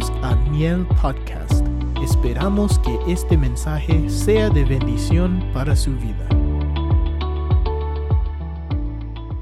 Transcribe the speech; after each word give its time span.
Bienvenidos 0.00 0.24
a 0.24 0.34
Miel 0.50 0.86
Podcast. 1.02 1.66
Esperamos 2.02 2.78
que 2.78 3.12
este 3.12 3.36
mensaje 3.36 4.08
sea 4.08 4.48
de 4.48 4.64
bendición 4.64 5.50
para 5.52 5.76
su 5.76 5.90
vida. 5.94 6.26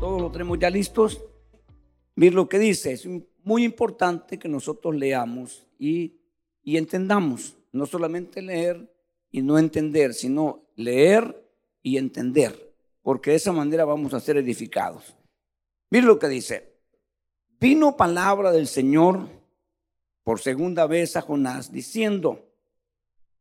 Todos 0.01 0.21
lo 0.21 0.33
tenemos 0.33 0.59
ya 0.59 0.69
listos. 0.69 1.23
Mir 2.17 2.35
lo 2.35 2.49
que 2.49 2.59
dice. 2.59 2.93
Es 2.93 3.07
muy 3.45 3.63
importante 3.63 4.39
que 4.39 4.49
nosotros 4.49 4.97
leamos 4.97 5.65
y, 5.79 6.19
y 6.65 6.77
entendamos. 6.77 7.57
No 7.71 7.87
solamente 7.87 8.43
leer 8.43 8.93
y 9.31 9.43
no 9.43 9.59
entender, 9.59 10.13
sino 10.13 10.65
leer 10.75 11.49
y 11.83 11.99
entender. 11.99 12.75
Porque 13.03 13.31
de 13.31 13.37
esa 13.37 13.53
manera 13.53 13.85
vamos 13.85 14.13
a 14.13 14.21
ser 14.21 14.37
edificados. 14.39 15.15
Mir 15.91 16.03
lo 16.03 16.19
que 16.19 16.29
dice. 16.29 16.75
Vino 17.61 17.97
palabra 17.97 18.51
del 18.51 18.67
Señor 18.67 19.38
por 20.29 20.41
segunda 20.41 20.87
vez 20.87 21.17
a 21.17 21.23
Jonás 21.23 21.73
diciendo, 21.73 22.53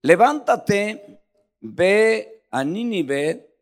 levántate, 0.04 1.20
ve 1.60 2.46
a 2.50 2.63
Nínive, 2.63 3.54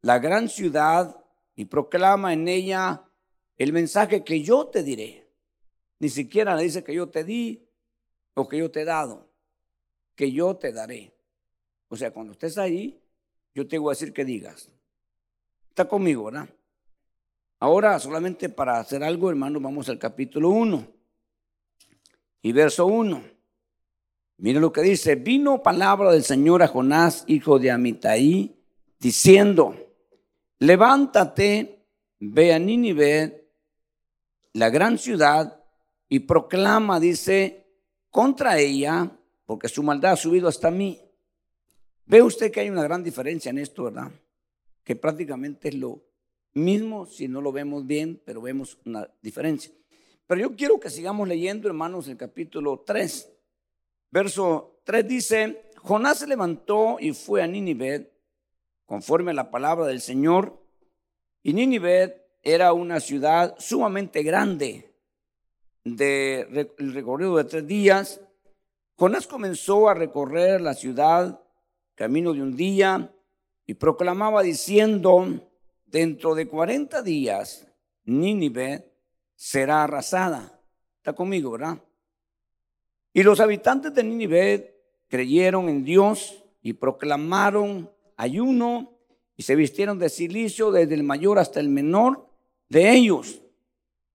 la 0.00 0.18
gran 0.18 0.48
ciudad, 0.48 1.22
y 1.54 1.66
proclama 1.66 2.32
en 2.32 2.48
ella 2.48 3.04
el 3.58 3.74
mensaje 3.74 4.24
que 4.24 4.40
yo 4.40 4.68
te 4.68 4.82
diré. 4.82 5.28
Ni 5.98 6.08
siquiera 6.08 6.56
le 6.56 6.62
dice 6.62 6.82
que 6.82 6.94
yo 6.94 7.10
te 7.10 7.24
di 7.24 7.68
o 8.32 8.48
que 8.48 8.56
yo 8.56 8.70
te 8.70 8.80
he 8.80 8.84
dado, 8.86 9.28
que 10.14 10.32
yo 10.32 10.56
te 10.56 10.72
daré. 10.72 11.12
O 11.88 11.96
sea, 11.98 12.10
cuando 12.10 12.32
estés 12.32 12.56
ahí, 12.56 13.02
yo 13.54 13.68
te 13.68 13.76
voy 13.76 13.90
a 13.90 13.96
decir 13.98 14.14
que 14.14 14.24
digas. 14.24 14.70
Está 15.68 15.86
conmigo, 15.86 16.24
¿verdad? 16.24 16.48
Ahora, 17.58 17.98
solamente 17.98 18.48
para 18.48 18.78
hacer 18.80 19.04
algo, 19.04 19.28
hermano, 19.28 19.60
vamos 19.60 19.90
al 19.90 19.98
capítulo 19.98 20.48
1 20.48 21.01
y 22.42 22.52
verso 22.52 22.86
1. 22.86 23.22
Mire 24.38 24.60
lo 24.60 24.72
que 24.72 24.82
dice, 24.82 25.14
vino 25.14 25.62
palabra 25.62 26.10
del 26.10 26.24
Señor 26.24 26.62
a 26.62 26.68
Jonás, 26.68 27.24
hijo 27.28 27.60
de 27.60 27.70
Amitai, 27.70 28.56
diciendo, 28.98 29.76
levántate, 30.58 31.86
ve 32.18 32.52
a 32.52 32.58
Nínive, 32.58 33.48
la 34.54 34.68
gran 34.68 34.98
ciudad, 34.98 35.60
y 36.08 36.20
proclama, 36.20 37.00
dice, 37.00 37.66
contra 38.10 38.58
ella, 38.58 39.10
porque 39.46 39.68
su 39.68 39.82
maldad 39.82 40.12
ha 40.12 40.16
subido 40.16 40.48
hasta 40.48 40.70
mí. 40.70 41.00
Ve 42.04 42.20
usted 42.20 42.50
que 42.50 42.60
hay 42.60 42.68
una 42.68 42.82
gran 42.82 43.02
diferencia 43.02 43.50
en 43.50 43.58
esto, 43.58 43.84
¿verdad? 43.84 44.10
Que 44.84 44.96
prácticamente 44.96 45.68
es 45.68 45.76
lo 45.76 46.02
mismo 46.54 47.06
si 47.06 47.28
no 47.28 47.40
lo 47.40 47.52
vemos 47.52 47.86
bien, 47.86 48.20
pero 48.24 48.42
vemos 48.42 48.76
una 48.84 49.08
diferencia. 49.22 49.72
Pero 50.26 50.40
yo 50.40 50.56
quiero 50.56 50.80
que 50.80 50.90
sigamos 50.90 51.28
leyendo, 51.28 51.68
hermanos, 51.68 52.08
el 52.08 52.16
capítulo 52.16 52.82
3. 52.86 53.32
Verso 54.10 54.80
3 54.84 55.08
dice, 55.08 55.70
Jonás 55.76 56.18
se 56.18 56.26
levantó 56.26 56.98
y 57.00 57.12
fue 57.12 57.42
a 57.42 57.46
Nínive, 57.46 58.12
conforme 58.86 59.32
a 59.32 59.34
la 59.34 59.50
palabra 59.50 59.86
del 59.86 60.00
Señor. 60.00 60.62
Y 61.42 61.52
Nínive 61.52 62.26
era 62.42 62.72
una 62.72 63.00
ciudad 63.00 63.54
sumamente 63.58 64.22
grande, 64.22 64.94
de 65.84 66.72
el 66.78 66.94
recorrido 66.94 67.36
de 67.36 67.44
tres 67.44 67.66
días. 67.66 68.20
Jonás 68.96 69.26
comenzó 69.26 69.88
a 69.88 69.94
recorrer 69.94 70.60
la 70.60 70.74
ciudad 70.74 71.42
camino 71.94 72.32
de 72.32 72.42
un 72.42 72.56
día 72.56 73.14
y 73.66 73.74
proclamaba 73.74 74.42
diciendo, 74.42 75.50
dentro 75.86 76.34
de 76.34 76.48
40 76.48 77.02
días, 77.02 77.66
Nínive 78.04 78.91
será 79.42 79.82
arrasada. 79.82 80.56
Está 80.98 81.14
conmigo, 81.14 81.50
¿verdad? 81.50 81.82
Y 83.12 83.24
los 83.24 83.40
habitantes 83.40 83.92
de 83.92 84.04
Nínive 84.04 84.80
creyeron 85.08 85.68
en 85.68 85.82
Dios 85.82 86.44
y 86.62 86.74
proclamaron 86.74 87.90
ayuno 88.16 88.92
y 89.36 89.42
se 89.42 89.56
vistieron 89.56 89.98
de 89.98 90.10
silicio 90.10 90.70
desde 90.70 90.94
el 90.94 91.02
mayor 91.02 91.40
hasta 91.40 91.58
el 91.58 91.68
menor 91.68 92.28
de 92.68 92.92
ellos. 92.92 93.42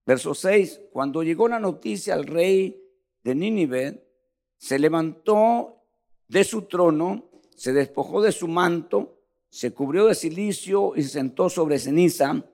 Verso 0.06 0.32
6, 0.32 0.80
cuando 0.92 1.22
llegó 1.22 1.46
la 1.46 1.60
noticia 1.60 2.14
al 2.14 2.26
rey 2.26 2.82
de 3.22 3.34
Nínive, 3.34 4.08
se 4.56 4.78
levantó 4.78 5.82
de 6.26 6.42
su 6.42 6.62
trono, 6.62 7.28
se 7.54 7.74
despojó 7.74 8.22
de 8.22 8.32
su 8.32 8.48
manto, 8.48 9.20
se 9.50 9.74
cubrió 9.74 10.06
de 10.06 10.14
silicio 10.14 10.94
y 10.96 11.02
se 11.02 11.10
sentó 11.10 11.50
sobre 11.50 11.78
ceniza, 11.78 12.46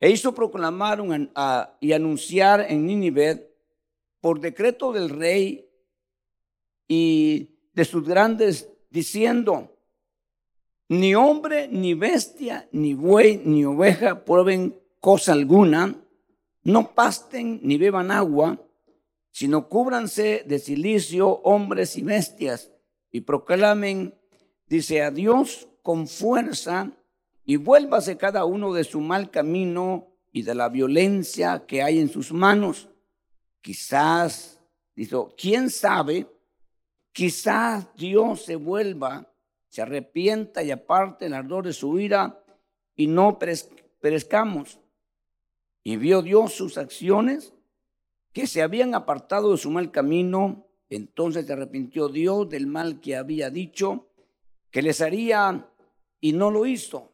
e 0.00 0.10
hizo 0.10 0.34
proclamar 0.34 0.98
y 1.80 1.92
anunciar 1.92 2.66
en 2.68 2.86
Nínive 2.86 3.54
por 4.20 4.40
decreto 4.40 4.92
del 4.92 5.10
rey 5.10 5.68
y 6.88 7.50
de 7.74 7.84
sus 7.84 8.06
grandes, 8.06 8.68
diciendo, 8.90 9.76
ni 10.88 11.14
hombre, 11.14 11.68
ni 11.68 11.94
bestia, 11.94 12.68
ni 12.72 12.94
buey, 12.94 13.40
ni 13.44 13.64
oveja 13.64 14.24
prueben 14.24 14.76
cosa 14.98 15.32
alguna, 15.32 15.94
no 16.64 16.94
pasten 16.94 17.60
ni 17.62 17.78
beban 17.78 18.10
agua, 18.10 18.58
sino 19.30 19.68
cúbranse 19.68 20.44
de 20.46 20.58
silicio 20.58 21.28
hombres 21.28 21.96
y 21.96 22.02
bestias, 22.02 22.72
y 23.12 23.20
proclamen, 23.20 24.14
dice 24.66 25.02
a 25.02 25.10
Dios 25.10 25.68
con 25.82 26.08
fuerza 26.08 26.90
y 27.50 27.56
vuélvase 27.56 28.16
cada 28.16 28.44
uno 28.44 28.72
de 28.72 28.84
su 28.84 29.00
mal 29.00 29.28
camino 29.28 30.06
y 30.30 30.42
de 30.42 30.54
la 30.54 30.68
violencia 30.68 31.66
que 31.66 31.82
hay 31.82 31.98
en 31.98 32.08
sus 32.08 32.32
manos. 32.32 32.88
Quizás, 33.60 34.60
dice, 34.94 35.16
quién 35.36 35.68
sabe, 35.68 36.28
quizás 37.10 37.92
Dios 37.96 38.44
se 38.44 38.54
vuelva, 38.54 39.34
se 39.66 39.82
arrepienta 39.82 40.62
y 40.62 40.70
aparte 40.70 41.26
el 41.26 41.34
ardor 41.34 41.64
de 41.64 41.72
su 41.72 41.98
ira 41.98 42.40
y 42.94 43.08
no 43.08 43.36
perezcamos. 44.00 44.78
Y 45.82 45.96
vio 45.96 46.22
Dios 46.22 46.52
sus 46.52 46.78
acciones 46.78 47.52
que 48.32 48.46
se 48.46 48.62
habían 48.62 48.94
apartado 48.94 49.50
de 49.50 49.58
su 49.58 49.72
mal 49.72 49.90
camino. 49.90 50.68
Entonces 50.88 51.46
se 51.46 51.52
arrepintió 51.52 52.08
Dios 52.08 52.48
del 52.48 52.68
mal 52.68 53.00
que 53.00 53.16
había 53.16 53.50
dicho 53.50 54.06
que 54.70 54.82
les 54.82 55.00
haría 55.00 55.68
y 56.20 56.32
no 56.32 56.52
lo 56.52 56.64
hizo. 56.64 57.10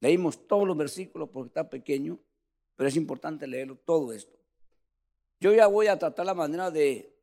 Leímos 0.00 0.46
todos 0.46 0.66
los 0.66 0.76
versículos 0.76 1.28
porque 1.30 1.48
está 1.48 1.68
pequeño, 1.68 2.18
pero 2.76 2.88
es 2.88 2.96
importante 2.96 3.46
leerlo 3.46 3.76
todo 3.76 4.12
esto. 4.12 4.38
Yo 5.38 5.54
ya 5.54 5.66
voy 5.66 5.86
a 5.86 5.98
tratar 5.98 6.26
la 6.26 6.34
manera 6.34 6.70
de 6.70 7.14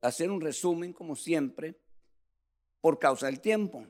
hacer 0.00 0.30
un 0.30 0.40
resumen, 0.40 0.92
como 0.92 1.16
siempre, 1.16 1.74
por 2.80 2.98
causa 2.98 3.26
del 3.26 3.40
tiempo, 3.40 3.86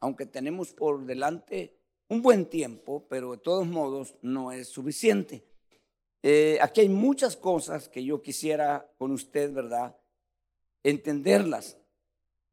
aunque 0.00 0.26
tenemos 0.26 0.72
por 0.72 1.04
delante 1.04 1.78
un 2.08 2.22
buen 2.22 2.46
tiempo, 2.46 3.06
pero 3.08 3.32
de 3.32 3.38
todos 3.38 3.66
modos 3.66 4.16
no 4.22 4.52
es 4.52 4.68
suficiente. 4.68 5.44
Eh, 6.22 6.58
aquí 6.60 6.82
hay 6.82 6.88
muchas 6.88 7.36
cosas 7.36 7.88
que 7.88 8.04
yo 8.04 8.22
quisiera 8.22 8.90
con 8.98 9.12
usted, 9.12 9.52
¿verdad? 9.52 9.96
Entenderlas. 10.82 11.78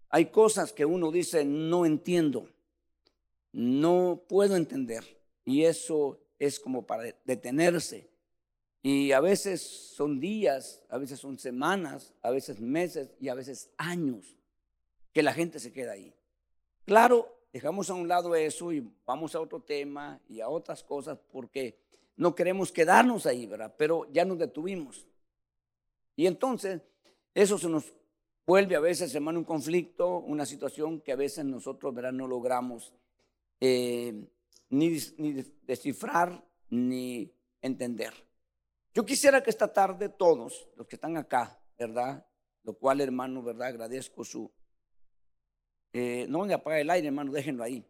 Hay 0.10 0.28
cosas 0.28 0.74
que 0.74 0.86
uno 0.86 1.12
dice, 1.12 1.46
no 1.46 1.86
entiendo, 1.86 2.50
no 3.52 4.24
puedo 4.28 4.56
entender. 4.56 5.19
Y 5.50 5.66
eso 5.66 6.20
es 6.38 6.60
como 6.60 6.86
para 6.86 7.12
detenerse. 7.26 8.08
Y 8.84 9.12
a 9.14 9.20
veces 9.20 9.62
son 9.62 10.20
días, 10.20 10.86
a 10.90 11.00
veces 11.00 11.20
son 11.20 11.40
semanas, 11.40 12.14
a 12.22 12.30
veces 12.30 12.60
meses 12.60 13.16
y 13.20 13.30
a 13.30 13.34
veces 13.34 13.72
años 13.78 14.38
que 15.12 15.24
la 15.24 15.34
gente 15.34 15.59
se 15.59 15.72
queda 15.72 15.94
ahí. 15.94 16.14
Claro, 16.86 17.36
dejamos 17.52 17.90
a 17.90 17.96
un 17.96 18.08
lado 18.08 18.36
eso 18.36 18.72
y 18.72 18.88
vamos 19.08 19.34
a 19.34 19.42
otro 19.42 19.59
tema 19.59 20.22
y 20.30 20.40
a 20.40 20.50
otras 20.50 20.84
cosas 20.84 21.18
porque 21.32 21.80
no 22.16 22.36
queremos 22.36 22.72
quedarnos 22.72 23.26
ahí, 23.26 23.47
¿verdad? 23.47 23.73
Pero 23.76 24.08
ya 24.12 24.26
nos 24.26 24.38
detuvimos. 24.38 25.08
Y 26.16 26.28
entonces 26.28 26.79
eso 27.34 27.58
se 27.58 27.70
nos 27.70 27.91
vuelve 28.46 28.76
a 28.76 28.79
veces, 28.79 29.16
hermano, 29.16 29.40
un 29.40 29.46
conflicto, 29.46 30.20
una 30.20 30.46
situación 30.46 31.02
que 31.02 31.12
a 31.12 31.16
veces 31.16 31.44
nosotros, 31.44 31.91
¿verdad? 31.91 32.12
No 32.12 32.28
logramos 32.28 32.94
eh, 33.59 34.29
ni, 34.70 34.98
descifrar 35.64 36.44
ni 36.70 37.34
entender. 37.62 38.14
Yo 38.94 39.06
quisiera 39.06 39.42
que 39.42 39.50
esta 39.50 39.72
tarde 39.72 40.10
todos 40.10 40.70
los 40.76 40.88
que 40.88 40.96
están 40.96 41.18
acá, 41.18 41.60
¿verdad? 41.78 42.26
Lo 42.64 42.74
cual, 42.74 43.02
hermano, 43.02 43.42
¿verdad? 43.44 43.68
Agradezco 43.68 44.24
su... 44.24 44.52
Eh, 45.94 46.28
no 46.30 46.46
me 46.46 46.54
apague 46.54 46.82
el 46.82 46.90
aire, 46.90 47.08
hermano, 47.08 47.32
déjenlo 47.32 47.64
ahí, 47.64 47.86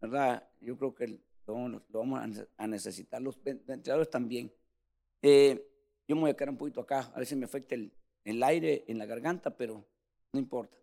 ¿verdad? 0.00 0.48
Yo 0.60 0.76
creo 0.76 0.94
que 0.94 1.20
lo, 1.46 1.82
vamos 1.88 2.46
a 2.56 2.66
necesitar, 2.66 3.22
los 3.22 3.42
ventiladores 3.42 4.10
también. 4.10 4.52
Eh, 5.22 5.66
yo 6.06 6.16
me 6.16 6.22
voy 6.22 6.30
a 6.30 6.34
quedar 6.34 6.50
un 6.50 6.58
poquito 6.58 6.80
acá, 6.80 7.10
a 7.14 7.18
veces 7.18 7.38
me 7.38 7.46
afecta 7.46 7.74
el, 7.74 7.92
el 8.24 8.42
aire 8.42 8.84
en 8.86 8.98
la 8.98 9.06
garganta, 9.06 9.56
pero 9.56 9.86
no 10.32 10.40
importa. 10.40 10.76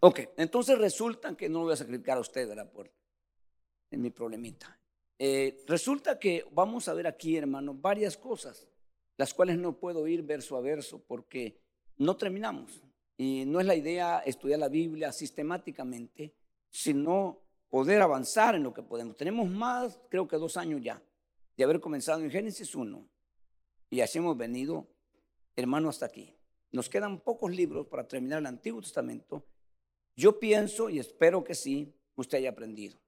Ok, 0.00 0.20
entonces 0.36 0.78
resulta 0.78 1.36
que 1.36 1.48
no 1.48 1.60
lo 1.60 1.64
voy 1.66 1.74
a 1.74 1.76
sacrificar 1.76 2.18
a 2.18 2.20
usted, 2.20 2.48
¿verdad? 2.48 2.70
Por 2.70 2.90
en 3.90 4.02
mi 4.02 4.10
problemita. 4.10 4.78
Eh, 5.18 5.64
resulta 5.66 6.18
que 6.18 6.44
vamos 6.52 6.88
a 6.88 6.94
ver 6.94 7.06
aquí, 7.06 7.36
hermano, 7.36 7.74
varias 7.74 8.16
cosas, 8.16 8.68
las 9.16 9.32
cuales 9.32 9.58
no 9.58 9.78
puedo 9.78 10.06
ir 10.06 10.22
verso 10.22 10.56
a 10.56 10.60
verso 10.60 11.02
porque 11.06 11.60
no 11.96 12.16
terminamos. 12.16 12.82
Y 13.16 13.44
no 13.46 13.60
es 13.60 13.66
la 13.66 13.74
idea 13.74 14.18
estudiar 14.18 14.58
la 14.58 14.68
Biblia 14.68 15.10
sistemáticamente, 15.10 16.34
sino 16.70 17.42
poder 17.70 18.02
avanzar 18.02 18.54
en 18.54 18.62
lo 18.62 18.74
que 18.74 18.82
podemos. 18.82 19.16
Tenemos 19.16 19.48
más, 19.48 19.98
creo 20.10 20.28
que 20.28 20.36
dos 20.36 20.56
años 20.56 20.82
ya, 20.82 21.02
de 21.56 21.64
haber 21.64 21.80
comenzado 21.80 22.20
en 22.20 22.30
Génesis 22.30 22.74
1. 22.74 23.08
Y 23.88 24.00
así 24.00 24.18
hemos 24.18 24.36
venido, 24.36 24.88
hermano, 25.54 25.88
hasta 25.88 26.06
aquí. 26.06 26.34
Nos 26.72 26.90
quedan 26.90 27.20
pocos 27.20 27.50
libros 27.50 27.86
para 27.86 28.06
terminar 28.06 28.40
el 28.40 28.46
Antiguo 28.46 28.82
Testamento. 28.82 29.46
Yo 30.14 30.38
pienso 30.38 30.90
y 30.90 30.98
espero 30.98 31.42
que 31.42 31.54
sí, 31.54 31.94
usted 32.16 32.38
haya 32.38 32.50
aprendido. 32.50 32.98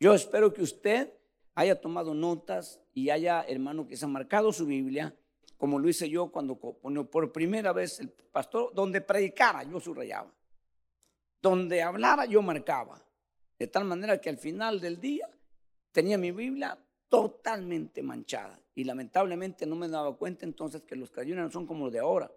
Yo 0.00 0.14
espero 0.14 0.52
que 0.54 0.62
usted 0.62 1.12
haya 1.54 1.78
tomado 1.78 2.14
notas 2.14 2.80
y 2.94 3.10
haya, 3.10 3.42
hermano, 3.42 3.86
que 3.86 3.98
se 3.98 4.06
ha 4.06 4.08
marcado 4.08 4.50
su 4.50 4.64
Biblia, 4.64 5.14
como 5.58 5.78
lo 5.78 5.90
hice 5.90 6.08
yo 6.08 6.32
cuando 6.32 6.58
por 6.58 7.32
primera 7.32 7.74
vez 7.74 8.00
el 8.00 8.08
pastor, 8.08 8.72
donde 8.72 9.02
predicara, 9.02 9.62
yo 9.62 9.78
subrayaba. 9.78 10.32
Donde 11.42 11.82
hablara, 11.82 12.24
yo 12.24 12.40
marcaba. 12.40 13.04
De 13.58 13.66
tal 13.66 13.84
manera 13.84 14.18
que 14.18 14.30
al 14.30 14.38
final 14.38 14.80
del 14.80 14.98
día 14.98 15.28
tenía 15.92 16.16
mi 16.16 16.30
Biblia 16.32 16.78
totalmente 17.10 18.02
manchada. 18.02 18.58
Y 18.74 18.84
lamentablemente 18.84 19.66
no 19.66 19.76
me 19.76 19.88
daba 19.88 20.16
cuenta 20.16 20.46
entonces 20.46 20.80
que 20.80 20.96
los 20.96 21.10
crayones 21.10 21.44
no 21.44 21.50
son 21.50 21.66
como 21.66 21.84
los 21.84 21.92
de 21.92 21.98
ahora. 21.98 22.32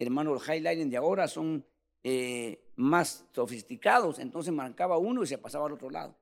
Hermano, 0.00 0.34
los 0.34 0.48
highlighting 0.48 0.90
de 0.90 0.96
ahora 0.96 1.28
son 1.28 1.64
eh, 2.02 2.72
más 2.74 3.24
sofisticados. 3.32 4.18
Entonces 4.18 4.52
marcaba 4.52 4.98
uno 4.98 5.22
y 5.22 5.28
se 5.28 5.38
pasaba 5.38 5.66
al 5.66 5.74
otro 5.74 5.90
lado. 5.90 6.16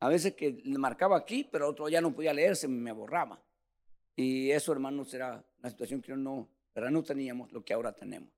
A 0.00 0.08
veces 0.08 0.34
que 0.34 0.60
le 0.64 0.78
marcaba 0.78 1.16
aquí, 1.16 1.48
pero 1.50 1.68
otro 1.68 1.88
ya 1.88 2.00
no 2.00 2.14
podía 2.14 2.32
leer, 2.32 2.56
se 2.56 2.68
me 2.68 2.92
borraba. 2.92 3.42
Y 4.14 4.50
eso, 4.50 4.72
hermanos, 4.72 5.12
era 5.14 5.44
una 5.58 5.70
situación 5.70 6.00
que 6.00 6.16
no, 6.16 6.48
no 6.74 7.02
teníamos 7.02 7.52
lo 7.52 7.64
que 7.64 7.72
ahora 7.72 7.92
tenemos. 7.92 8.30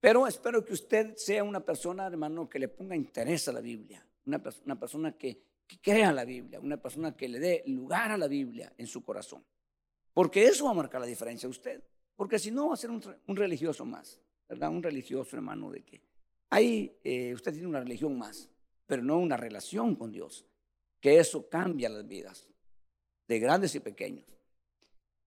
Pero 0.00 0.26
espero 0.26 0.64
que 0.64 0.72
usted 0.72 1.16
sea 1.16 1.42
una 1.44 1.60
persona, 1.60 2.06
hermano, 2.06 2.48
que 2.48 2.58
le 2.58 2.68
ponga 2.68 2.94
interés 2.94 3.48
a 3.48 3.52
la 3.52 3.60
Biblia, 3.60 4.06
una, 4.26 4.38
persona 4.78 5.12
que, 5.16 5.42
que 5.66 5.80
crea 5.80 6.12
la 6.12 6.24
Biblia, 6.24 6.60
una 6.60 6.76
persona 6.76 7.16
que 7.16 7.28
le 7.28 7.38
dé 7.38 7.64
lugar 7.66 8.12
a 8.12 8.16
la 8.16 8.28
Biblia 8.28 8.72
en 8.78 8.86
su 8.86 9.04
corazón. 9.04 9.44
Porque 10.14 10.44
eso 10.44 10.66
va 10.66 10.70
a 10.70 10.74
marcar 10.74 11.00
la 11.00 11.06
diferencia 11.06 11.46
a 11.46 11.50
usted. 11.50 11.82
Porque 12.16 12.38
si 12.38 12.50
no, 12.50 12.68
va 12.68 12.74
a 12.74 12.76
ser 12.76 12.90
un, 12.90 13.02
religioso 13.36 13.84
más, 13.84 14.20
¿verdad? 14.48 14.70
Un 14.70 14.82
religioso, 14.82 15.36
hermano, 15.36 15.70
de 15.70 15.84
que 15.84 16.02
ahí 16.50 16.98
eh, 17.04 17.32
usted 17.34 17.52
tiene 17.52 17.68
una 17.68 17.80
religión 17.80 18.18
más, 18.18 18.48
pero 18.86 19.02
no 19.02 19.18
una 19.18 19.36
relación 19.36 19.94
con 19.94 20.10
Dios 20.10 20.44
que 21.00 21.18
eso 21.18 21.48
cambia 21.48 21.88
las 21.88 22.06
vidas 22.06 22.48
de 23.26 23.38
grandes 23.38 23.74
y 23.74 23.80
pequeños. 23.80 24.24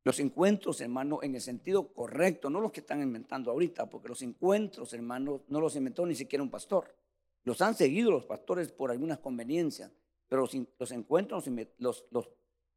Los 0.03 0.19
encuentros, 0.19 0.81
hermano, 0.81 1.19
en 1.21 1.35
el 1.35 1.41
sentido 1.41 1.93
correcto, 1.93 2.49
no 2.49 2.59
los 2.59 2.71
que 2.71 2.79
están 2.79 3.01
inventando 3.01 3.51
ahorita, 3.51 3.87
porque 3.87 4.09
los 4.09 4.21
encuentros, 4.23 4.93
hermano, 4.93 5.43
no 5.47 5.61
los 5.61 5.75
inventó 5.75 6.05
ni 6.05 6.15
siquiera 6.15 6.41
un 6.41 6.49
pastor. 6.49 6.95
Los 7.43 7.61
han 7.61 7.75
seguido 7.75 8.09
los 8.09 8.25
pastores 8.25 8.71
por 8.71 8.89
algunas 8.89 9.19
conveniencias, 9.19 9.91
pero 10.27 10.41
los, 10.41 10.91
encuentros 10.91 11.45
los, 11.77 12.05
los, 12.09 12.29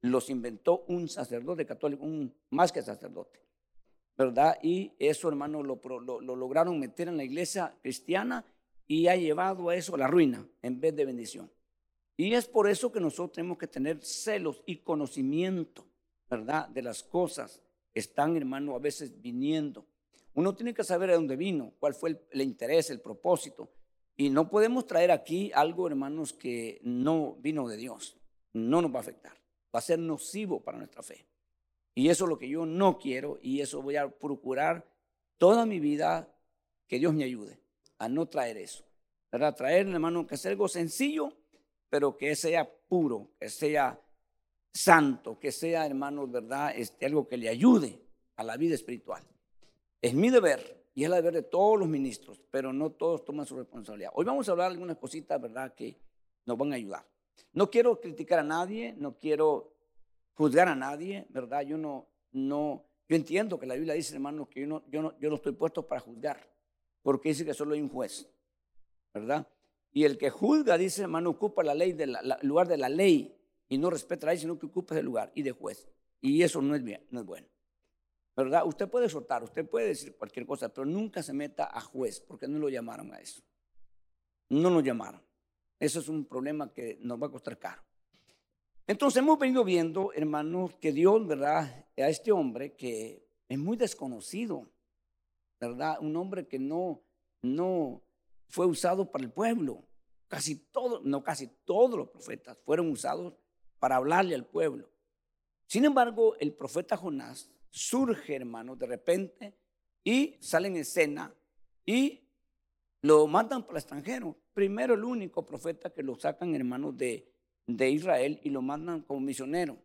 los, 0.02 0.30
inventó 0.30 0.84
un 0.88 1.08
sacerdote 1.08 1.64
católico, 1.64 2.04
un, 2.04 2.34
más 2.50 2.72
que 2.72 2.82
sacerdote, 2.82 3.40
¿verdad? 4.18 4.58
Y 4.62 4.92
eso, 4.98 5.28
hermano, 5.28 5.62
lo, 5.62 5.80
lo, 6.00 6.20
lo 6.20 6.36
lograron 6.36 6.78
meter 6.78 7.08
en 7.08 7.16
la 7.16 7.24
iglesia 7.24 7.74
cristiana 7.80 8.44
y 8.86 9.06
ha 9.06 9.16
llevado 9.16 9.70
a 9.70 9.76
eso 9.76 9.94
a 9.94 9.98
la 9.98 10.08
ruina 10.08 10.46
en 10.60 10.80
vez 10.80 10.94
de 10.94 11.06
bendición. 11.06 11.50
Y 12.16 12.34
es 12.34 12.46
por 12.46 12.68
eso 12.68 12.92
que 12.92 13.00
nosotros 13.00 13.32
tenemos 13.32 13.58
que 13.58 13.66
tener 13.66 14.02
celos 14.04 14.62
y 14.66 14.76
conocimiento, 14.78 15.86
¿verdad? 16.30 16.68
De 16.68 16.82
las 16.82 17.02
cosas 17.02 17.60
que 17.92 18.00
están, 18.00 18.36
hermano, 18.36 18.76
a 18.76 18.78
veces 18.78 19.20
viniendo. 19.20 19.86
Uno 20.34 20.54
tiene 20.54 20.74
que 20.74 20.84
saber 20.84 21.10
de 21.10 21.16
dónde 21.16 21.36
vino, 21.36 21.72
cuál 21.78 21.94
fue 21.94 22.20
el, 22.30 22.40
interés, 22.40 22.90
el 22.90 23.00
propósito. 23.00 23.70
Y 24.16 24.30
no 24.30 24.48
podemos 24.48 24.86
traer 24.86 25.10
aquí 25.10 25.50
algo, 25.54 25.88
hermanos, 25.88 26.32
que 26.32 26.80
no 26.82 27.36
vino 27.40 27.68
de 27.68 27.76
Dios. 27.76 28.16
No 28.52 28.80
nos 28.80 28.92
va 28.92 28.98
a 28.98 29.02
afectar. 29.02 29.32
Va 29.74 29.78
a 29.78 29.82
ser 29.82 29.98
nocivo 29.98 30.62
para 30.62 30.78
nuestra 30.78 31.02
fe. 31.02 31.26
Y 31.96 32.08
eso 32.08 32.24
es 32.24 32.28
lo 32.28 32.38
que 32.38 32.48
yo 32.48 32.66
no 32.66 32.98
quiero 32.98 33.38
y 33.40 33.60
eso 33.60 33.80
voy 33.82 33.96
a 33.96 34.08
procurar 34.08 34.84
toda 35.38 35.66
mi 35.66 35.78
vida 35.78 36.28
que 36.88 36.98
Dios 36.98 37.14
me 37.14 37.24
ayude 37.24 37.60
a 37.98 38.08
no 38.08 38.26
traer 38.26 38.56
eso. 38.56 38.84
¿Verdad? 39.30 39.54
Traer, 39.54 39.88
hermano, 39.88 40.26
que 40.26 40.36
sea 40.36 40.50
algo 40.50 40.68
sencillo 40.68 41.36
pero 41.94 42.16
que 42.16 42.34
sea 42.34 42.68
puro, 42.88 43.30
que 43.38 43.48
sea 43.48 43.96
santo, 44.72 45.38
que 45.38 45.52
sea, 45.52 45.86
hermanos, 45.86 46.28
¿verdad? 46.28 46.72
Este, 46.74 47.06
algo 47.06 47.28
que 47.28 47.36
le 47.36 47.48
ayude 47.48 48.00
a 48.34 48.42
la 48.42 48.56
vida 48.56 48.74
espiritual. 48.74 49.22
Es 50.02 50.12
mi 50.12 50.28
deber 50.28 50.88
y 50.92 51.04
es 51.04 51.08
el 51.08 51.14
deber 51.14 51.34
de 51.34 51.42
todos 51.44 51.78
los 51.78 51.86
ministros, 51.86 52.42
pero 52.50 52.72
no 52.72 52.90
todos 52.90 53.24
toman 53.24 53.46
su 53.46 53.56
responsabilidad. 53.56 54.10
Hoy 54.12 54.24
vamos 54.24 54.48
a 54.48 54.50
hablar 54.50 54.70
de 54.70 54.74
algunas 54.74 54.96
cositas, 54.96 55.40
¿verdad?, 55.40 55.72
que 55.72 55.96
nos 56.46 56.58
van 56.58 56.72
a 56.72 56.74
ayudar. 56.74 57.06
No 57.52 57.70
quiero 57.70 58.00
criticar 58.00 58.40
a 58.40 58.42
nadie, 58.42 58.92
no 58.98 59.16
quiero 59.16 59.72
juzgar 60.32 60.66
a 60.66 60.74
nadie, 60.74 61.26
¿verdad? 61.28 61.62
Yo 61.62 61.78
no, 61.78 62.08
no, 62.32 62.86
yo 63.08 63.14
entiendo 63.14 63.56
que 63.56 63.66
la 63.66 63.76
Biblia 63.76 63.94
dice, 63.94 64.14
hermanos, 64.14 64.48
que 64.48 64.62
yo 64.62 64.66
no, 64.66 64.82
yo 64.88 65.00
no, 65.00 65.16
yo 65.20 65.30
no 65.30 65.36
estoy 65.36 65.52
puesto 65.52 65.86
para 65.86 66.00
juzgar, 66.00 66.44
porque 67.02 67.28
dice 67.28 67.44
que 67.44 67.54
solo 67.54 67.74
hay 67.74 67.82
un 67.82 67.88
juez, 67.88 68.28
¿verdad? 69.12 69.46
Y 69.94 70.04
el 70.04 70.18
que 70.18 70.28
juzga, 70.28 70.76
dice 70.76 71.02
hermano, 71.02 71.30
ocupa 71.30 71.62
la 71.62 71.72
ley 71.72 71.96
lugar 72.42 72.66
de 72.66 72.76
la 72.76 72.88
ley 72.88 73.40
y 73.68 73.78
no 73.78 73.88
respeta 73.88 74.26
la 74.26 74.32
ley, 74.32 74.40
sino 74.40 74.58
que 74.58 74.66
ocupa 74.66 74.94
ese 74.94 75.04
lugar 75.04 75.30
y 75.36 75.42
de 75.42 75.52
juez. 75.52 75.88
Y 76.20 76.42
eso 76.42 76.60
no 76.60 76.74
es, 76.74 76.82
bien, 76.82 77.06
no 77.10 77.20
es 77.20 77.26
bueno. 77.26 77.46
¿Verdad? 78.36 78.66
Usted 78.66 78.88
puede 78.88 79.08
soltar, 79.08 79.44
usted 79.44 79.68
puede 79.68 79.86
decir 79.86 80.16
cualquier 80.16 80.46
cosa, 80.46 80.68
pero 80.68 80.84
nunca 80.84 81.22
se 81.22 81.32
meta 81.32 81.70
a 81.72 81.80
juez, 81.80 82.20
porque 82.20 82.48
no 82.48 82.58
lo 82.58 82.68
llamaron 82.68 83.14
a 83.14 83.20
eso. 83.20 83.40
No 84.48 84.68
lo 84.68 84.80
llamaron. 84.80 85.22
Eso 85.78 86.00
es 86.00 86.08
un 86.08 86.24
problema 86.24 86.72
que 86.72 86.98
nos 87.00 87.22
va 87.22 87.28
a 87.28 87.30
costar 87.30 87.56
caro. 87.58 87.82
Entonces 88.86 89.22
hemos 89.22 89.38
venido 89.38 89.64
viendo, 89.64 90.12
hermanos, 90.12 90.74
que 90.80 90.92
Dios, 90.92 91.24
¿verdad? 91.26 91.86
A 91.96 92.08
este 92.08 92.32
hombre 92.32 92.74
que 92.74 93.24
es 93.48 93.58
muy 93.58 93.76
desconocido, 93.76 94.68
¿verdad? 95.60 95.98
Un 96.00 96.16
hombre 96.16 96.48
que 96.48 96.58
no, 96.58 97.00
no, 97.42 98.02
fue 98.54 98.66
usado 98.66 99.10
para 99.10 99.24
el 99.24 99.32
pueblo. 99.32 99.84
Casi 100.28 100.54
todo, 100.54 101.00
no 101.02 101.24
casi 101.24 101.48
todos 101.64 101.98
los 101.98 102.08
profetas 102.08 102.56
fueron 102.64 102.88
usados 102.88 103.34
para 103.80 103.96
hablarle 103.96 104.36
al 104.36 104.46
pueblo. 104.46 104.88
Sin 105.66 105.84
embargo, 105.84 106.36
el 106.38 106.52
profeta 106.52 106.96
Jonás 106.96 107.50
surge, 107.70 108.36
hermano, 108.36 108.76
de 108.76 108.86
repente 108.86 109.58
y 110.04 110.36
sale 110.40 110.68
en 110.68 110.76
escena 110.76 111.34
y 111.84 112.28
lo 113.00 113.26
mandan 113.26 113.64
para 113.64 113.78
el 113.78 113.82
extranjero. 113.82 114.36
Primero 114.52 114.94
el 114.94 115.02
único 115.02 115.44
profeta 115.44 115.90
que 115.90 116.04
lo 116.04 116.14
sacan, 116.14 116.54
hermanos, 116.54 116.96
de, 116.96 117.28
de 117.66 117.90
Israel 117.90 118.38
y 118.44 118.50
lo 118.50 118.62
mandan 118.62 119.00
como 119.00 119.18
misionero. 119.18 119.78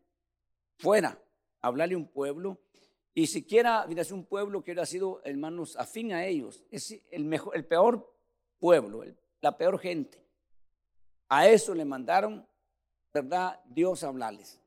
Fuera, 0.77 1.19
hablarle 1.59 1.95
a 1.95 1.97
un 1.97 2.07
pueblo. 2.07 2.61
Y 3.15 3.25
siquiera, 3.25 3.83
mira, 3.87 4.03
un 4.11 4.25
pueblo 4.25 4.63
que 4.63 4.69
hubiera 4.69 4.85
sido, 4.85 5.21
hermanos, 5.23 5.75
afín 5.75 6.13
a 6.13 6.27
ellos. 6.27 6.63
Es 6.69 7.01
el, 7.09 7.25
mejor, 7.25 7.57
el 7.57 7.65
peor 7.65 8.18
pueblo, 8.59 9.03
la 9.41 9.57
peor 9.57 9.79
gente. 9.79 10.23
A 11.29 11.47
eso 11.47 11.73
le 11.73 11.85
mandaron, 11.85 12.45
¿verdad? 13.13 13.59
Dios 13.65 14.03
hablarles. 14.03 14.59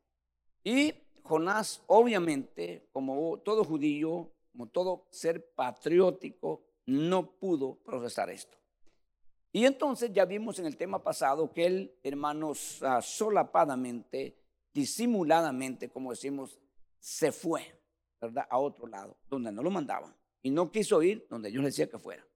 Y 0.65 0.95
Jonás, 1.23 1.83
obviamente, 1.87 2.89
como 2.93 3.39
todo 3.39 3.65
judío, 3.65 4.33
como 4.53 4.69
todo 4.69 5.07
ser 5.11 5.53
patriótico, 5.55 6.65
no 6.87 7.33
pudo 7.39 7.77
procesar 7.83 8.31
esto. 8.31 8.59
Y 9.53 9.67
entonces 9.67 10.11
ya 10.13 10.25
vimos 10.25 10.59
en 10.59 10.67
el 10.67 10.77
tema 10.77 11.03
pasado 11.03 11.53
que 11.53 11.67
él, 11.67 11.99
hermanos, 12.03 12.81
solapadamente, 13.03 14.39
disimuladamente, 14.73 15.91
como 15.91 16.11
decimos, 16.11 16.59
se 16.99 17.33
fue, 17.33 17.79
¿verdad? 18.21 18.47
A 18.49 18.59
otro 18.59 18.87
lado, 18.87 19.17
donde 19.29 19.53
no 19.53 19.63
lo 19.63 19.71
mandaban. 19.71 20.17
Y 20.43 20.51
no 20.51 20.71
quiso 20.71 21.03
ir 21.03 21.27
donde 21.29 21.51
Dios 21.51 21.63
le 21.63 21.69
decía 21.69 21.89
que 21.89 21.99
fuera. 21.99 22.27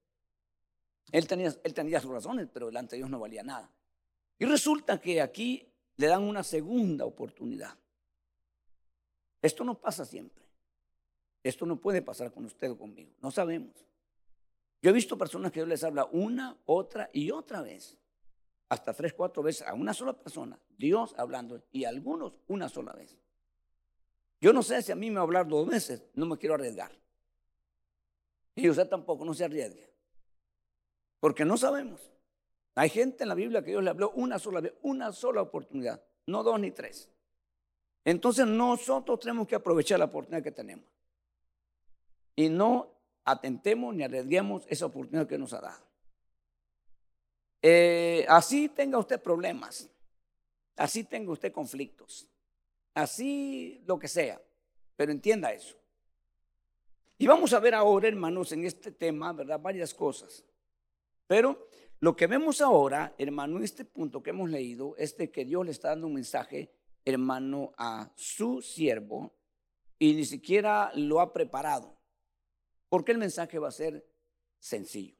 Él 1.13 1.27
tenía, 1.27 1.55
él 1.63 1.75
tenía 1.75 2.01
sus 2.01 2.11
razones, 2.11 2.49
pero 2.53 2.67
delante 2.67 2.97
de 2.97 2.99
Dios 2.99 3.11
no 3.11 3.19
valía 3.19 3.43
nada. 3.43 3.71
Y 4.39 4.45
resulta 4.45 5.01
que 5.01 5.21
aquí 5.21 5.67
le 5.97 6.07
dan 6.07 6.23
una 6.23 6.43
segunda 6.43 7.05
oportunidad. 7.05 7.77
Esto 9.41 9.65
no 9.65 9.81
pasa 9.81 10.05
siempre. 10.05 10.45
Esto 11.43 11.65
no 11.65 11.81
puede 11.81 12.03
pasar 12.03 12.33
con 12.33 12.45
usted 12.45 12.71
o 12.71 12.79
conmigo. 12.79 13.13
No 13.23 13.31
sabemos. 13.31 13.87
Yo 14.83 14.91
he 14.91 14.93
visto 14.93 15.17
personas 15.17 15.53
que 15.53 15.61
Dios 15.61 15.69
les 15.69 15.85
habla 15.85 16.07
una, 16.07 16.57
otra 16.67 17.09
y 17.13 17.31
otra 17.31 17.63
vez. 17.63 17.97
Hasta 18.69 18.93
tres, 18.93 19.15
cuatro 19.15 19.43
veces 19.43 19.67
a 19.67 19.75
una 19.75 19.95
sola 19.95 20.13
persona. 20.13 20.59
Dios 20.77 21.15
hablando 21.17 21.63
y 21.71 21.85
algunos 21.85 22.35
una 22.49 22.69
sola 22.69 22.93
vez. 22.93 23.17
Yo 24.41 24.53
no 24.53 24.63
sé 24.63 24.83
si 24.83 24.93
a 24.93 24.97
mí 24.97 25.09
me 25.09 25.17
va 25.17 25.21
a 25.21 25.25
hablar 25.25 25.49
dos 25.49 25.67
veces. 25.67 26.03
No 26.15 26.27
me 26.27 26.37
quiero 26.37 26.57
arriesgar. 26.57 26.93
Y 28.55 28.69
usted 28.69 28.89
tampoco, 28.89 29.25
no 29.25 29.35
se 29.35 29.45
arriesgue. 29.45 29.89
Porque 31.27 31.45
no 31.45 31.57
sabemos. 31.57 32.09
Hay 32.77 32.89
gente 32.89 33.25
en 33.25 33.31
la 33.31 33.35
Biblia 33.35 33.61
que 33.61 33.73
Dios 33.73 33.83
le 33.83 33.91
habló 33.91 34.13
una 34.13 34.39
sola 34.39 34.61
vez, 34.61 34.75
una 34.83 35.11
sola 35.13 35.43
oportunidad, 35.43 36.01
no 36.27 36.45
dos 36.45 36.61
ni 36.61 36.71
tres. 36.71 37.11
Entonces 38.05 38.47
nosotros 38.47 39.19
tenemos 39.19 39.49
que 39.49 39.57
aprovechar 39.57 39.99
la 39.99 40.05
oportunidad 40.05 40.45
que 40.45 40.53
tenemos. 40.53 40.87
Y 42.37 42.49
no 42.49 42.93
atentemos 43.25 43.93
ni 43.93 44.05
arriesguemos 44.05 44.63
esa 44.69 44.87
oportunidad 44.87 45.27
que 45.27 45.37
nos 45.37 45.53
ha 45.53 45.63
dado. 45.63 45.85
Eh, 47.61 48.25
así 48.29 48.69
tenga 48.69 48.97
usted 48.97 49.21
problemas, 49.21 49.91
así 50.77 51.03
tenga 51.03 51.33
usted 51.33 51.51
conflictos, 51.51 52.29
así 52.95 53.83
lo 53.85 53.99
que 53.99 54.07
sea, 54.07 54.41
pero 54.95 55.11
entienda 55.11 55.53
eso. 55.53 55.77
Y 57.19 57.27
vamos 57.27 57.53
a 57.53 57.59
ver 57.59 57.75
ahora, 57.75 58.07
hermanos, 58.07 58.53
en 58.53 58.65
este 58.65 58.93
tema, 58.93 59.33
¿verdad? 59.33 59.59
Varias 59.59 59.93
cosas. 59.93 60.45
Pero 61.27 61.69
lo 62.01 62.15
que 62.15 62.27
vemos 62.27 62.61
ahora, 62.61 63.15
hermano, 63.19 63.57
en 63.57 63.65
este 63.65 63.85
punto 63.85 64.23
que 64.23 64.31
hemos 64.31 64.51
leído, 64.51 64.95
es 64.97 65.17
de 65.17 65.31
que 65.31 65.45
Dios 65.45 65.65
le 65.65 65.73
está 65.73 65.89
dando 65.89 66.07
un 66.07 66.15
mensaje, 66.15 66.71
hermano, 67.05 67.73
a 67.77 68.13
su 68.17 68.61
siervo 68.61 69.35
y 69.99 70.15
ni 70.15 70.25
siquiera 70.25 70.93
lo 70.95 71.21
ha 71.21 71.33
preparado. 71.33 71.97
Porque 72.89 73.13
el 73.13 73.19
mensaje 73.19 73.59
va 73.59 73.69
a 73.69 73.73
ser 73.73 74.07
sencillo. 74.59 75.17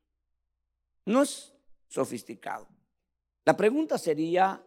No 1.07 1.23
es 1.23 1.55
sofisticado. 1.89 2.69
La 3.45 3.57
pregunta 3.57 3.97
sería, 3.97 4.65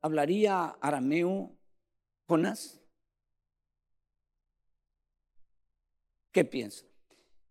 ¿hablaría 0.00 0.76
arameo 0.80 1.56
Jonás? 2.26 2.80
¿Qué 6.30 6.44
piensa? 6.44 6.86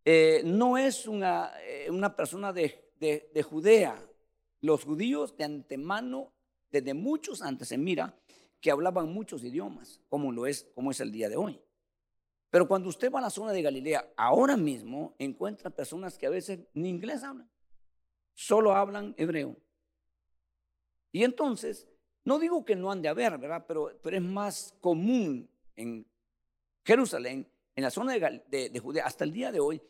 Eh, 0.05 0.41
no 0.45 0.77
es 0.77 1.07
una, 1.07 1.51
eh, 1.61 1.89
una 1.89 2.15
persona 2.15 2.53
de 2.53 2.86
de, 2.99 3.43
Judea. 3.43 4.01
Los 4.61 4.83
judíos 4.83 5.37
de 5.37 5.43
antemano, 5.43 6.33
desde 6.71 6.93
muchos 6.93 7.41
antes 7.41 7.67
se 7.67 7.77
mira, 7.77 8.17
que 8.59 8.71
hablaban 8.71 9.13
muchos 9.13 9.43
idiomas, 9.43 10.01
como 10.09 10.31
lo 10.31 10.47
es, 10.47 10.67
como 10.73 10.91
es 10.91 10.99
el 10.99 11.11
día 11.11 11.29
de 11.29 11.37
hoy. 11.37 11.61
Pero 12.49 12.67
cuando 12.67 12.89
usted 12.89 13.11
va 13.11 13.19
a 13.19 13.23
la 13.23 13.29
zona 13.29 13.51
de 13.51 13.61
Galilea, 13.61 14.13
ahora 14.17 14.57
mismo 14.57 15.15
encuentra 15.19 15.69
personas 15.69 16.17
que 16.17 16.25
a 16.25 16.31
veces 16.31 16.59
ni 16.73 16.89
inglés 16.89 17.23
hablan, 17.23 17.49
solo 18.33 18.73
hablan 18.73 19.13
hebreo. 19.17 19.55
Y 21.11 21.23
entonces, 21.23 21.87
no 22.23 22.39
digo 22.39 22.65
que 22.65 22.75
no 22.75 22.91
han 22.91 23.01
de 23.01 23.09
haber, 23.09 23.37
¿verdad? 23.37 23.65
Pero, 23.67 23.91
pero 24.01 24.17
es 24.17 24.23
más 24.23 24.73
común 24.81 25.49
en 25.75 26.05
Jerusalén, 26.83 27.47
en 27.75 27.83
la 27.83 27.91
zona 27.91 28.13
de, 28.13 28.79
Judea, 28.81 29.05
hasta 29.05 29.23
el 29.23 29.31
día 29.31 29.51
de 29.51 29.59
hoy, 29.59 29.81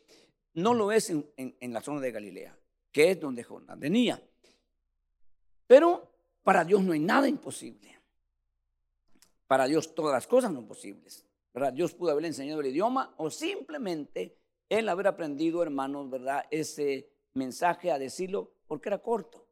no 0.54 0.74
lo 0.74 0.92
es 0.92 1.10
en 1.10 1.74
la 1.74 1.82
zona 1.82 2.02
de 2.02 2.12
Galilea 2.12 2.58
que 2.98 3.12
es 3.12 3.20
donde 3.20 3.44
Jonás 3.44 3.78
venía. 3.78 4.20
Pero 5.68 6.12
para 6.42 6.66
Dios 6.66 6.82
no 6.82 6.94
hay 6.94 7.00
nada 7.00 7.28
imposible. 7.28 7.96
Para 9.46 9.68
Dios 9.68 9.94
todas 9.94 10.14
las 10.14 10.26
cosas 10.26 10.52
son 10.52 10.68
posibles. 10.68 11.24
¿verdad? 11.54 11.74
Dios 11.74 11.94
pudo 11.94 12.10
haberle 12.10 12.30
enseñado 12.30 12.60
el 12.60 12.66
idioma 12.66 13.14
o 13.18 13.30
simplemente 13.30 14.36
él 14.68 14.90
haber 14.90 15.06
aprendido, 15.06 15.62
hermanos, 15.62 16.10
¿verdad? 16.10 16.46
Ese 16.50 17.08
mensaje 17.36 17.92
a 17.92 18.00
decirlo 18.00 18.52
porque 18.66 18.90
era 18.90 18.98
corto. 18.98 19.48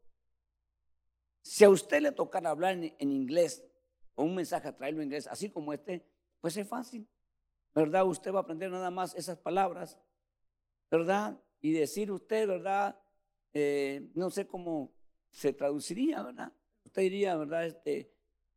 Si 1.43 1.63
a 1.63 1.69
usted 1.69 2.01
le 2.01 2.13
tocara 2.13 2.49
hablar 2.49 2.73
en, 2.73 2.95
en 2.97 3.11
inglés 3.11 3.63
o 4.15 4.23
un 4.23 4.33
mensaje 4.33 4.69
a 4.69 4.75
traerlo 4.75 5.01
en 5.01 5.09
inglés, 5.09 5.27
así 5.27 5.51
como 5.51 5.71
este, 5.71 6.03
pues 6.41 6.57
es 6.57 6.67
fácil. 6.67 7.07
¿Verdad? 7.75 8.07
Usted 8.07 8.33
va 8.33 8.39
a 8.39 8.41
aprender 8.41 8.71
nada 8.71 8.89
más 8.89 9.13
esas 9.13 9.37
palabras, 9.37 9.99
¿verdad? 10.89 11.39
Y 11.61 11.73
decir 11.73 12.11
usted, 12.11 12.47
¿verdad? 12.47 12.99
Eh, 13.57 14.09
no 14.15 14.29
sé 14.29 14.45
cómo 14.45 14.91
se 15.29 15.53
traduciría, 15.53 16.21
¿verdad? 16.21 16.51
Usted 16.83 17.03
diría, 17.03 17.37
¿verdad? 17.37 17.65
Este, 17.65 18.11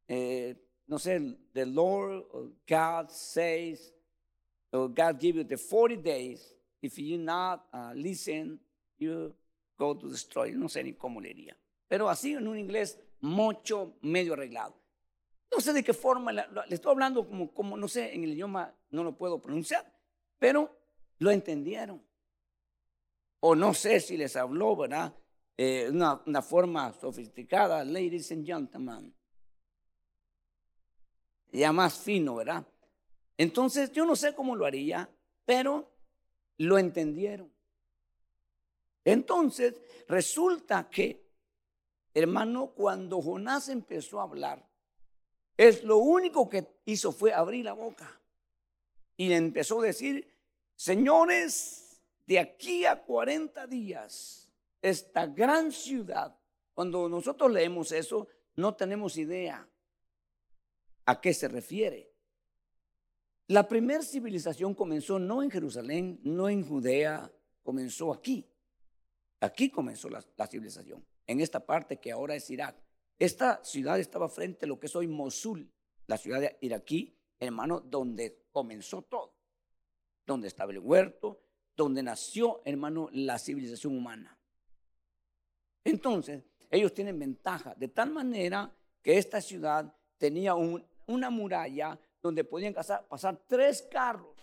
eh, 0.09 0.57
no 0.89 0.99
sé, 0.99 1.39
the 1.53 1.65
Lord 1.65 2.27
or 2.33 2.51
God 2.67 3.09
says, 3.09 3.95
or 4.73 4.89
God 4.89 5.21
give 5.21 5.39
you 5.39 5.45
the 5.45 5.57
40 5.57 6.03
days, 6.03 6.53
if 6.83 6.99
you 6.99 7.17
not 7.17 7.65
uh, 7.73 7.93
listen, 7.95 8.59
you 8.99 9.33
go 9.79 9.95
to 9.95 10.09
destroy. 10.09 10.53
No 10.53 10.69
sé 10.69 10.83
ni 10.83 10.95
cómo 10.95 11.21
le 11.21 11.29
diría. 11.29 11.57
Pero 11.87 12.11
así 12.11 12.33
en 12.33 12.49
un 12.49 12.59
inglés 12.59 12.99
mucho, 13.21 13.95
medio 14.03 14.33
arreglado. 14.33 14.75
No 15.49 15.61
sé 15.61 15.73
de 15.75 15.85
qué 15.85 15.95
forma, 15.95 16.33
le 16.33 16.45
estoy 16.71 16.91
hablando 16.91 17.25
como, 17.25 17.55
como, 17.55 17.77
no 17.77 17.87
sé, 17.87 18.17
en 18.17 18.25
el 18.25 18.33
idioma 18.33 18.75
no 18.91 19.05
lo 19.05 19.17
puedo 19.17 19.41
pronunciar, 19.41 19.97
pero 20.41 20.77
lo 21.19 21.31
entendieron 21.31 22.03
o 23.41 23.55
no 23.55 23.75
sé 23.75 24.01
si 24.01 24.17
les 24.17 24.37
habló, 24.37 24.77
¿verdad? 24.77 25.15
Eh, 25.57 25.89
una, 25.91 26.23
una 26.27 26.43
forma 26.43 26.93
sofisticada, 26.93 27.85
ladies 27.85 28.31
and 28.33 28.47
gentlemen. 28.47 29.15
Ya 31.53 31.73
más 31.73 31.99
fino, 31.99 32.37
¿verdad? 32.37 32.67
Entonces, 33.37 33.93
yo 33.93 34.05
no 34.05 34.17
sé 34.17 34.35
cómo 34.35 34.55
lo 34.57 34.67
haría, 34.67 35.09
pero 35.45 35.91
lo 36.59 36.79
entendieron. 36.79 37.53
Entonces, 39.05 39.75
resulta 40.07 40.91
que, 40.91 41.27
hermano, 42.13 42.73
cuando 42.75 43.23
Jonás 43.23 43.69
empezó 43.69 44.21
a 44.21 44.25
hablar, 44.25 44.69
es 45.57 45.83
lo 45.83 45.99
único 45.99 46.49
que 46.49 46.67
hizo 46.85 47.13
fue 47.13 47.33
abrir 47.33 47.65
la 47.65 47.73
boca 47.73 48.21
y 49.17 49.33
empezó 49.33 49.81
a 49.81 49.87
decir, 49.87 50.33
señores, 50.77 51.88
de 52.29 52.39
aquí 52.39 52.85
a 52.85 53.03
40 53.03 53.67
días, 53.69 54.51
esta 54.83 55.27
gran 55.27 55.73
ciudad, 55.73 56.39
cuando 56.75 57.09
nosotros 57.09 57.51
leemos 57.51 57.91
eso, 57.91 58.29
no 58.57 58.75
tenemos 58.75 59.17
idea 59.17 59.67
a 61.07 61.21
qué 61.23 61.33
se 61.33 61.49
refiere. 61.49 62.13
La 63.47 63.67
primera 63.67 64.03
civilización 64.03 64.75
comenzó 64.75 65.19
no 65.19 65.43
en 65.43 65.51
Jerusalén, 65.51 66.21
no 66.23 66.51
en 66.51 66.69
Judea, 66.69 67.33
comenzó 67.63 68.13
aquí. 68.13 68.47
Aquí 69.41 69.71
comenzó 69.71 70.11
la, 70.11 70.23
civilización, 70.47 71.03
en 71.27 71.41
esta 71.41 71.65
parte 71.65 71.97
que 71.97 72.13
ahora 72.13 72.35
es 72.35 72.51
Irak. 72.51 72.77
Esta 73.19 73.65
ciudad 73.65 73.99
estaba 73.99 74.29
frente 74.29 74.67
a 74.67 74.69
lo 74.69 74.79
que 74.79 74.89
es 74.89 74.95
hoy 74.95 75.07
Mosul, 75.07 75.73
la 76.07 76.19
ciudad 76.19 76.43
de 76.43 76.59
iraquí, 76.61 77.17
hermano, 77.41 77.81
donde 77.81 78.45
comenzó 78.53 79.01
todo, 79.01 79.33
donde 80.27 80.49
estaba 80.49 80.73
el 80.73 80.81
huerto, 80.81 81.48
donde 81.79 82.03
nació, 82.03 82.61
hermano, 82.65 83.09
la 83.13 83.39
civilización 83.39 83.97
humana. 83.97 84.37
Entonces, 85.85 86.43
ellos 86.71 86.93
tienen 86.93 87.19
ventaja, 87.19 87.73
de 87.77 87.87
tal 87.87 88.11
manera 88.11 88.71
que 89.01 89.17
esta 89.17 89.41
ciudad 89.41 89.95
tenía 90.19 90.57
una 90.57 91.31
muralla 91.31 91.97
donde 92.21 92.43
podían 92.43 92.75
pasar, 92.75 93.41
tres 93.47 93.83
carros. 93.83 94.37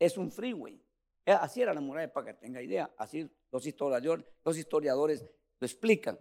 Es 0.00 0.18
un 0.18 0.32
freeway. 0.32 0.82
Eh, 1.24 1.32
así 1.32 1.62
era 1.62 1.72
la 1.72 1.80
muralla, 1.80 2.12
para 2.12 2.26
que 2.26 2.34
tenga 2.34 2.60
idea. 2.60 2.92
Así 2.98 3.30
los 3.52 3.64
historiadores, 3.64 4.26
los 4.44 4.58
historiadores 4.58 5.24
lo 5.60 5.64
explican. 5.64 6.18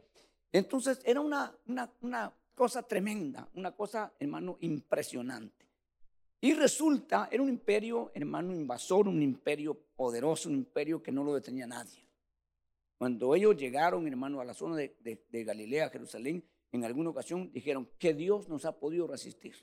Entonces, 0.51 1.01
era 1.03 1.19
una, 1.19 1.51
cosa 2.53 2.83
tremenda, 2.83 3.49
una 3.55 3.75
cosa, 3.75 4.13
hermano, 4.19 4.57
impresionante. 4.61 5.64
Y 6.45 6.53
resulta, 6.53 7.27
era 7.31 7.41
un 7.41 7.49
imperio, 7.49 8.11
hermano, 8.13 8.53
invasor, 8.53 9.07
un 9.07 9.19
imperio 9.23 9.73
poderoso, 9.95 10.47
un 10.47 10.53
imperio 10.53 11.01
que 11.01 11.11
no 11.11 11.23
lo 11.23 11.33
detenía 11.33 11.65
nadie. 11.65 12.05
Cuando 12.99 13.33
ellos 13.33 13.57
llegaron, 13.57 14.07
hermano, 14.07 14.39
a 14.39 14.45
la 14.45 14.53
zona 14.53 14.75
de, 14.75 15.43
Galilea, 15.43 15.89
Jerusalén, 15.89 16.47
en 16.71 16.83
alguna 16.83 17.09
ocasión 17.09 17.51
dijeron 17.51 17.89
que 17.97 18.13
Dios 18.13 18.47
nos 18.47 18.63
ha 18.65 18.77
podido 18.77 19.07
resistir. 19.07 19.55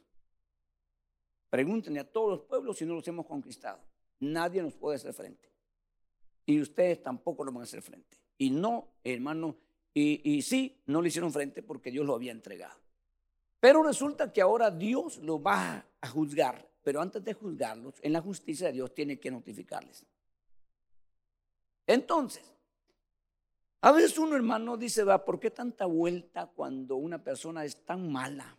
Pregúntenle 1.50 2.00
a 2.00 2.10
todos 2.10 2.30
los 2.30 2.40
pueblos 2.40 2.78
si 2.78 2.84
no 2.84 2.94
los 2.94 3.06
hemos 3.06 3.26
conquistado. 3.26 3.78
Nadie 4.18 4.60
nos 4.60 4.74
puede 4.74 4.96
hacer 4.96 5.14
frente. 5.14 5.52
Y 6.46 6.60
ustedes 6.60 7.00
tampoco 7.00 7.44
lo 7.44 7.52
van 7.52 7.60
a 7.60 7.62
hacer 7.62 7.82
frente. 7.82 8.18
Y 8.38 8.50
no, 8.50 8.88
hermano, 9.04 9.56
y 9.94 10.42
sí, 10.42 10.82
no 10.86 11.00
le 11.00 11.10
hicieron 11.10 11.32
frente 11.32 11.62
porque 11.62 11.92
Dios 11.92 12.04
lo 12.04 12.16
había 12.16 12.32
entregado. 12.32 12.80
Pero 13.60 13.84
resulta 13.84 14.32
que 14.32 14.40
ahora 14.40 14.72
Dios 14.72 15.18
lo 15.18 15.40
va 15.40 15.86
a 16.00 16.08
juzgar 16.08 16.71
pero 16.82 17.00
antes 17.00 17.22
de 17.24 17.34
juzgarlos, 17.34 17.94
en 18.02 18.12
la 18.12 18.20
justicia 18.20 18.66
de 18.68 18.74
Dios 18.74 18.94
tiene 18.94 19.18
que 19.18 19.30
notificarles. 19.30 20.04
Entonces, 21.86 22.42
a 23.80 23.92
veces 23.92 24.18
uno 24.18 24.36
hermano 24.36 24.76
dice, 24.76 25.04
va, 25.04 25.24
¿por 25.24 25.40
qué 25.40 25.50
tanta 25.50 25.86
vuelta 25.86 26.46
cuando 26.46 26.96
una 26.96 27.22
persona 27.22 27.64
es 27.64 27.84
tan 27.84 28.10
mala? 28.10 28.56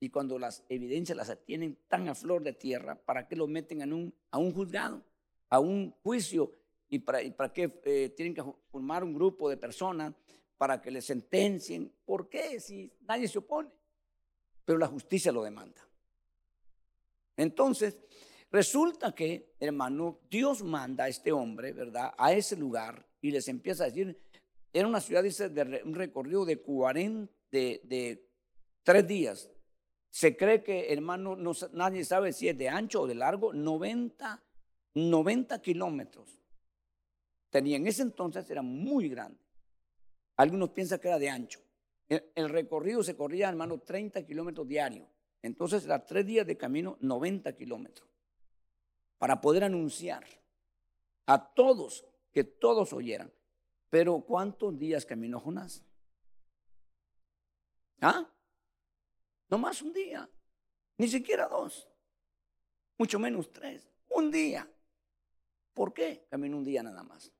Y 0.00 0.10
cuando 0.10 0.38
las 0.38 0.64
evidencias 0.68 1.16
las 1.16 1.36
tienen 1.44 1.78
tan 1.88 2.08
a 2.08 2.14
flor 2.14 2.42
de 2.42 2.52
tierra, 2.52 2.94
¿para 2.94 3.26
qué 3.26 3.36
lo 3.36 3.46
meten 3.46 3.82
en 3.82 3.92
un, 3.92 4.14
a 4.30 4.38
un 4.38 4.52
juzgado, 4.52 5.02
a 5.48 5.58
un 5.60 5.92
juicio? 6.02 6.52
¿Y 6.88 6.98
para, 7.00 7.18
para 7.34 7.52
qué 7.52 7.80
eh, 7.84 8.12
tienen 8.16 8.34
que 8.34 8.44
formar 8.70 9.02
un 9.02 9.14
grupo 9.14 9.48
de 9.48 9.56
personas 9.56 10.12
para 10.56 10.80
que 10.80 10.90
le 10.90 11.00
sentencien? 11.00 11.92
¿Por 12.04 12.28
qué? 12.28 12.60
Si 12.60 12.92
nadie 13.00 13.26
se 13.26 13.38
opone. 13.38 13.70
Pero 14.64 14.78
la 14.78 14.86
justicia 14.86 15.32
lo 15.32 15.42
demanda. 15.42 15.82
Entonces, 17.36 17.98
resulta 18.50 19.14
que, 19.14 19.54
hermano, 19.60 20.20
Dios 20.30 20.62
manda 20.62 21.04
a 21.04 21.08
este 21.08 21.32
hombre, 21.32 21.72
¿verdad?, 21.72 22.12
a 22.16 22.32
ese 22.32 22.56
lugar 22.56 23.06
y 23.20 23.30
les 23.30 23.48
empieza 23.48 23.84
a 23.84 23.86
decir, 23.88 24.18
era 24.72 24.88
una 24.88 25.00
ciudad, 25.00 25.22
dice, 25.22 25.48
de 25.48 25.82
un 25.84 25.94
recorrido 25.94 26.44
de 26.44 26.60
40, 26.60 27.32
de, 27.50 28.28
tres 28.82 29.06
días. 29.06 29.50
Se 30.10 30.36
cree 30.36 30.62
que, 30.62 30.92
hermano, 30.92 31.36
no, 31.36 31.52
nadie 31.72 32.04
sabe 32.04 32.32
si 32.32 32.48
es 32.48 32.56
de 32.56 32.68
ancho 32.68 33.02
o 33.02 33.06
de 33.06 33.14
largo, 33.14 33.52
90 33.52 34.42
90 34.94 35.60
kilómetros. 35.60 36.38
Tenía 37.50 37.76
en 37.76 37.86
ese 37.86 38.02
entonces, 38.02 38.48
era 38.50 38.62
muy 38.62 39.08
grande. 39.08 39.38
Algunos 40.36 40.70
piensan 40.70 40.98
que 40.98 41.08
era 41.08 41.18
de 41.18 41.28
ancho. 41.28 41.60
El, 42.08 42.48
recorrido 42.48 43.02
se 43.02 43.16
corría, 43.16 43.48
hermano, 43.48 43.78
30 43.78 44.24
kilómetros 44.26 44.66
diarios. 44.68 45.08
Entonces 45.44 45.84
era 45.84 46.02
tres 46.02 46.24
días 46.24 46.46
de 46.46 46.56
camino, 46.56 46.96
90 47.00 47.54
kilómetros. 47.54 48.08
Para 49.18 49.42
poder 49.42 49.62
anunciar 49.62 50.24
a 51.26 51.52
todos, 51.52 52.06
que 52.32 52.44
todos 52.44 52.94
oyeran. 52.94 53.30
Pero 53.90 54.22
¿cuántos 54.22 54.78
días 54.78 55.04
caminó 55.04 55.38
Jonás? 55.38 55.84
¿Ah? 58.00 58.26
No 59.50 59.58
más 59.58 59.82
un 59.82 59.92
día, 59.92 60.26
ni 60.96 61.08
siquiera 61.08 61.46
dos, 61.46 61.90
mucho 62.96 63.18
menos 63.18 63.52
tres, 63.52 63.86
un 64.08 64.30
día. 64.30 64.66
¿Por 65.74 65.92
qué 65.92 66.26
caminó 66.30 66.56
un 66.56 66.64
día 66.64 66.82
nada 66.82 67.02
más? 67.02 67.30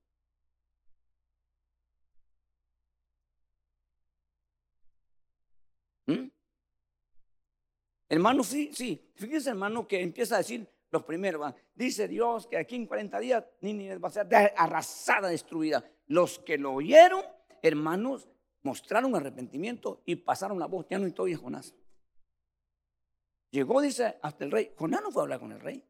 ¿Mm? 6.04 6.33
Hermano, 8.08 8.44
sí, 8.44 8.70
sí. 8.72 9.10
Fíjese, 9.14 9.50
hermano, 9.50 9.86
que 9.86 10.00
empieza 10.00 10.36
a 10.36 10.38
decir 10.38 10.68
los 10.90 11.04
primeros. 11.04 11.54
Dice 11.74 12.06
Dios 12.08 12.46
que 12.46 12.56
aquí 12.56 12.76
en 12.76 12.86
40 12.86 13.18
días 13.18 13.44
Nínive 13.60 13.98
va 13.98 14.08
a 14.08 14.12
ser 14.12 14.28
arrasada, 14.56 15.28
destruida. 15.28 15.84
Los 16.06 16.38
que 16.38 16.58
lo 16.58 16.72
oyeron, 16.72 17.22
hermanos, 17.62 18.28
mostraron 18.62 19.14
arrepentimiento 19.14 20.02
y 20.04 20.16
pasaron 20.16 20.58
la 20.58 20.66
voz. 20.66 20.86
Ya 20.88 20.98
no 20.98 21.06
estoy 21.06 21.34
Jonás. 21.34 21.74
Llegó, 23.50 23.80
dice, 23.80 24.16
hasta 24.20 24.44
el 24.44 24.50
rey. 24.50 24.72
Jonás 24.76 25.02
no 25.02 25.10
fue 25.10 25.22
a 25.22 25.24
hablar 25.24 25.40
con 25.40 25.52
el 25.52 25.60
rey. 25.60 25.84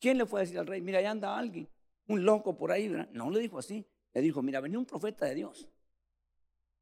¿Quién 0.00 0.18
le 0.18 0.26
fue 0.26 0.40
a 0.40 0.42
decir 0.42 0.58
al 0.58 0.66
rey? 0.66 0.80
Mira, 0.80 0.98
allá 0.98 1.10
anda 1.10 1.36
alguien, 1.36 1.68
un 2.08 2.24
loco 2.24 2.56
por 2.56 2.70
ahí. 2.70 2.88
No 3.12 3.30
le 3.30 3.40
dijo 3.40 3.58
así. 3.58 3.86
Le 4.12 4.20
dijo, 4.20 4.42
mira, 4.42 4.60
venía 4.60 4.78
un 4.78 4.86
profeta 4.86 5.26
de 5.26 5.34
Dios. 5.34 5.68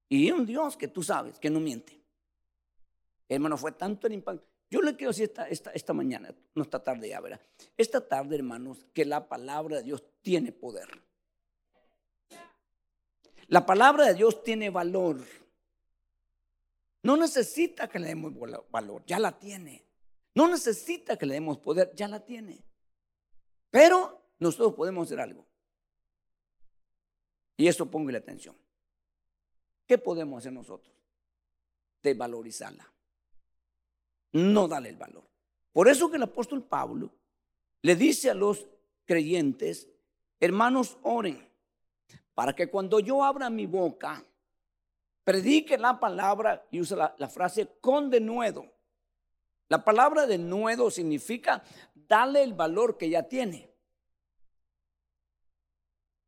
Y 0.08 0.30
un 0.30 0.44
Dios 0.44 0.76
que 0.76 0.88
tú 0.88 1.02
sabes, 1.02 1.38
que 1.38 1.48
no 1.48 1.58
miente. 1.58 2.01
Hermano, 3.34 3.56
fue 3.56 3.72
tanto 3.72 4.06
el 4.06 4.12
impacto. 4.12 4.46
Yo 4.70 4.82
le 4.82 4.94
quiero 4.94 5.10
decir 5.10 5.24
esta, 5.24 5.48
esta, 5.48 5.70
esta 5.70 5.92
mañana, 5.94 6.34
no 6.54 6.62
esta 6.62 6.82
tarde 6.82 7.08
ya, 7.08 7.20
¿verdad? 7.20 7.40
Esta 7.76 8.06
tarde, 8.06 8.36
hermanos, 8.36 8.86
que 8.92 9.04
la 9.04 9.26
palabra 9.26 9.78
de 9.78 9.84
Dios 9.84 10.04
tiene 10.20 10.52
poder. 10.52 10.88
La 13.48 13.64
palabra 13.64 14.06
de 14.06 14.14
Dios 14.14 14.42
tiene 14.42 14.68
valor. 14.68 15.24
No 17.02 17.16
necesita 17.16 17.88
que 17.88 17.98
le 17.98 18.08
demos 18.08 18.34
valor, 18.70 19.02
ya 19.06 19.18
la 19.18 19.38
tiene. 19.38 19.82
No 20.34 20.46
necesita 20.48 21.16
que 21.16 21.26
le 21.26 21.34
demos 21.34 21.58
poder, 21.58 21.92
ya 21.94 22.08
la 22.08 22.20
tiene. 22.20 22.62
Pero 23.70 24.26
nosotros 24.38 24.74
podemos 24.74 25.08
hacer 25.08 25.20
algo. 25.20 25.46
Y 27.56 27.66
eso 27.66 27.88
la 27.92 28.18
atención. 28.18 28.56
¿Qué 29.86 29.96
podemos 29.96 30.38
hacer 30.38 30.52
nosotros? 30.52 30.94
Desvalorizarla 32.02 32.92
no 34.32 34.68
dale 34.68 34.88
el 34.88 34.96
valor. 34.96 35.24
Por 35.72 35.88
eso 35.88 36.10
que 36.10 36.16
el 36.16 36.22
apóstol 36.22 36.62
Pablo 36.62 37.10
le 37.82 37.96
dice 37.96 38.30
a 38.30 38.34
los 38.34 38.66
creyentes, 39.04 39.88
hermanos, 40.38 40.98
oren, 41.02 41.48
para 42.34 42.54
que 42.54 42.68
cuando 42.68 43.00
yo 43.00 43.24
abra 43.24 43.50
mi 43.50 43.66
boca, 43.66 44.24
predique 45.24 45.78
la 45.78 45.98
palabra 45.98 46.66
y 46.70 46.80
usa 46.80 47.14
la, 47.16 47.28
frase 47.28 47.68
con 47.80 48.10
denuedo. 48.10 48.66
La 49.68 49.84
palabra 49.84 50.26
denuedo 50.26 50.90
significa 50.90 51.62
darle 51.94 52.42
el 52.42 52.54
valor 52.54 52.96
que 52.96 53.08
ya 53.08 53.22
tiene. 53.22 53.70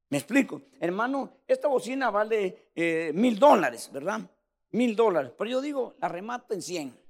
Me 0.09 0.19
explico, 0.19 0.63
hermano, 0.81 1.39
esta 1.47 1.69
bocina 1.69 2.11
vale 2.11 2.71
eh, 2.75 3.13
mil 3.15 3.39
dólares, 3.39 3.91
¿verdad? 3.93 4.21
Mil 4.71 4.95
dólares, 4.95 5.33
pero 5.37 5.51
yo 5.51 5.61
digo, 5.61 5.95
la 5.99 6.09
remato 6.09 6.55
en 6.55 6.63
cien. 6.63 7.04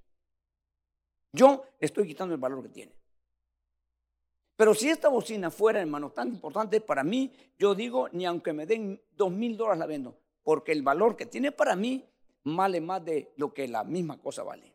Yo 1.34 1.64
estoy 1.80 2.06
quitando 2.06 2.32
el 2.32 2.40
valor 2.40 2.62
que 2.62 2.68
tiene. 2.68 2.92
Pero 4.56 4.72
si 4.72 4.88
esta 4.88 5.08
bocina 5.08 5.50
fuera, 5.50 5.80
hermano, 5.80 6.12
tan 6.12 6.28
importante 6.28 6.80
para 6.80 7.02
mí, 7.02 7.32
yo 7.58 7.74
digo, 7.74 8.08
ni 8.12 8.24
aunque 8.24 8.52
me 8.52 8.66
den 8.66 9.02
dos 9.10 9.32
mil 9.32 9.56
dólares 9.56 9.80
la 9.80 9.86
vendo, 9.86 10.16
porque 10.44 10.70
el 10.70 10.82
valor 10.82 11.16
que 11.16 11.26
tiene 11.26 11.50
para 11.50 11.74
mí 11.74 12.08
vale 12.44 12.80
más 12.80 13.04
de 13.04 13.32
lo 13.36 13.52
que 13.52 13.66
la 13.66 13.82
misma 13.82 14.16
cosa 14.22 14.44
vale. 14.44 14.72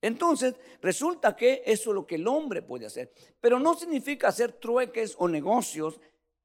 Entonces, 0.00 0.56
resulta 0.80 1.36
que 1.36 1.62
eso 1.64 1.90
es 1.90 1.94
lo 1.94 2.04
que 2.04 2.16
el 2.16 2.26
hombre 2.26 2.62
puede 2.62 2.86
hacer. 2.86 3.12
Pero 3.40 3.60
no 3.60 3.74
significa 3.74 4.28
hacer 4.28 4.54
trueques 4.54 5.14
o 5.18 5.28
negocios 5.28 6.00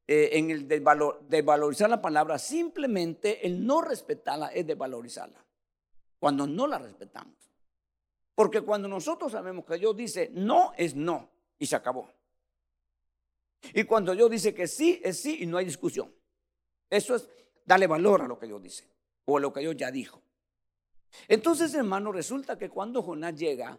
eh, 0.06 0.30
en 0.34 0.52
el 0.52 0.68
de, 0.68 0.84
de 1.30 1.42
valorizar 1.42 1.90
la 1.90 2.02
palabra. 2.02 2.38
Simplemente 2.38 3.46
el 3.46 3.66
no 3.66 3.82
respetarla 3.82 4.50
es 4.50 4.68
de 4.68 4.76
valorizarla 4.76 5.44
cuando 6.24 6.48
no 6.48 6.68
la 6.68 6.80
respetamos. 6.80 7.36
Porque 8.34 8.62
cuando 8.62 8.88
nosotros 8.88 9.34
sabemos 9.34 9.66
que 9.66 9.78
Dios 9.78 9.94
dice 9.94 10.30
no 10.32 10.72
es 10.78 10.96
no 10.96 11.30
y 11.60 11.66
se 11.66 11.76
acabó. 11.76 12.10
Y 13.74 13.84
cuando 13.84 14.16
Dios 14.16 14.32
dice 14.32 14.54
que 14.54 14.66
sí 14.66 15.02
es 15.04 15.20
sí 15.20 15.40
y 15.42 15.46
no 15.46 15.58
hay 15.58 15.66
discusión. 15.66 16.16
Eso 16.90 17.16
es 17.16 17.28
darle 17.66 17.88
valor 17.88 18.22
a 18.22 18.28
lo 18.30 18.40
que 18.40 18.48
Dios 18.48 18.64
dice 18.64 18.90
o 19.26 19.36
a 19.36 19.42
lo 19.42 19.52
que 19.52 19.60
Dios 19.60 19.76
ya 19.76 19.92
dijo. 19.92 20.22
Entonces, 21.28 21.74
hermano, 21.74 22.14
resulta 22.14 22.58
que 22.58 22.70
cuando 22.70 23.04
Jonás 23.04 23.36
llega, 23.36 23.78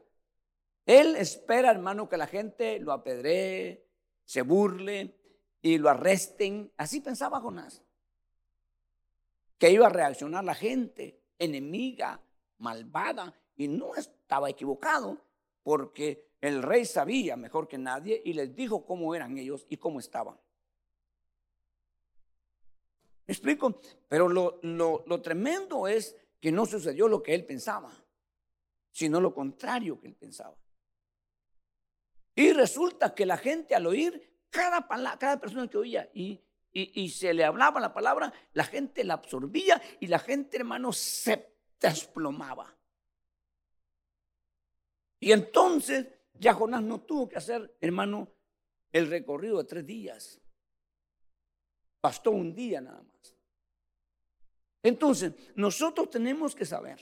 él 0.84 1.16
espera, 1.16 1.70
hermano, 1.70 2.10
que 2.10 2.18
la 2.18 2.26
gente 2.26 2.78
lo 2.78 2.92
apedree, 2.92 3.86
se 4.26 4.42
burle 4.42 5.16
y 5.62 5.78
lo 5.78 5.88
arresten. 5.88 6.70
Así 6.76 7.00
pensaba 7.00 7.40
Jonás. 7.40 7.82
Que 9.56 9.70
iba 9.70 9.86
a 9.86 9.88
reaccionar 9.88 10.44
la 10.44 10.54
gente 10.54 11.22
enemiga 11.38 12.20
malvada 12.58 13.34
y 13.56 13.68
no 13.68 13.94
estaba 13.94 14.50
equivocado 14.50 15.18
porque 15.62 16.34
el 16.40 16.62
rey 16.62 16.84
sabía 16.84 17.36
mejor 17.36 17.68
que 17.68 17.78
nadie 17.78 18.20
y 18.24 18.34
les 18.34 18.54
dijo 18.54 18.84
cómo 18.84 19.14
eran 19.14 19.38
ellos 19.38 19.66
y 19.68 19.78
cómo 19.78 19.98
estaban. 19.98 20.38
¿Me 23.26 23.32
explico? 23.32 23.80
Pero 24.08 24.28
lo, 24.28 24.60
lo, 24.62 25.22
tremendo 25.22 25.88
es 25.88 26.16
que 26.40 26.52
no 26.52 26.66
sucedió 26.66 27.08
lo 27.08 27.22
que 27.22 27.34
él 27.34 27.46
pensaba, 27.46 27.90
sino 28.92 29.20
lo 29.20 29.32
contrario 29.32 29.98
que 29.98 30.08
él 30.08 30.14
pensaba. 30.14 30.56
Y 32.34 32.52
resulta 32.52 33.14
que 33.14 33.24
la 33.24 33.38
gente 33.38 33.74
al 33.74 33.86
oír 33.86 34.42
cada, 34.50 34.86
cada 34.86 35.40
persona 35.40 35.68
que 35.68 35.78
oía 35.78 36.10
y, 36.12 36.42
y, 36.72 37.02
y, 37.02 37.08
se 37.08 37.32
le 37.32 37.44
hablaba 37.44 37.80
la 37.80 37.94
palabra, 37.94 38.32
la 38.52 38.64
gente 38.64 39.04
la 39.04 39.14
absorbía 39.14 39.80
y 40.00 40.08
la 40.08 40.18
gente, 40.18 40.58
hermano, 40.58 40.92
se 40.92 41.53
desplomaba. 41.88 42.74
Y 45.20 45.32
entonces 45.32 46.06
ya 46.34 46.54
Jonás 46.54 46.82
no 46.82 47.00
tuvo 47.00 47.28
que 47.28 47.36
hacer, 47.36 47.76
hermano, 47.80 48.28
el 48.92 49.08
recorrido 49.08 49.58
de 49.58 49.64
tres 49.64 49.86
días. 49.86 50.40
Bastó 52.02 52.30
un 52.30 52.54
día 52.54 52.80
nada 52.80 53.02
más. 53.02 53.34
Entonces, 54.82 55.32
nosotros 55.54 56.10
tenemos 56.10 56.54
que 56.54 56.66
saber. 56.66 57.00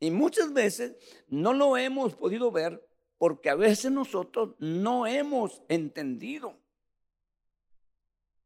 Y 0.00 0.10
muchas 0.10 0.52
veces 0.52 0.96
no 1.28 1.52
lo 1.52 1.76
hemos 1.76 2.16
podido 2.16 2.50
ver 2.50 2.84
porque 3.18 3.48
a 3.48 3.54
veces 3.54 3.90
nosotros 3.92 4.56
no 4.58 5.06
hemos 5.06 5.62
entendido. 5.68 6.58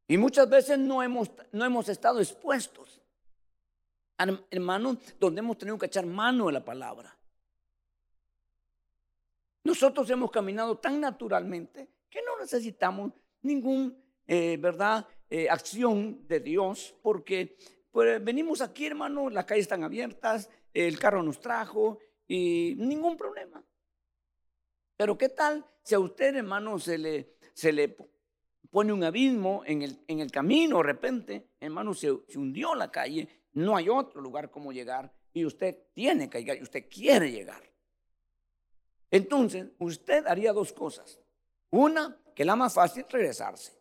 Y 0.07 0.17
muchas 0.17 0.49
veces 0.49 0.77
no 0.77 1.01
hemos, 1.01 1.31
no 1.51 1.65
hemos 1.65 1.89
estado 1.89 2.19
expuestos 2.19 3.00
hermanos, 4.49 4.97
donde 5.19 5.39
hemos 5.39 5.57
tenido 5.57 5.77
que 5.77 5.85
echar 5.85 6.05
mano 6.05 6.47
de 6.47 6.53
la 6.53 6.65
palabra. 6.65 7.17
Nosotros 9.63 10.09
hemos 10.09 10.31
caminado 10.31 10.77
tan 10.77 10.99
naturalmente 10.99 11.89
que 12.09 12.21
no 12.23 12.37
necesitamos 12.39 13.13
ningún, 13.41 13.97
eh, 14.27 14.57
¿verdad?, 14.57 15.07
eh, 15.29 15.49
acción 15.49 16.27
de 16.27 16.41
Dios, 16.41 16.93
porque 17.01 17.57
pues, 17.91 18.23
venimos 18.23 18.61
aquí, 18.61 18.87
hermano, 18.87 19.29
las 19.29 19.45
calles 19.45 19.63
están 19.63 19.83
abiertas, 19.83 20.49
el 20.73 20.99
carro 20.99 21.23
nos 21.23 21.39
trajo 21.39 21.99
y 22.27 22.75
ningún 22.77 23.15
problema. 23.15 23.63
Pero 24.97 25.17
¿qué 25.17 25.29
tal 25.29 25.65
si 25.83 25.95
a 25.95 25.99
usted, 25.99 26.35
hermano, 26.35 26.79
se 26.79 26.97
le, 26.97 27.35
se 27.53 27.71
le 27.71 27.95
pone 28.69 28.93
un 28.93 29.03
abismo 29.03 29.63
en 29.65 29.83
el, 29.83 29.99
en 30.07 30.19
el 30.19 30.31
camino 30.31 30.77
de 30.77 30.83
repente, 30.83 31.47
hermano, 31.59 31.93
se, 31.93 32.09
se 32.27 32.37
hundió 32.37 32.75
la 32.75 32.91
calle 32.91 33.27
no 33.53 33.75
hay 33.75 33.89
otro 33.89 34.21
lugar 34.21 34.49
como 34.49 34.71
llegar 34.71 35.11
y 35.33 35.45
usted 35.45 35.77
tiene 35.93 36.29
que 36.29 36.39
llegar 36.39 36.57
y 36.57 36.63
usted 36.63 36.87
quiere 36.89 37.31
llegar. 37.31 37.61
Entonces, 39.09 39.67
usted 39.77 40.25
haría 40.25 40.53
dos 40.53 40.71
cosas. 40.71 41.19
Una, 41.69 42.17
que 42.33 42.45
la 42.45 42.55
más 42.55 42.73
fácil, 42.73 43.05
regresarse. 43.09 43.73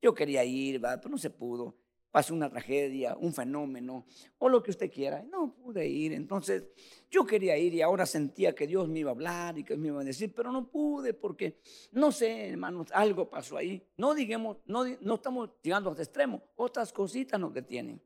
Yo 0.00 0.12
quería 0.12 0.44
ir, 0.44 0.80
pero 0.80 1.08
no 1.08 1.18
se 1.18 1.30
pudo. 1.30 1.76
pasó 2.10 2.34
una 2.34 2.50
tragedia, 2.50 3.16
un 3.16 3.32
fenómeno 3.32 4.04
o 4.38 4.48
lo 4.48 4.62
que 4.62 4.72
usted 4.72 4.90
quiera. 4.90 5.22
No 5.22 5.54
pude 5.54 5.86
ir. 5.86 6.12
Entonces 6.12 6.64
yo 7.08 7.24
quería 7.24 7.56
ir 7.56 7.74
y 7.74 7.80
ahora 7.80 8.04
sentía 8.04 8.54
que 8.54 8.66
Dios 8.66 8.88
me 8.88 8.98
iba 8.98 9.10
a 9.10 9.14
hablar 9.14 9.56
y 9.56 9.64
que 9.64 9.76
me 9.76 9.88
iba 9.88 10.00
a 10.00 10.04
decir, 10.04 10.34
pero 10.34 10.50
no 10.50 10.68
pude 10.68 11.14
porque, 11.14 11.60
no 11.92 12.10
sé, 12.10 12.48
hermanos, 12.48 12.88
algo 12.92 13.30
pasó 13.30 13.56
ahí. 13.56 13.86
No 13.96 14.14
digamos, 14.14 14.58
no, 14.66 14.84
no 15.00 15.14
estamos 15.14 15.50
llegando 15.62 15.90
a 15.90 15.92
este 15.92 16.02
extremo. 16.02 16.42
Otras 16.56 16.92
cositas 16.92 17.40
no 17.40 17.52
que 17.52 17.62
tienen. 17.62 18.02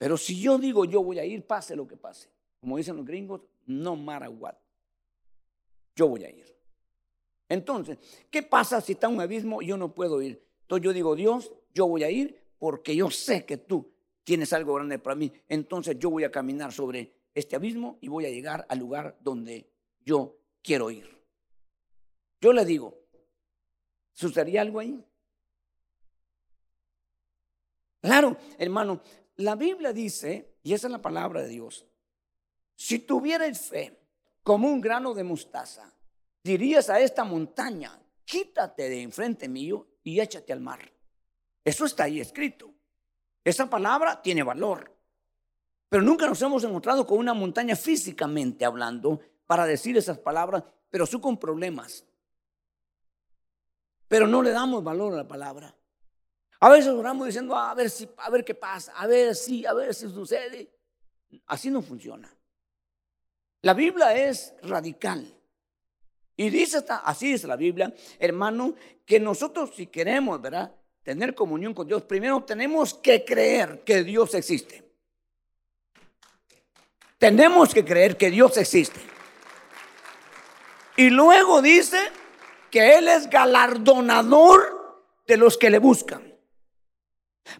Pero 0.00 0.16
si 0.16 0.40
yo 0.40 0.56
digo 0.56 0.86
yo 0.86 1.02
voy 1.02 1.18
a 1.18 1.26
ir, 1.26 1.46
pase 1.46 1.76
lo 1.76 1.86
que 1.86 1.94
pase. 1.94 2.30
Como 2.58 2.78
dicen 2.78 2.96
los 2.96 3.04
gringos, 3.04 3.42
no 3.66 3.96
matter 3.96 4.30
what. 4.30 4.54
Yo 5.94 6.08
voy 6.08 6.24
a 6.24 6.30
ir. 6.30 6.56
Entonces, 7.50 7.98
¿qué 8.30 8.42
pasa 8.42 8.80
si 8.80 8.92
está 8.92 9.08
un 9.08 9.20
abismo 9.20 9.60
y 9.60 9.66
yo 9.66 9.76
no 9.76 9.94
puedo 9.94 10.22
ir? 10.22 10.42
Entonces 10.62 10.84
yo 10.86 10.94
digo, 10.94 11.14
Dios, 11.14 11.52
yo 11.74 11.86
voy 11.86 12.02
a 12.02 12.10
ir 12.10 12.34
porque 12.58 12.96
yo 12.96 13.10
sé 13.10 13.44
que 13.44 13.58
tú 13.58 13.92
tienes 14.24 14.54
algo 14.54 14.72
grande 14.72 14.98
para 14.98 15.16
mí. 15.16 15.30
Entonces 15.50 15.98
yo 15.98 16.08
voy 16.08 16.24
a 16.24 16.30
caminar 16.30 16.72
sobre 16.72 17.12
este 17.34 17.56
abismo 17.56 17.98
y 18.00 18.08
voy 18.08 18.24
a 18.24 18.30
llegar 18.30 18.64
al 18.70 18.78
lugar 18.78 19.18
donde 19.20 19.70
yo 20.02 20.38
quiero 20.62 20.90
ir. 20.90 21.14
Yo 22.40 22.54
le 22.54 22.64
digo, 22.64 22.98
¿sucedería 24.14 24.62
algo 24.62 24.80
ahí? 24.80 25.04
Claro, 28.00 28.38
hermano, 28.56 29.02
la 29.36 29.56
Biblia 29.56 29.92
dice, 29.92 30.56
y 30.62 30.74
esa 30.74 30.86
es 30.86 30.92
la 30.92 31.02
palabra 31.02 31.42
de 31.42 31.48
Dios, 31.48 31.86
si 32.74 32.98
tuvieras 33.00 33.60
fe 33.60 33.98
como 34.42 34.68
un 34.68 34.80
grano 34.80 35.14
de 35.14 35.24
mostaza, 35.24 35.92
dirías 36.42 36.88
a 36.90 37.00
esta 37.00 37.24
montaña, 37.24 38.00
quítate 38.24 38.88
de 38.88 39.02
enfrente 39.02 39.48
mío 39.48 39.86
y 40.02 40.20
échate 40.20 40.52
al 40.52 40.60
mar. 40.60 40.80
Eso 41.64 41.84
está 41.84 42.04
ahí 42.04 42.20
escrito. 42.20 42.72
Esa 43.44 43.68
palabra 43.68 44.22
tiene 44.22 44.42
valor. 44.42 44.96
Pero 45.88 46.02
nunca 46.02 46.26
nos 46.26 46.40
hemos 46.42 46.62
encontrado 46.64 47.06
con 47.06 47.18
una 47.18 47.34
montaña 47.34 47.76
físicamente 47.76 48.64
hablando 48.64 49.20
para 49.46 49.66
decir 49.66 49.96
esas 49.96 50.18
palabras, 50.18 50.62
pero 50.88 51.04
sí 51.04 51.20
con 51.20 51.36
problemas. 51.36 52.06
Pero 54.08 54.26
no 54.26 54.42
le 54.42 54.50
damos 54.50 54.82
valor 54.82 55.12
a 55.12 55.16
la 55.16 55.28
palabra. 55.28 55.74
A 56.60 56.68
veces 56.68 56.88
oramos 56.88 57.26
diciendo, 57.26 57.56
a 57.56 57.74
ver 57.74 57.88
si, 57.88 58.08
a 58.18 58.30
ver 58.30 58.44
qué 58.44 58.54
pasa, 58.54 58.92
a 58.94 59.06
ver 59.06 59.34
si, 59.34 59.64
a 59.64 59.72
ver 59.72 59.94
si 59.94 60.08
sucede. 60.10 60.70
Así 61.46 61.70
no 61.70 61.80
funciona. 61.80 62.30
La 63.62 63.72
Biblia 63.72 64.14
es 64.14 64.54
radical. 64.62 65.26
Y 66.36 66.50
dice, 66.50 66.84
así 67.04 67.32
dice 67.32 67.46
la 67.46 67.56
Biblia, 67.56 67.92
hermano, 68.18 68.74
que 69.04 69.18
nosotros 69.18 69.72
si 69.74 69.86
queremos, 69.86 70.40
¿verdad? 70.40 70.74
Tener 71.02 71.34
comunión 71.34 71.72
con 71.72 71.86
Dios, 71.86 72.02
primero 72.02 72.42
tenemos 72.44 72.94
que 72.94 73.24
creer 73.24 73.82
que 73.84 74.04
Dios 74.04 74.34
existe. 74.34 74.84
Tenemos 77.18 77.74
que 77.74 77.84
creer 77.84 78.16
que 78.16 78.30
Dios 78.30 78.56
existe. 78.58 79.00
Y 80.96 81.08
luego 81.10 81.62
dice 81.62 81.98
que 82.70 82.98
Él 82.98 83.08
es 83.08 83.28
galardonador 83.28 85.04
de 85.26 85.36
los 85.36 85.56
que 85.56 85.70
le 85.70 85.78
buscan. 85.78 86.29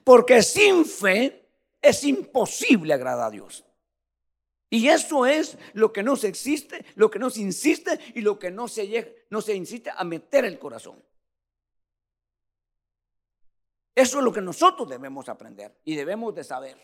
Porque 0.04 0.42
sin 0.42 0.84
fe 0.84 1.48
es 1.80 2.04
imposible 2.04 2.92
agradar 2.92 3.28
a 3.28 3.30
Dios. 3.30 3.64
Y 4.68 4.88
eso 4.88 5.26
es 5.26 5.58
lo 5.72 5.92
que 5.92 6.02
no 6.02 6.14
se 6.14 6.28
existe, 6.28 6.84
lo 6.94 7.10
que 7.10 7.18
no 7.18 7.28
se 7.28 7.40
insiste 7.40 7.98
y 8.14 8.20
lo 8.20 8.38
que 8.38 8.52
no 8.52 8.68
se, 8.68 9.26
no 9.28 9.40
se 9.40 9.54
insiste 9.54 9.90
a 9.94 10.04
meter 10.04 10.44
el 10.44 10.58
corazón. 10.60 11.02
Eso 13.94 14.18
es 14.18 14.24
lo 14.24 14.32
que 14.32 14.40
nosotros 14.40 14.88
debemos 14.88 15.28
aprender 15.28 15.76
y 15.84 15.96
debemos 15.96 16.34
de 16.34 16.44
saber, 16.44 16.78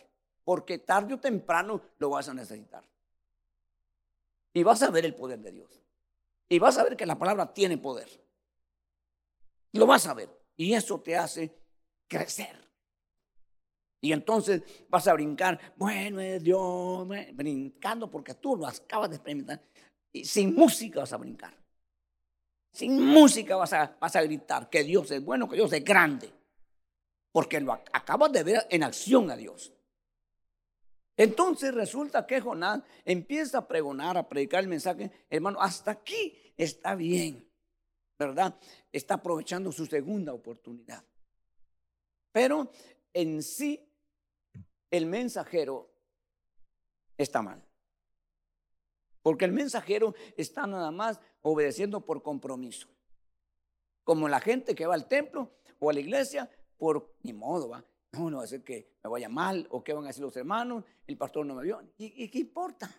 porque 0.45 0.79
tarde 0.79 1.14
o 1.14 1.21
temprano 1.21 1.81
lo 1.99 2.11
vas 2.11 2.29
a 2.29 2.35
necesitar. 2.35 2.83
Y 4.53 4.64
vas 4.64 4.83
a 4.83 4.90
ver 4.90 5.05
el 5.05 5.14
poder 5.14 5.38
de 5.38 5.53
Dios. 5.53 5.81
Y 6.49 6.59
vas 6.59 6.79
a 6.79 6.85
ver 6.85 6.97
que 6.97 7.07
la 7.07 7.19
palabra 7.19 7.53
tiene 7.53 7.79
poder. 7.79 8.09
Lo 9.73 9.87
vas 9.87 10.07
a 10.07 10.14
ver. 10.14 10.29
Y 10.57 10.73
eso 10.75 11.01
te 11.01 11.16
hace 11.16 11.57
crecer. 12.09 12.65
Y 14.00 14.12
entonces 14.12 14.62
vas 14.88 15.06
a 15.09 15.14
brincar, 15.14 15.59
bueno 15.76 16.20
es 16.20 16.42
Dios, 16.42 17.09
brincando 17.32 18.11
porque 18.11 18.35
tú 18.35 18.56
lo 18.56 18.66
acabas 18.66 19.11
de 19.11 19.16
experimentar. 19.16 19.62
Y 20.12 20.24
sin 20.24 20.54
música 20.54 21.00
vas 21.00 21.12
a 21.12 21.16
brincar. 21.16 21.56
Sin 22.72 23.04
música 23.04 23.56
vas 23.56 23.72
a, 23.72 23.96
vas 23.98 24.16
a 24.16 24.22
gritar 24.22 24.68
que 24.68 24.85
Dios 24.85 25.11
es 25.11 25.24
bueno, 25.24 25.48
que 25.48 25.56
Dios 25.56 25.72
es 25.72 25.82
grande. 25.82 26.30
Porque 27.32 27.61
lo 27.61 27.72
acabas 27.72 28.32
de 28.32 28.44
ver 28.44 28.66
en 28.70 28.82
acción 28.82 29.30
a 29.30 29.37
Dios. 29.37 29.72
Entonces 31.16 31.74
resulta 31.74 32.26
que 32.26 32.40
Jonás 32.40 32.82
empieza 33.04 33.59
a 33.59 33.68
pregonar, 33.68 34.18
a 34.18 34.28
predicar 34.28 34.62
el 34.62 34.68
mensaje, 34.68 35.11
hermano, 35.30 35.61
hasta 35.61 35.92
aquí 35.92 36.52
está 36.56 36.94
bien, 36.94 37.50
¿verdad? 38.18 38.59
Está 38.92 39.14
aprovechando 39.14 39.72
su 39.72 39.87
segunda 39.87 40.35
oportunidad. 40.35 41.02
Pero 42.32 42.70
en 43.16 43.42
sí 43.42 43.83
el 44.90 45.07
mensajero 45.07 45.90
está 47.16 47.40
mal. 47.40 47.64
Porque 49.22 49.46
el 49.46 49.52
mensajero 49.52 50.14
está 50.37 50.66
nada 50.66 50.90
más 50.90 51.18
obedeciendo 51.40 52.05
por 52.05 52.22
compromiso. 52.22 52.88
Como 54.05 54.29
la 54.29 54.38
gente 54.38 54.74
que 54.74 54.87
va 54.87 54.94
al 54.94 55.09
templo 55.09 55.50
o 55.79 55.88
a 55.88 55.94
la 55.94 56.00
iglesia 56.00 56.50
por 56.76 57.16
ni 57.22 57.33
modo, 57.33 57.70
va. 57.70 57.85
No, 58.12 58.31
no 58.31 58.37
va 58.37 58.44
a 58.44 58.46
ser 58.46 58.62
que 58.62 58.96
me 59.02 59.09
vaya 59.09 59.31
mal 59.31 59.66
o 59.70 59.83
qué 59.83 59.94
van 59.94 60.05
a 60.05 60.09
decir 60.09 60.22
los 60.22 60.37
hermanos, 60.37 60.85
el 61.07 61.16
pastor 61.16 61.46
no 61.46 61.55
me 61.55 61.62
vio. 61.64 61.83
¿Y, 61.96 62.22
¿Y, 62.22 62.29
qué 62.29 62.38
importa? 62.38 62.90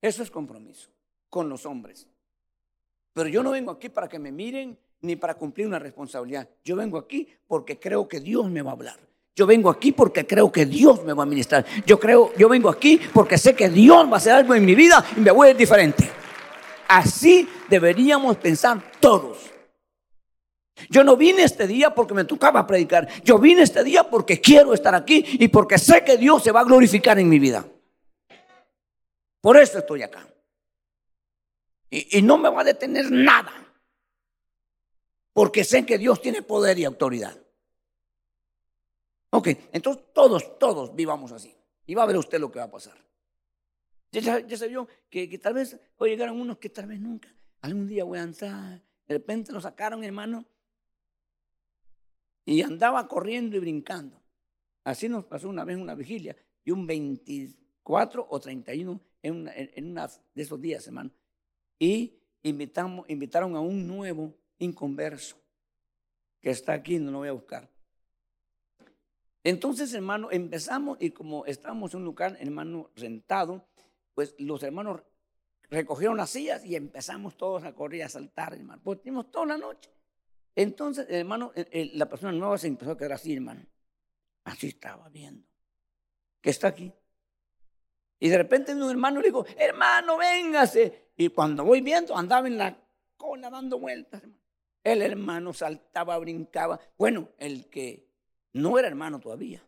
Eso 0.00 0.22
es 0.22 0.30
compromiso 0.32 0.90
con 1.30 1.48
los 1.48 1.64
hombres. 1.64 2.08
Pero 3.12 3.28
yo 3.28 3.44
no 3.44 3.52
vengo 3.52 3.70
aquí 3.70 3.88
para 3.88 4.08
que 4.08 4.18
me 4.18 4.32
miren 4.32 4.76
ni 5.02 5.16
para 5.16 5.34
cumplir 5.34 5.66
una 5.66 5.78
responsabilidad. 5.78 6.48
Yo 6.64 6.76
vengo 6.76 6.96
aquí 6.96 7.28
porque 7.46 7.78
creo 7.78 8.08
que 8.08 8.20
Dios 8.20 8.48
me 8.48 8.62
va 8.62 8.70
a 8.70 8.74
hablar. 8.74 8.96
Yo 9.34 9.46
vengo 9.46 9.68
aquí 9.68 9.92
porque 9.92 10.26
creo 10.26 10.52
que 10.52 10.64
Dios 10.64 11.04
me 11.04 11.12
va 11.12 11.24
a 11.24 11.26
ministrar. 11.26 11.64
Yo 11.86 11.98
creo, 11.98 12.32
yo 12.36 12.48
vengo 12.48 12.68
aquí 12.68 13.00
porque 13.12 13.36
sé 13.36 13.54
que 13.56 13.68
Dios 13.68 14.06
va 14.06 14.14
a 14.14 14.16
hacer 14.16 14.32
algo 14.32 14.54
en 14.54 14.64
mi 14.64 14.74
vida 14.74 15.04
y 15.16 15.20
me 15.20 15.30
voy 15.30 15.48
a 15.48 15.50
ir 15.50 15.56
diferente. 15.56 16.08
Así 16.88 17.48
deberíamos 17.68 18.36
pensar 18.36 18.80
todos. 19.00 19.50
Yo 20.88 21.02
no 21.02 21.16
vine 21.16 21.44
este 21.44 21.66
día 21.66 21.94
porque 21.94 22.14
me 22.14 22.24
tocaba 22.24 22.66
predicar. 22.66 23.08
Yo 23.24 23.38
vine 23.38 23.62
este 23.62 23.82
día 23.82 24.04
porque 24.04 24.40
quiero 24.40 24.74
estar 24.74 24.94
aquí 24.94 25.24
y 25.26 25.48
porque 25.48 25.78
sé 25.78 26.04
que 26.04 26.16
Dios 26.16 26.42
se 26.42 26.52
va 26.52 26.60
a 26.60 26.64
glorificar 26.64 27.18
en 27.18 27.28
mi 27.28 27.38
vida. 27.38 27.64
Por 29.40 29.56
eso 29.56 29.78
estoy 29.78 30.02
acá. 30.02 30.26
Y, 31.90 32.18
y 32.18 32.22
no 32.22 32.38
me 32.38 32.48
va 32.50 32.60
a 32.60 32.64
detener 32.64 33.10
nada. 33.10 33.52
Porque 35.32 35.64
sé 35.64 35.86
que 35.86 35.98
Dios 35.98 36.20
tiene 36.20 36.42
poder 36.42 36.78
y 36.78 36.84
autoridad. 36.84 37.36
Ok, 39.30 39.48
entonces 39.72 40.04
todos, 40.12 40.58
todos 40.58 40.94
vivamos 40.94 41.32
así. 41.32 41.54
Y 41.86 41.94
va 41.94 42.02
a 42.02 42.06
ver 42.06 42.16
usted 42.18 42.38
lo 42.38 42.52
que 42.52 42.58
va 42.58 42.66
a 42.66 42.70
pasar. 42.70 42.96
Ya, 44.10 44.40
ya 44.40 44.56
se 44.58 44.68
vio 44.68 44.86
que, 45.08 45.26
tal 45.38 45.54
vez 45.54 45.80
hoy 45.96 46.10
llegaron 46.10 46.38
unos 46.38 46.58
que 46.58 46.68
tal 46.68 46.86
vez 46.86 47.00
nunca. 47.00 47.34
Algún 47.62 47.86
día 47.86 48.04
voy 48.04 48.18
a 48.18 48.24
entrar. 48.24 48.82
De 49.06 49.14
repente 49.14 49.52
lo 49.52 49.60
sacaron, 49.60 50.04
hermano. 50.04 50.44
Y 52.44 52.60
andaba 52.60 53.08
corriendo 53.08 53.56
y 53.56 53.60
brincando. 53.60 54.20
Así 54.84 55.08
nos 55.08 55.24
pasó 55.24 55.48
una 55.48 55.64
vez 55.64 55.78
una 55.78 55.94
vigilia. 55.94 56.36
Y 56.62 56.72
un 56.72 56.86
24 56.86 58.26
o 58.28 58.38
31 58.38 59.00
en 59.22 59.34
una, 59.34 59.52
en 59.54 59.90
una 59.90 60.08
de 60.34 60.42
esos 60.42 60.60
días, 60.60 60.86
hermano. 60.86 61.10
Y 61.78 62.20
invitamos, 62.42 63.08
invitaron 63.08 63.56
a 63.56 63.60
un 63.60 63.86
nuevo 63.86 64.34
inconverso 64.62 65.36
que 66.40 66.50
está 66.50 66.72
aquí, 66.72 66.98
no 66.98 67.10
lo 67.10 67.18
voy 67.18 67.28
a 67.28 67.32
buscar. 67.32 67.68
Entonces, 69.44 69.92
hermano, 69.94 70.30
empezamos 70.30 70.98
y 71.00 71.10
como 71.10 71.46
estábamos 71.46 71.94
en 71.94 72.00
un 72.00 72.04
lugar, 72.04 72.36
hermano, 72.40 72.90
rentado, 72.94 73.66
pues 74.14 74.34
los 74.38 74.62
hermanos 74.62 75.02
recogieron 75.70 76.16
las 76.16 76.30
sillas 76.30 76.64
y 76.64 76.76
empezamos 76.76 77.36
todos 77.36 77.64
a 77.64 77.74
correr 77.74 78.00
y 78.00 78.02
a 78.02 78.08
saltar, 78.08 78.54
hermano. 78.54 78.80
Pues 78.84 79.00
tuvimos 79.00 79.30
toda 79.30 79.46
la 79.46 79.58
noche. 79.58 79.90
Entonces, 80.54 81.06
hermano, 81.08 81.52
la 81.54 82.08
persona 82.08 82.32
nueva 82.32 82.58
se 82.58 82.68
empezó 82.68 82.92
a 82.92 82.96
quedar 82.96 83.12
así, 83.12 83.34
hermano. 83.34 83.64
Así 84.44 84.68
estaba 84.68 85.08
viendo. 85.08 85.46
Que 86.40 86.50
está 86.50 86.68
aquí. 86.68 86.92
Y 88.18 88.28
de 88.28 88.38
repente 88.38 88.74
un 88.74 88.88
hermano 88.88 89.20
le 89.20 89.28
dijo, 89.28 89.44
hermano, 89.56 90.18
véngase. 90.18 91.10
Y 91.16 91.30
cuando 91.30 91.64
voy 91.64 91.80
viendo, 91.80 92.16
andaba 92.16 92.46
en 92.46 92.58
la 92.58 92.76
cola 93.16 93.50
dando 93.50 93.78
vueltas, 93.78 94.22
hermano. 94.22 94.41
El 94.84 95.02
hermano 95.02 95.52
saltaba, 95.52 96.18
brincaba. 96.18 96.80
Bueno, 96.98 97.30
el 97.38 97.68
que 97.68 98.08
no 98.52 98.78
era 98.78 98.88
hermano 98.88 99.20
todavía. 99.20 99.64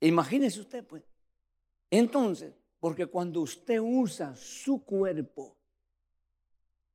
Imagínese 0.00 0.60
usted, 0.60 0.86
pues. 0.86 1.02
Entonces, 1.90 2.54
porque 2.78 3.06
cuando 3.06 3.40
usted 3.40 3.80
usa 3.80 4.36
su 4.36 4.84
cuerpo 4.84 5.56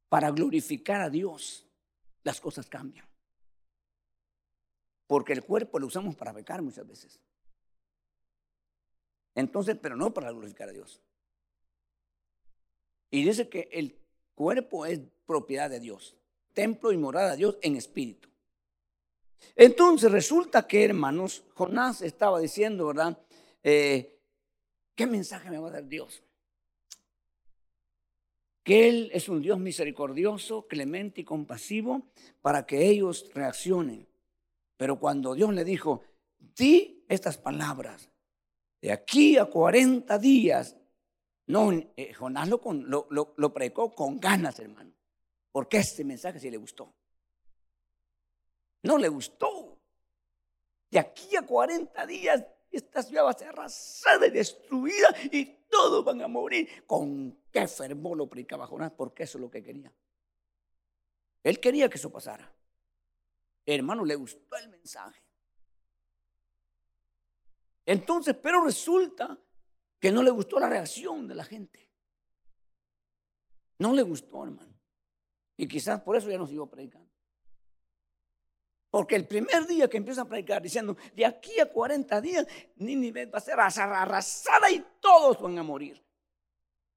para 0.08 0.32
glorificar 0.32 1.02
a 1.02 1.10
Dios, 1.10 1.68
las 2.24 2.40
cosas 2.40 2.70
cambian. 2.70 3.08
Porque 5.08 5.34
el 5.34 5.44
cuerpo 5.44 5.80
lo 5.80 5.88
usamos 5.88 6.16
para 6.16 6.34
pecar 6.34 6.62
muchas 6.62 6.88
veces. 6.88 7.20
Entonces, 9.36 9.78
pero 9.82 9.96
no 9.96 10.14
para 10.14 10.32
glorificar 10.32 10.70
a 10.70 10.74
Dios. 10.74 11.02
Y 13.12 13.26
dice 13.26 13.50
que 13.50 13.70
el 13.72 14.03
cuerpo 14.36 14.86
es 14.86 15.00
propiedad 15.26 15.70
de 15.70 15.80
Dios, 15.80 16.16
templo 16.54 16.92
y 16.92 16.98
morada 16.98 17.32
de 17.32 17.38
Dios 17.38 17.58
en 17.62 17.76
espíritu. 17.76 18.30
Entonces 19.56 20.12
resulta 20.12 20.68
que, 20.68 20.86
hermanos, 20.86 21.44
Jonás 21.54 22.02
estaba 22.02 22.40
diciendo, 22.40 22.88
¿verdad? 22.88 23.18
Eh, 23.62 24.20
¿Qué 24.96 25.06
mensaje 25.06 25.50
me 25.50 25.58
va 25.58 25.70
a 25.70 25.72
dar 25.72 25.88
Dios? 25.88 26.24
Que 28.64 28.88
Él 28.88 29.10
es 29.14 29.28
un 29.28 29.42
Dios 29.42 29.60
misericordioso, 29.60 30.68
clemente 30.68 31.22
y 31.22 31.24
compasivo 31.26 32.08
para 32.42 32.66
que 32.66 32.88
ellos 32.88 33.30
reaccionen. 33.34 34.08
Pero 34.78 35.00
cuando 35.00 35.34
Dios 35.34 35.54
le 35.54 35.66
dijo, 35.66 36.04
di 36.40 37.04
estas 37.10 37.38
palabras, 37.38 38.10
de 38.82 38.92
aquí 38.92 39.38
a 39.38 39.46
40 39.46 40.18
días, 40.18 40.78
no, 41.48 41.72
eh, 41.72 42.14
Jonás 42.14 42.48
lo, 42.48 42.62
lo, 43.10 43.34
lo, 43.36 43.54
predicó 43.54 43.94
con 43.94 44.20
ganas, 44.20 44.60
hermano, 44.60 44.94
porque 45.52 45.78
este 45.78 46.04
mensaje 46.04 46.40
sí 46.40 46.50
le 46.50 46.58
gustó. 46.58 46.94
No 48.84 48.98
le 48.98 49.10
gustó. 49.10 49.80
De 50.90 51.00
aquí 51.00 51.36
a 51.36 51.42
40 51.42 52.06
días, 52.06 52.46
esta 52.72 53.04
ciudad 53.04 53.26
va 53.26 53.32
a 53.32 53.38
ser 53.38 53.50
arrasada 53.50 54.28
y 54.28 54.32
destruida 54.32 55.08
y 55.32 55.46
todos 55.70 56.06
van 56.06 56.22
a 56.22 56.28
morir. 56.28 56.86
¿Con 56.86 57.44
qué 57.52 57.68
fervor 57.68 58.18
lo 58.18 58.28
predicaba 58.28 58.68
Jonás? 58.68 58.92
Porque 58.92 59.24
eso 59.24 59.38
es 59.38 59.42
lo 59.42 59.50
que 59.50 59.64
quería. 59.64 59.92
Él 61.44 61.60
quería 61.60 61.90
que 61.90 61.98
eso 61.98 62.12
pasara. 62.12 62.54
Hermano, 63.66 64.06
le 64.06 64.16
gustó 64.16 64.56
el 64.58 64.70
mensaje. 64.70 65.22
Entonces, 67.86 68.36
pero 68.42 68.64
resulta 68.64 69.38
que 70.04 70.12
no 70.12 70.22
le 70.22 70.32
gustó 70.32 70.60
la 70.60 70.68
reacción 70.68 71.30
de 71.30 71.34
la 71.34 71.46
gente. 71.46 71.90
No 73.80 73.94
le 73.94 74.02
gustó, 74.02 74.44
hermano. 74.44 74.78
Y 75.56 75.66
quizás 75.66 76.02
por 76.02 76.18
eso 76.18 76.30
ya 76.30 76.38
no 76.38 76.46
siguió 76.46 76.68
predicando. 76.68 77.10
Porque 78.90 79.16
el 79.16 79.26
primer 79.26 79.66
día 79.66 79.90
que 79.90 79.96
empieza 79.96 80.24
a 80.24 80.28
predicar 80.28 80.62
diciendo, 80.62 80.98
de 81.16 81.26
aquí 81.26 81.58
a 81.58 81.72
40 81.72 82.20
días, 82.20 82.46
Nínive 82.76 83.28
va 83.28 83.38
a 83.38 83.42
ser 83.42 83.58
arrasada 83.58 84.70
y 84.70 84.86
todos 85.00 85.42
van 85.42 85.58
a 85.58 85.64
morir. 85.64 86.06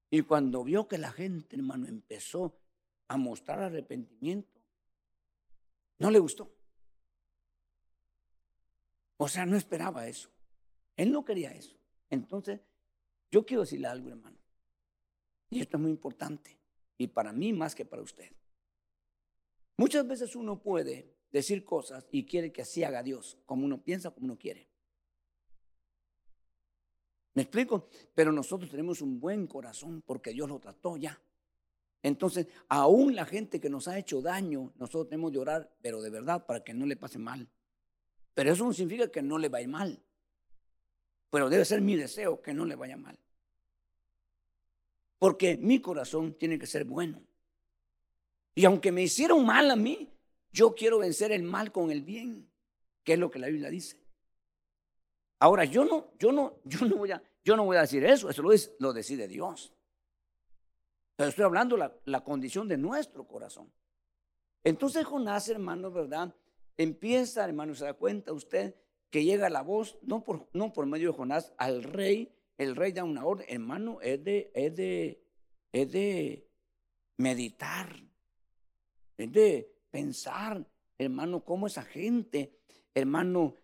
Y 0.09 0.23
cuando 0.23 0.65
vio 0.65 0.85
que 0.89 0.97
la 0.97 1.13
gente, 1.13 1.55
hermano, 1.55 1.87
empezó 1.87 2.59
a 3.07 3.15
mostrar 3.15 3.61
arrepentimiento, 3.61 4.61
no 5.99 6.11
le 6.11 6.19
gustó. 6.19 6.53
O 9.15 9.29
sea, 9.29 9.45
no 9.45 9.55
esperaba 9.55 10.07
eso. 10.07 10.29
Él 10.97 11.13
no 11.13 11.23
quería 11.23 11.51
eso. 11.51 11.77
Entonces, 12.09 12.59
yo 13.31 13.45
quiero 13.45 13.61
decirle 13.61 13.87
algo, 13.87 14.09
hermano. 14.09 14.37
Y 15.49 15.61
esto 15.61 15.77
es 15.77 15.81
muy 15.81 15.91
importante. 15.91 16.57
Y 16.97 17.07
para 17.07 17.31
mí 17.31 17.53
más 17.53 17.75
que 17.75 17.85
para 17.85 18.01
usted. 18.01 18.31
Muchas 19.77 20.07
veces 20.07 20.35
uno 20.35 20.61
puede 20.61 21.13
decir 21.31 21.63
cosas 21.63 22.07
y 22.11 22.25
quiere 22.25 22.51
que 22.51 22.63
así 22.63 22.83
haga 22.83 23.03
Dios, 23.03 23.37
como 23.45 23.65
uno 23.65 23.83
piensa, 23.83 24.11
como 24.11 24.25
uno 24.25 24.37
quiere. 24.37 24.67
¿Me 27.35 27.43
explico? 27.43 27.87
Pero 28.15 28.31
nosotros 28.31 28.71
tenemos 28.71 29.01
un 29.01 29.19
buen 29.19 29.45
corazón 29.45 30.01
porque 30.01 30.31
Dios 30.31 30.49
lo 30.49 30.59
trató 30.59 30.97
ya. 30.97 31.21
Entonces, 32.01 32.47
aún 32.67 33.15
la 33.15 33.25
gente 33.25 33.59
que 33.59 33.69
nos 33.69 33.87
ha 33.87 33.99
hecho 33.99 34.21
daño, 34.21 34.73
nosotros 34.77 35.09
tenemos 35.09 35.31
que 35.31 35.37
orar, 35.37 35.71
pero 35.81 36.01
de 36.01 36.09
verdad, 36.09 36.45
para 36.45 36.63
que 36.63 36.73
no 36.73 36.85
le 36.85 36.95
pase 36.95 37.19
mal. 37.19 37.47
Pero 38.33 38.51
eso 38.51 38.65
no 38.65 38.73
significa 38.73 39.11
que 39.11 39.21
no 39.21 39.37
le 39.37 39.49
vaya 39.49 39.67
mal. 39.67 40.01
Pero 41.29 41.49
debe 41.49 41.65
ser 41.65 41.81
mi 41.81 41.95
deseo 41.95 42.41
que 42.41 42.53
no 42.53 42.65
le 42.65 42.75
vaya 42.75 42.97
mal. 42.97 43.17
Porque 45.19 45.57
mi 45.57 45.81
corazón 45.81 46.33
tiene 46.35 46.59
que 46.59 46.67
ser 46.67 46.85
bueno. 46.85 47.21
Y 48.55 48.65
aunque 48.65 48.91
me 48.91 49.03
hicieron 49.03 49.45
mal 49.45 49.69
a 49.69 49.75
mí, 49.75 50.09
yo 50.51 50.73
quiero 50.73 50.99
vencer 50.99 51.31
el 51.31 51.43
mal 51.43 51.71
con 51.71 51.91
el 51.91 52.01
bien, 52.01 52.49
que 53.03 53.13
es 53.13 53.19
lo 53.19 53.29
que 53.29 53.39
la 53.39 53.47
Biblia 53.47 53.69
dice. 53.69 53.99
Ahora, 55.39 55.65
yo 55.65 55.85
no, 55.85 56.11
yo 56.17 56.31
no, 56.31 56.59
yo 56.63 56.85
no 56.87 56.95
voy 56.95 57.11
a, 57.11 57.21
yo 57.43 57.55
no 57.55 57.65
voy 57.65 57.77
a 57.77 57.81
decir 57.81 58.03
eso, 58.03 58.29
eso 58.29 58.41
lo, 58.41 58.49
lo 58.79 58.93
decide 58.93 59.27
Dios. 59.27 59.73
Pero 61.15 61.29
estoy 61.29 61.45
hablando 61.45 61.77
la, 61.77 61.95
la 62.05 62.23
condición 62.23 62.67
de 62.67 62.77
nuestro 62.77 63.27
corazón. 63.27 63.71
Entonces 64.63 65.05
Jonás, 65.05 65.49
hermano, 65.49 65.91
¿verdad? 65.91 66.33
Empieza, 66.77 67.45
hermano, 67.45 67.73
se 67.73 67.85
da 67.85 67.93
cuenta 67.93 68.33
usted 68.33 68.75
que 69.09 69.23
llega 69.23 69.49
la 69.49 69.61
voz, 69.61 69.97
no 70.01 70.23
por, 70.23 70.47
no 70.53 70.73
por 70.73 70.85
medio 70.85 71.11
de 71.11 71.17
Jonás, 71.17 71.53
al 71.57 71.83
rey, 71.83 72.33
el 72.57 72.75
rey 72.75 72.91
da 72.91 73.03
una 73.03 73.25
orden, 73.25 73.45
hermano, 73.49 73.99
es 74.01 74.23
de, 74.23 74.51
es 74.53 74.75
de, 74.75 75.23
es 75.71 75.91
de 75.91 76.47
meditar, 77.17 77.95
es 79.17 79.31
de 79.31 79.73
pensar, 79.91 80.65
hermano, 80.97 81.43
cómo 81.43 81.67
esa 81.67 81.83
gente, 81.83 82.59
hermano, 82.93 83.55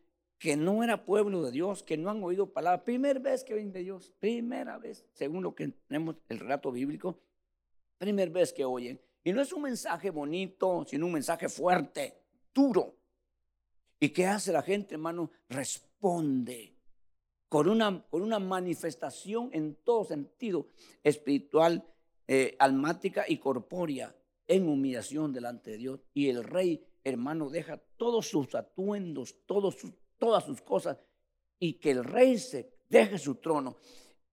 que 0.44 0.58
no 0.58 0.84
era 0.84 1.06
pueblo 1.06 1.42
de 1.44 1.52
Dios, 1.52 1.84
que 1.84 1.96
no 1.98 2.10
han 2.10 2.24
oído 2.24 2.52
palabra, 2.52 2.84
primera 2.84 3.20
vez 3.20 3.44
que 3.44 3.54
oyen 3.54 3.72
de 3.72 3.80
Dios, 3.80 4.12
primera 4.20 4.78
vez, 4.78 5.06
según 5.14 5.44
lo 5.44 5.56
que 5.56 5.70
tenemos 5.88 6.18
el 6.28 6.40
relato 6.40 6.72
bíblico, 6.72 7.18
primera 7.98 8.32
vez 8.32 8.52
que 8.52 8.66
oyen. 8.66 9.00
Y 9.24 9.32
no 9.32 9.42
es 9.42 9.54
un 9.54 9.62
mensaje 9.62 10.10
bonito, 10.10 10.84
sino 10.86 11.06
un 11.06 11.14
mensaje 11.14 11.48
fuerte, 11.48 12.20
duro. 12.54 12.98
¿Y 14.04 14.10
qué 14.10 14.26
hace 14.26 14.52
la 14.52 14.62
gente, 14.62 14.96
hermano? 14.96 15.32
Responde 15.48 16.76
con 17.48 17.70
una, 17.70 18.06
con 18.10 18.22
una 18.22 18.38
manifestación 18.38 19.50
en 19.54 19.76
todo 19.76 20.04
sentido, 20.04 20.68
espiritual, 21.06 21.88
eh, 22.28 22.58
almática 22.60 23.24
y 23.26 23.38
corpórea, 23.38 24.14
en 24.46 24.68
humillación 24.68 25.32
delante 25.32 25.72
de 25.72 25.78
Dios. 25.78 26.02
Y 26.14 26.28
el 26.28 26.44
rey, 26.44 26.86
hermano, 27.02 27.50
deja 27.50 27.78
todos 27.96 28.28
sus 28.28 28.54
atuendos, 28.56 29.38
todos 29.46 29.78
todas 30.18 30.44
sus 30.44 30.62
cosas, 30.62 30.98
y 31.58 31.76
que 31.76 31.92
el 31.92 32.04
rey 32.04 32.38
se 32.38 32.74
deje 32.90 33.18
su 33.18 33.36
trono 33.36 33.78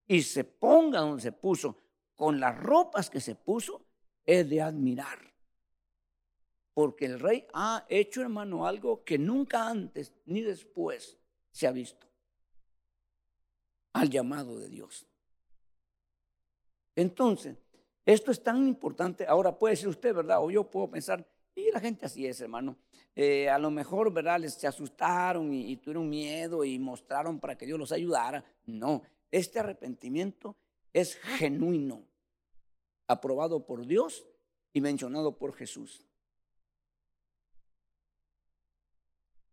y 0.05 0.21
se 0.21 0.43
ponga 0.43 0.99
donde 0.99 1.21
se 1.21 1.31
puso, 1.31 1.77
con 2.17 2.41
las 2.41 2.59
ropas 2.59 3.09
que 3.09 3.21
se 3.21 3.35
puso, 3.35 3.85
es 4.25 4.49
de 4.49 4.61
admirar. 4.61 5.30
Porque 6.73 7.05
el 7.05 7.19
rey 7.19 7.45
ha 7.53 7.85
hecho, 7.89 8.21
hermano, 8.21 8.65
algo 8.65 9.03
que 9.03 9.17
nunca 9.17 9.67
antes 9.67 10.13
ni 10.25 10.41
después 10.41 11.17
se 11.51 11.67
ha 11.67 11.71
visto. 11.71 12.07
Al 13.93 14.09
llamado 14.09 14.57
de 14.57 14.69
Dios. 14.69 15.05
Entonces, 16.95 17.57
esto 18.05 18.31
es 18.31 18.41
tan 18.41 18.67
importante. 18.67 19.25
Ahora 19.27 19.57
puede 19.57 19.75
ser 19.75 19.89
usted, 19.89 20.15
¿verdad? 20.15 20.41
O 20.41 20.49
yo 20.49 20.69
puedo 20.69 20.89
pensar, 20.89 21.27
y 21.53 21.71
la 21.71 21.79
gente 21.79 22.05
así 22.05 22.25
es, 22.25 22.39
hermano. 22.39 22.77
Eh, 23.15 23.49
a 23.49 23.59
lo 23.59 23.69
mejor, 23.69 24.13
¿verdad? 24.13 24.39
Les 24.39 24.53
se 24.53 24.67
asustaron 24.67 25.53
y, 25.53 25.71
y 25.71 25.77
tuvieron 25.77 26.09
miedo 26.09 26.63
y 26.63 26.79
mostraron 26.79 27.39
para 27.39 27.57
que 27.57 27.65
Dios 27.65 27.77
los 27.77 27.91
ayudara. 27.91 28.43
No, 28.65 29.01
este 29.29 29.59
arrepentimiento 29.59 30.55
es 30.93 31.15
genuino, 31.15 32.05
aprobado 33.07 33.65
por 33.65 33.85
Dios 33.85 34.25
y 34.71 34.79
mencionado 34.79 35.37
por 35.37 35.53
Jesús. 35.53 36.05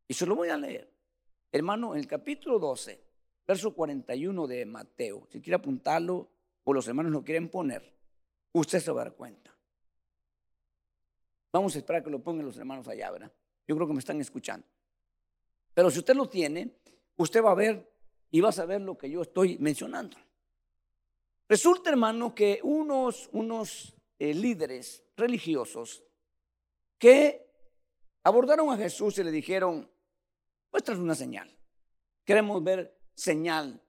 Y 0.08 0.14
se 0.14 0.24
lo 0.26 0.34
voy 0.34 0.48
a 0.48 0.56
leer. 0.56 0.90
Hermano, 1.52 1.92
en 1.92 2.00
el 2.00 2.06
capítulo 2.06 2.58
12, 2.58 3.04
verso 3.46 3.74
41 3.74 4.46
de 4.46 4.64
Mateo, 4.64 5.26
si 5.30 5.40
quiere 5.40 5.56
apuntarlo 5.56 6.30
o 6.64 6.72
los 6.72 6.88
hermanos 6.88 7.12
lo 7.12 7.22
quieren 7.22 7.50
poner, 7.50 7.94
usted 8.52 8.80
se 8.80 8.90
va 8.90 9.02
a 9.02 9.04
dar 9.04 9.14
cuenta. 9.14 9.54
Vamos 11.52 11.74
a 11.74 11.78
esperar 11.78 12.02
que 12.02 12.10
lo 12.10 12.22
pongan 12.22 12.46
los 12.46 12.56
hermanos 12.56 12.88
allá, 12.88 13.10
¿verdad? 13.10 13.32
Yo 13.66 13.76
creo 13.76 13.86
que 13.86 13.92
me 13.92 14.00
están 14.00 14.20
escuchando. 14.20 14.66
Pero 15.74 15.90
si 15.90 15.98
usted 15.98 16.14
lo 16.14 16.28
tiene, 16.28 16.78
usted 17.16 17.42
va 17.42 17.52
a 17.52 17.54
ver 17.54 17.90
y 18.30 18.40
va 18.40 18.48
a 18.48 18.52
saber 18.52 18.80
lo 18.80 18.96
que 18.96 19.10
yo 19.10 19.22
estoy 19.22 19.58
mencionando. 19.58 20.16
Resulta, 21.48 21.90
hermano, 21.90 22.34
que 22.34 22.60
unos, 22.62 23.28
unos 23.32 23.94
eh, 24.18 24.34
líderes 24.34 25.02
religiosos 25.16 26.04
que 26.98 27.50
abordaron 28.22 28.70
a 28.70 28.76
Jesús 28.76 29.18
y 29.18 29.24
le 29.24 29.30
dijeron, 29.30 29.90
Muéstranos 30.72 31.02
una 31.02 31.14
señal. 31.14 31.50
Queremos 32.24 32.62
ver 32.62 32.98
señal 33.14 33.82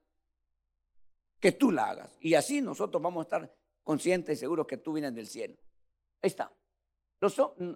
que 1.38 1.52
tú 1.52 1.70
la 1.70 1.90
hagas. 1.90 2.16
Y 2.20 2.34
así 2.34 2.60
nosotros 2.60 3.02
vamos 3.02 3.20
a 3.20 3.24
estar 3.24 3.54
conscientes 3.82 4.38
y 4.38 4.40
seguros 4.40 4.66
que 4.66 4.76
tú 4.76 4.92
vienes 4.92 5.14
del 5.14 5.26
cielo. 5.26 5.56
Ahí 6.22 6.28
está. 6.28 6.52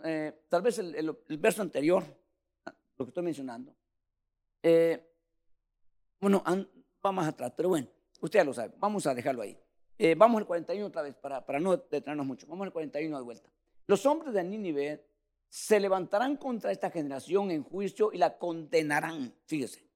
Eh, 0.04 0.44
tal 0.48 0.62
vez 0.62 0.78
el, 0.78 1.16
verso 1.38 1.62
anterior, 1.62 2.02
lo 2.96 3.04
que 3.04 3.10
estoy 3.10 3.22
mencionando. 3.22 3.74
Eh, 4.62 5.10
bueno, 6.20 6.42
vamos 7.02 7.26
atrás, 7.26 7.52
pero 7.54 7.68
bueno, 7.68 7.88
usted 8.20 8.38
ya 8.38 8.44
lo 8.44 8.54
sabe. 8.54 8.72
Vamos 8.78 9.06
a 9.06 9.14
dejarlo 9.14 9.42
ahí. 9.42 9.58
Eh, 9.98 10.14
vamos 10.14 10.40
al 10.40 10.46
41 10.46 10.86
otra 10.86 11.02
vez 11.02 11.14
para, 11.14 11.44
para 11.44 11.60
no 11.60 11.76
detenernos 11.76 12.26
mucho. 12.26 12.46
Vamos 12.46 12.66
al 12.66 12.72
41 12.72 13.16
de 13.16 13.22
vuelta. 13.22 13.50
Los 13.86 14.06
hombres 14.06 14.32
de 14.32 14.42
Nínive 14.42 15.06
se 15.54 15.78
levantarán 15.78 16.36
contra 16.36 16.72
esta 16.72 16.90
generación 16.90 17.52
en 17.52 17.62
juicio 17.62 18.10
y 18.12 18.18
la 18.18 18.38
condenarán. 18.38 19.32
Fíjese. 19.46 19.88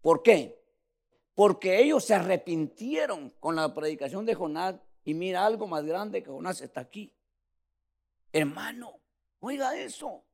¿Por 0.00 0.24
qué? 0.24 0.60
Porque 1.36 1.80
ellos 1.80 2.04
se 2.04 2.14
arrepintieron 2.14 3.30
con 3.38 3.54
la 3.54 3.72
predicación 3.72 4.26
de 4.26 4.34
Jonás 4.34 4.74
y 5.04 5.14
mira 5.14 5.46
algo 5.46 5.68
más 5.68 5.84
grande 5.84 6.24
que 6.24 6.30
Jonás 6.30 6.60
está 6.60 6.80
aquí. 6.80 7.14
Hermano, 8.32 8.98
oiga 9.38 9.78
eso. 9.78 10.24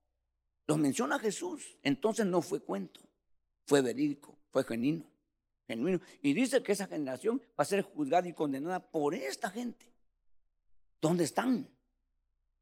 Lo 0.66 0.78
menciona 0.78 1.18
Jesús. 1.18 1.76
Entonces 1.82 2.24
no 2.24 2.40
fue 2.40 2.60
cuento, 2.60 3.02
fue 3.66 3.82
verídico, 3.82 4.38
fue 4.48 4.64
genuino. 4.64 5.04
genuino. 5.66 6.00
Y 6.22 6.32
dice 6.32 6.62
que 6.62 6.72
esa 6.72 6.86
generación 6.86 7.38
va 7.50 7.64
a 7.64 7.64
ser 7.66 7.82
juzgada 7.82 8.26
y 8.26 8.32
condenada 8.32 8.80
por 8.80 9.14
esta 9.14 9.50
gente. 9.50 9.92
¿Dónde 11.02 11.24
están? 11.24 11.68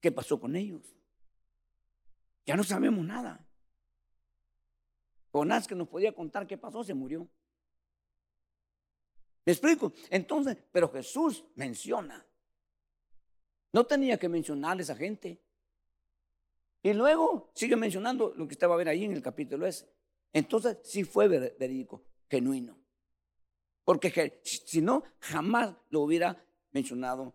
¿Qué 0.00 0.10
pasó 0.10 0.40
con 0.40 0.56
ellos? 0.56 0.82
Ya 2.46 2.56
no 2.56 2.64
sabemos 2.64 3.04
nada. 3.04 3.46
Jonás 5.30 5.66
que 5.66 5.74
nos 5.74 5.88
podía 5.88 6.12
contar 6.12 6.46
qué 6.46 6.58
pasó, 6.58 6.84
se 6.84 6.94
murió. 6.94 7.28
¿Me 9.44 9.52
explico? 9.52 9.92
Entonces, 10.10 10.56
pero 10.70 10.90
Jesús 10.90 11.44
menciona. 11.54 12.24
No 13.72 13.84
tenía 13.84 14.18
que 14.18 14.28
mencionar 14.28 14.78
a 14.78 14.82
esa 14.82 14.94
gente. 14.94 15.42
Y 16.82 16.92
luego 16.92 17.50
sigue 17.54 17.76
mencionando 17.76 18.34
lo 18.36 18.46
que 18.46 18.54
estaba 18.54 18.74
a 18.74 18.78
ver 18.78 18.88
ahí 18.88 19.04
en 19.04 19.12
el 19.12 19.22
capítulo 19.22 19.66
ese. 19.66 19.88
Entonces 20.32 20.78
sí 20.82 21.04
fue 21.04 21.28
verídico, 21.28 22.04
genuino. 22.28 22.78
Porque 23.84 24.40
si 24.44 24.80
no, 24.80 25.02
jamás 25.18 25.74
lo 25.90 26.00
hubiera 26.02 26.44
mencionado 26.70 27.34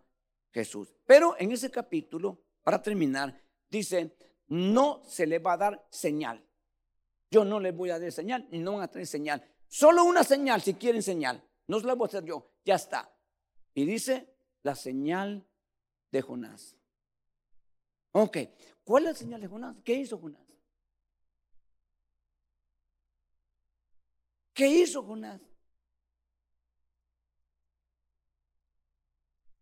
Jesús. 0.52 0.94
Pero 1.06 1.36
en 1.38 1.52
ese 1.52 1.70
capítulo, 1.70 2.42
para 2.62 2.82
terminar, 2.82 3.40
dice, 3.68 4.16
no 4.48 5.02
se 5.04 5.26
le 5.26 5.38
va 5.38 5.54
a 5.54 5.56
dar 5.56 5.86
señal. 5.90 6.44
Yo 7.30 7.44
no 7.44 7.60
les 7.60 7.76
voy 7.76 7.90
a 7.90 7.98
dar 7.98 8.10
señal, 8.10 8.48
no 8.50 8.72
van 8.72 8.82
a 8.82 8.88
tener 8.88 9.06
señal. 9.06 9.44
Solo 9.68 10.04
una 10.04 10.24
señal 10.24 10.62
si 10.62 10.74
quieren 10.74 11.02
señal. 11.02 11.42
No 11.66 11.78
se 11.78 11.86
la 11.86 11.94
voy 11.94 12.06
a 12.06 12.08
hacer 12.08 12.24
yo, 12.24 12.50
ya 12.64 12.76
está. 12.76 13.12
Y 13.74 13.84
dice 13.84 14.34
la 14.62 14.74
señal 14.74 15.46
de 16.10 16.22
Jonás. 16.22 16.76
Ok, 18.12 18.38
¿cuál 18.82 19.04
es 19.04 19.10
la 19.10 19.14
señal 19.14 19.40
de 19.40 19.48
Jonás? 19.48 19.76
¿Qué 19.84 19.94
hizo 19.94 20.18
Jonás? 20.18 20.42
¿Qué 24.54 24.66
hizo 24.66 25.04
Jonás? 25.04 25.40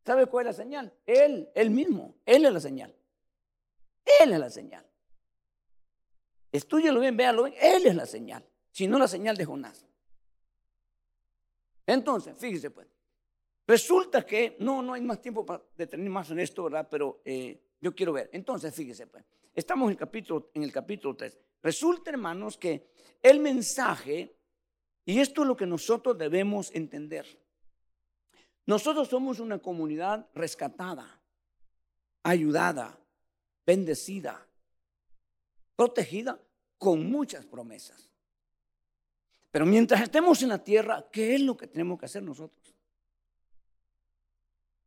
¿Sabe 0.07 0.27
cuál 0.27 0.47
es 0.47 0.57
la 0.57 0.63
señal? 0.63 0.95
Él, 1.05 1.51
él 1.55 1.71
mismo, 1.71 2.15
él 2.25 2.47
es 2.47 2.53
la 2.53 2.61
señal. 2.61 2.96
Él 4.21 4.33
es 4.33 4.39
la 4.39 4.51
señal. 4.51 4.87
Estúdialo 6.53 7.01
bien, 7.01 7.17
véalo 7.17 7.45
bien, 7.45 7.57
él 7.61 7.87
es 7.87 7.95
la 7.95 8.07
señal, 8.07 8.45
si 8.71 8.87
no 8.87 8.99
la 8.99 9.09
señal 9.09 9.37
de 9.37 9.45
Jonás. 9.45 9.85
Entonces, 11.87 12.37
fíjese 12.39 12.71
pues, 12.71 12.87
resulta 13.67 14.25
que, 14.25 14.57
no, 14.61 14.83
no 14.83 14.95
hay 14.95 15.03
más 15.03 15.21
tiempo 15.21 15.45
para 15.45 15.63
detener 15.77 16.09
más 16.09 16.31
en 16.31 16.41
esto, 16.41 16.65
¿verdad? 16.65 16.89
Pero 16.91 17.21
eh, 17.25 17.61
yo 17.81 17.95
quiero 17.95 18.13
ver. 18.13 18.31
Entonces, 18.33 18.75
fíjese 18.75 19.07
pues, 19.07 19.25
estamos 19.55 19.87
en 19.87 19.91
el 19.93 19.97
capítulo, 19.97 20.51
en 20.55 20.63
el 20.63 20.73
capítulo 20.73 21.15
3. 21.15 21.37
Resulta, 21.63 22.11
hermanos, 22.11 22.57
que 22.57 22.89
el 23.23 23.41
mensaje, 23.41 24.37
y 25.05 25.19
esto 25.19 25.43
es 25.43 25.49
lo 25.49 25.57
que 25.57 25.67
nosotros 25.67 26.17
debemos 26.17 26.75
entender, 26.75 27.27
nosotros 28.67 29.09
somos 29.09 29.39
una 29.39 29.59
comunidad 29.59 30.29
rescatada, 30.35 31.21
ayudada, 32.25 32.99
bendecida, 33.67 34.47
protegida 35.75 36.41
con 36.79 37.11
muchas 37.11 37.45
promesas. 37.45 38.09
Pero 39.51 39.67
mientras 39.67 40.03
estemos 40.03 40.43
en 40.43 40.51
la 40.51 40.63
tierra, 40.63 41.07
¿qué 41.11 41.35
es 41.35 41.41
lo 41.41 41.57
que 41.57 41.67
tenemos 41.67 41.99
que 41.99 42.07
hacer 42.07 42.23
nosotros? 42.23 42.75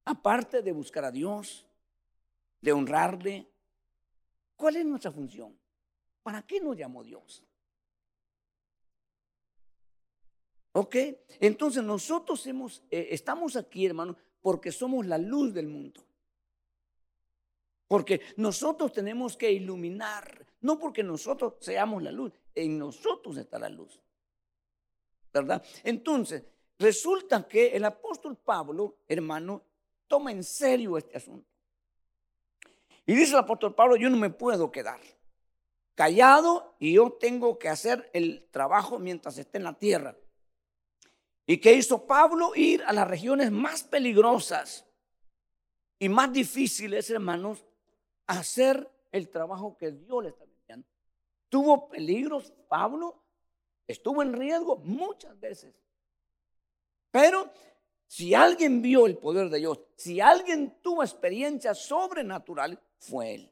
Aparte 0.06 0.62
de 0.62 0.72
buscar 0.72 1.04
a 1.06 1.12
Dios, 1.12 1.66
de 2.62 2.72
honrarle, 2.72 3.48
¿cuál 4.56 4.78
es 4.78 4.86
nuestra 4.86 5.12
función? 5.12 5.58
¿Para 6.24 6.42
qué 6.44 6.60
nos 6.60 6.78
llamó 6.78 7.04
Dios? 7.04 7.44
¿Ok? 10.72 10.96
Entonces 11.40 11.84
nosotros 11.84 12.46
hemos, 12.48 12.84
eh, 12.92 13.10
estamos 13.12 13.56
aquí, 13.56 13.86
hermano, 13.86 14.16
porque 14.42 14.72
somos 14.72 15.06
la 15.06 15.18
luz 15.18 15.54
del 15.54 15.68
mundo. 15.68 16.06
Porque 17.90 18.22
nosotros 18.38 18.94
tenemos 18.94 19.36
que 19.36 19.52
iluminar, 19.52 20.46
no 20.62 20.78
porque 20.78 21.04
nosotros 21.04 21.56
seamos 21.60 22.04
la 22.04 22.12
luz, 22.12 22.32
en 22.54 22.78
nosotros 22.78 23.36
está 23.36 23.58
la 23.58 23.68
luz. 23.68 24.00
¿Verdad? 25.34 25.62
Entonces, 25.84 26.44
resulta 26.78 27.48
que 27.48 27.76
el 27.76 27.84
apóstol 27.84 28.38
Pablo, 28.38 29.00
hermano, 29.08 29.64
toma 30.08 30.32
en 30.32 30.44
serio 30.44 31.00
este 31.00 31.18
asunto. 31.18 31.50
Y 33.08 33.16
dice 33.16 33.34
el 33.34 33.40
apóstol 33.40 33.74
Pablo, 33.74 33.96
yo 33.96 34.08
no 34.10 34.18
me 34.18 34.30
puedo 34.30 34.72
quedar 34.72 35.00
callado 35.96 36.76
y 36.80 36.94
yo 36.94 37.18
tengo 37.20 37.60
que 37.60 37.70
hacer 37.70 38.10
el 38.14 38.48
trabajo 38.52 39.00
mientras 39.00 39.38
esté 39.40 39.58
en 39.58 39.64
la 39.66 39.74
tierra. 39.74 40.16
¿Y 41.48 41.58
qué 41.58 41.74
hizo 41.74 42.06
Pablo? 42.06 42.54
Ir 42.56 42.84
a 42.84 42.94
las 42.94 43.08
regiones 43.08 43.52
más 43.52 43.84
peligrosas 43.84 44.86
y 45.98 46.08
más 46.08 46.32
difíciles, 46.32 47.10
hermanos, 47.10 47.66
hacer 48.38 48.90
el 49.12 49.30
trabajo 49.30 49.78
que 49.78 49.92
Dios 49.92 50.24
le 50.24 50.30
está 50.30 50.44
enviando. 50.44 50.88
Tuvo 51.50 51.90
peligros, 51.90 52.52
Pablo 52.68 53.24
estuvo 53.88 54.22
en 54.22 54.34
riesgo 54.34 54.78
muchas 54.78 55.40
veces. 55.40 55.74
Pero 57.12 57.52
si 58.08 58.34
alguien 58.34 58.82
vio 58.82 59.06
el 59.06 59.18
poder 59.18 59.50
de 59.50 59.60
Dios, 59.60 59.80
si 59.96 60.22
alguien 60.22 60.78
tuvo 60.82 61.04
experiencia 61.04 61.74
sobrenatural, 61.74 62.80
fue 63.00 63.36
él. 63.36 63.52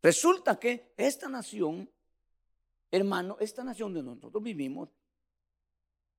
Resulta 0.00 0.58
que 0.58 0.92
esta 0.96 1.28
nación 1.28 1.88
Hermano, 2.94 3.36
esta 3.40 3.64
nación 3.64 3.92
donde 3.92 4.14
nosotros 4.14 4.40
vivimos 4.40 4.88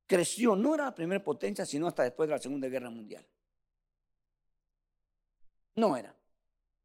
creció, 0.05 0.57
no 0.57 0.75
era 0.75 0.83
la 0.83 0.93
primera 0.93 1.23
potencia, 1.23 1.65
sino 1.65 1.87
hasta 1.87 2.03
después 2.03 2.27
de 2.27 2.35
la 2.35 2.41
Segunda 2.41 2.67
Guerra 2.67 2.89
Mundial. 2.89 3.25
No 5.75 5.97
era. 5.97 6.15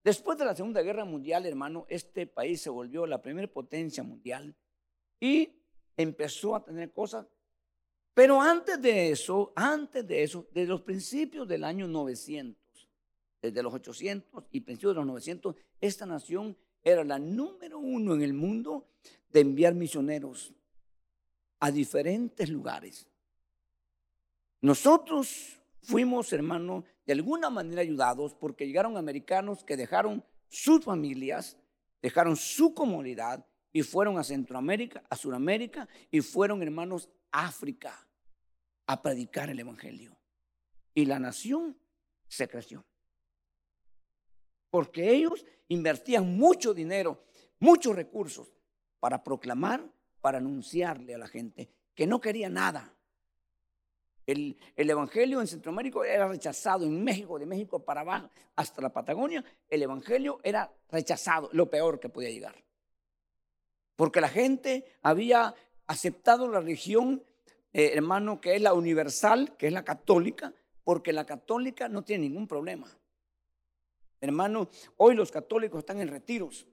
Después 0.03 0.38
de 0.38 0.44
la 0.44 0.57
Segunda 0.57 0.83
Guerra 0.83 1.05
Mundial, 1.05 1.46
hermano, 1.46 1.87
este 1.88 2.26
país 2.26 2.61
se 2.61 2.70
volvió 2.70 3.07
la 3.07 3.20
primera 3.20 3.46
potencia 3.46 4.03
mundial 4.03 4.55
y 5.20 5.50
empezó 5.96 6.57
a 6.57 6.64
tener 6.64 6.90
cosas. 6.92 7.26
Pero 8.14 8.40
antes 8.40 8.81
de 8.81 9.11
eso, 9.11 9.53
antes 9.55 10.07
de 10.07 10.22
eso, 10.22 10.46
desde 10.53 10.68
los 10.68 10.81
principios 10.81 11.46
del 11.46 11.64
año 11.64 11.87
900, 11.87 12.88
desde 13.42 13.62
los 13.62 13.72
800 13.74 14.44
y 14.50 14.61
principios 14.61 14.94
de 14.94 15.00
los 15.00 15.07
900, 15.07 15.55
esta 15.81 16.07
nación 16.07 16.57
era 16.83 17.05
la 17.05 17.18
número 17.18 17.79
uno 17.79 18.14
en 18.14 18.22
el 18.22 18.33
mundo 18.33 18.88
de 19.31 19.40
enviar 19.40 19.74
misioneros 19.74 20.53
a 21.61 21.70
diferentes 21.70 22.48
lugares. 22.48 23.07
Nosotros 24.62 25.60
fuimos, 25.83 26.33
hermano, 26.33 26.85
de 27.07 27.12
alguna 27.12 27.51
manera 27.51 27.83
ayudados 27.83 28.35
porque 28.35 28.66
llegaron 28.66 28.97
americanos 28.97 29.64
que 29.64 29.77
dejaron 29.77 30.25
sus 30.49 30.85
familias, 30.85 31.57
dejaron 32.03 32.37
su 32.37 32.75
comunidad 32.75 33.47
y 33.73 33.83
fueron 33.83 34.19
a 34.19 34.25
Centroamérica, 34.25 35.03
a 35.09 35.16
Sudamérica 35.16 35.88
y 36.11 36.21
fueron, 36.21 36.62
hermanos, 36.62 37.09
a 37.31 37.47
África 37.47 38.07
a 38.87 39.03
predicar 39.03 39.51
el 39.51 39.61
Evangelio. 39.61 40.16
Y 40.95 41.05
la 41.05 41.21
nación 41.21 41.79
se 42.27 42.49
creció. 42.49 42.85
Porque 44.71 45.11
ellos 45.11 45.45
invertían 45.69 46.37
mucho 46.37 46.74
dinero, 46.74 47.24
muchos 47.59 47.95
recursos 47.95 48.53
para 48.99 49.22
proclamar, 49.22 49.89
para 50.20 50.39
anunciarle 50.39 51.14
a 51.14 51.18
la 51.18 51.28
gente 51.28 51.70
que 51.95 52.07
no 52.07 52.20
quería 52.20 52.49
nada. 52.49 52.93
El, 54.27 54.57
Evangelio 54.77 55.41
en 55.41 55.47
Centroamérica 55.47 56.01
era 56.07 56.29
rechazado, 56.29 56.85
en 56.85 57.03
México, 57.03 57.39
de 57.39 57.47
México 57.47 57.85
para 57.85 58.03
abajo 58.03 58.31
hasta 58.55 58.83
la 58.83 58.93
Patagonia, 58.93 59.45
el 59.68 59.83
Evangelio 59.83 60.39
era 60.43 60.73
rechazado, 60.91 61.49
lo 61.53 61.68
peor 61.68 61.99
que 61.99 62.09
podía 62.09 62.31
llegar. 62.31 62.55
Porque 63.97 64.21
la 64.21 64.29
gente 64.29 64.85
había 65.03 65.55
aceptado 65.87 66.49
la 66.49 66.61
religión, 66.61 67.25
eh, 67.73 67.93
hermano, 67.95 68.41
que 68.41 68.55
es 68.55 68.62
la 68.62 68.75
universal, 68.75 69.57
que 69.57 69.66
es 69.66 69.73
la 69.73 69.85
católica, 69.85 70.55
porque 70.85 71.12
la 71.12 71.27
católica 71.27 71.89
no 71.89 72.03
tiene 72.03 72.29
ningún 72.29 72.47
problema. 72.47 72.87
Hermano, 74.21 74.68
hoy 74.97 75.14
los 75.14 75.31
católicos 75.31 75.79
están 75.81 76.01
en 76.01 76.09
retiros. 76.09 76.66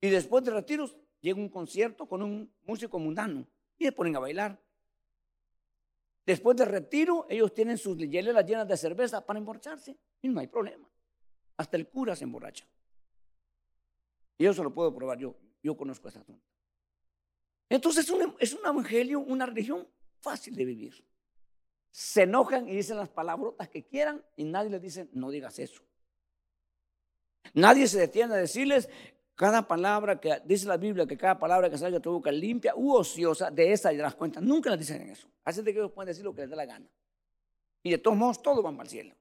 Y 0.00 0.08
después 0.08 0.44
de 0.44 0.52
retiros 0.52 0.96
llega 1.20 1.38
un 1.38 1.48
concierto 1.48 2.06
con 2.06 2.22
un 2.22 2.52
músico 2.64 2.98
mundano 2.98 3.46
y 3.76 3.84
se 3.86 3.92
ponen 3.92 4.16
a 4.16 4.20
bailar. 4.20 4.60
Después 6.28 6.58
de 6.58 6.66
retiro, 6.66 7.24
ellos 7.30 7.54
tienen 7.54 7.78
sus 7.78 7.96
hieleras 7.96 8.44
llenas 8.44 8.68
de 8.68 8.76
cerveza 8.76 9.24
para 9.24 9.38
emborcharse 9.38 9.96
y 10.20 10.28
no 10.28 10.40
hay 10.40 10.46
problema. 10.46 10.86
Hasta 11.56 11.78
el 11.78 11.88
cura 11.88 12.14
se 12.14 12.24
emborracha. 12.24 12.66
Y 14.36 14.44
eso 14.44 14.62
lo 14.62 14.74
puedo 14.74 14.94
probar 14.94 15.16
yo. 15.16 15.34
Yo 15.62 15.74
conozco 15.74 16.06
a 16.06 16.10
esta 16.10 16.22
tonta. 16.22 16.46
Entonces 17.70 18.06
es 18.40 18.52
un 18.52 18.60
evangelio, 18.66 19.20
una 19.20 19.46
religión 19.46 19.88
fácil 20.20 20.54
de 20.54 20.66
vivir. 20.66 21.02
Se 21.90 22.24
enojan 22.24 22.68
y 22.68 22.76
dicen 22.76 22.98
las 22.98 23.08
palabrotas 23.08 23.70
que 23.70 23.86
quieran 23.86 24.22
y 24.36 24.44
nadie 24.44 24.68
les 24.68 24.82
dice, 24.82 25.08
no 25.14 25.30
digas 25.30 25.58
eso. 25.58 25.82
Nadie 27.54 27.88
se 27.88 28.00
detiene 28.00 28.34
a 28.34 28.36
decirles 28.36 28.90
cada 29.38 29.62
palabra 29.68 30.20
que 30.20 30.42
dice 30.44 30.66
la 30.66 30.76
Biblia, 30.76 31.06
que 31.06 31.16
cada 31.16 31.38
palabra 31.38 31.70
que 31.70 31.78
salga 31.78 31.98
de 31.98 32.02
tu 32.02 32.10
boca 32.10 32.32
limpia 32.32 32.74
u 32.74 32.92
ociosa, 32.92 33.52
de 33.52 33.72
esa 33.72 33.92
ya 33.92 34.02
las 34.02 34.16
cuentas. 34.16 34.42
Nunca 34.42 34.68
les 34.70 34.80
dicen 34.80 35.00
eso. 35.02 35.28
Así 35.44 35.62
de 35.62 35.72
que 35.72 35.78
ellos 35.78 35.92
pueden 35.92 36.08
decir 36.08 36.24
lo 36.24 36.34
que 36.34 36.40
les 36.40 36.50
dé 36.50 36.56
la 36.56 36.66
gana. 36.66 36.90
Y 37.84 37.92
de 37.92 37.98
todos 37.98 38.16
modos, 38.16 38.42
todos 38.42 38.64
van 38.64 38.76
para 38.76 38.86
el 38.86 38.90
cielo. 38.90 39.14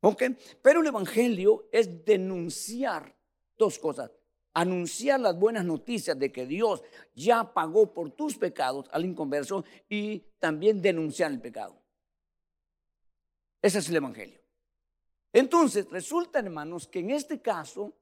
¿Ok? 0.00 0.22
Pero 0.62 0.80
el 0.80 0.86
Evangelio 0.86 1.68
es 1.70 2.06
denunciar 2.06 3.14
dos 3.58 3.78
cosas 3.78 4.10
anunciar 4.54 5.18
las 5.18 5.36
buenas 5.36 5.64
noticias 5.64 6.16
de 6.16 6.30
que 6.30 6.46
Dios 6.46 6.82
ya 7.12 7.52
pagó 7.52 7.92
por 7.92 8.12
tus 8.12 8.38
pecados 8.38 8.86
al 8.92 9.04
inconverso 9.04 9.64
y 9.88 10.20
también 10.38 10.80
denunciar 10.80 11.32
el 11.32 11.40
pecado. 11.40 11.76
Ese 13.60 13.80
es 13.80 13.88
el 13.88 13.96
Evangelio. 13.96 14.43
Entonces, 15.34 15.90
resulta, 15.90 16.38
hermanos, 16.38 16.86
que 16.86 17.00
en 17.00 17.10
este 17.10 17.42
caso, 17.42 17.92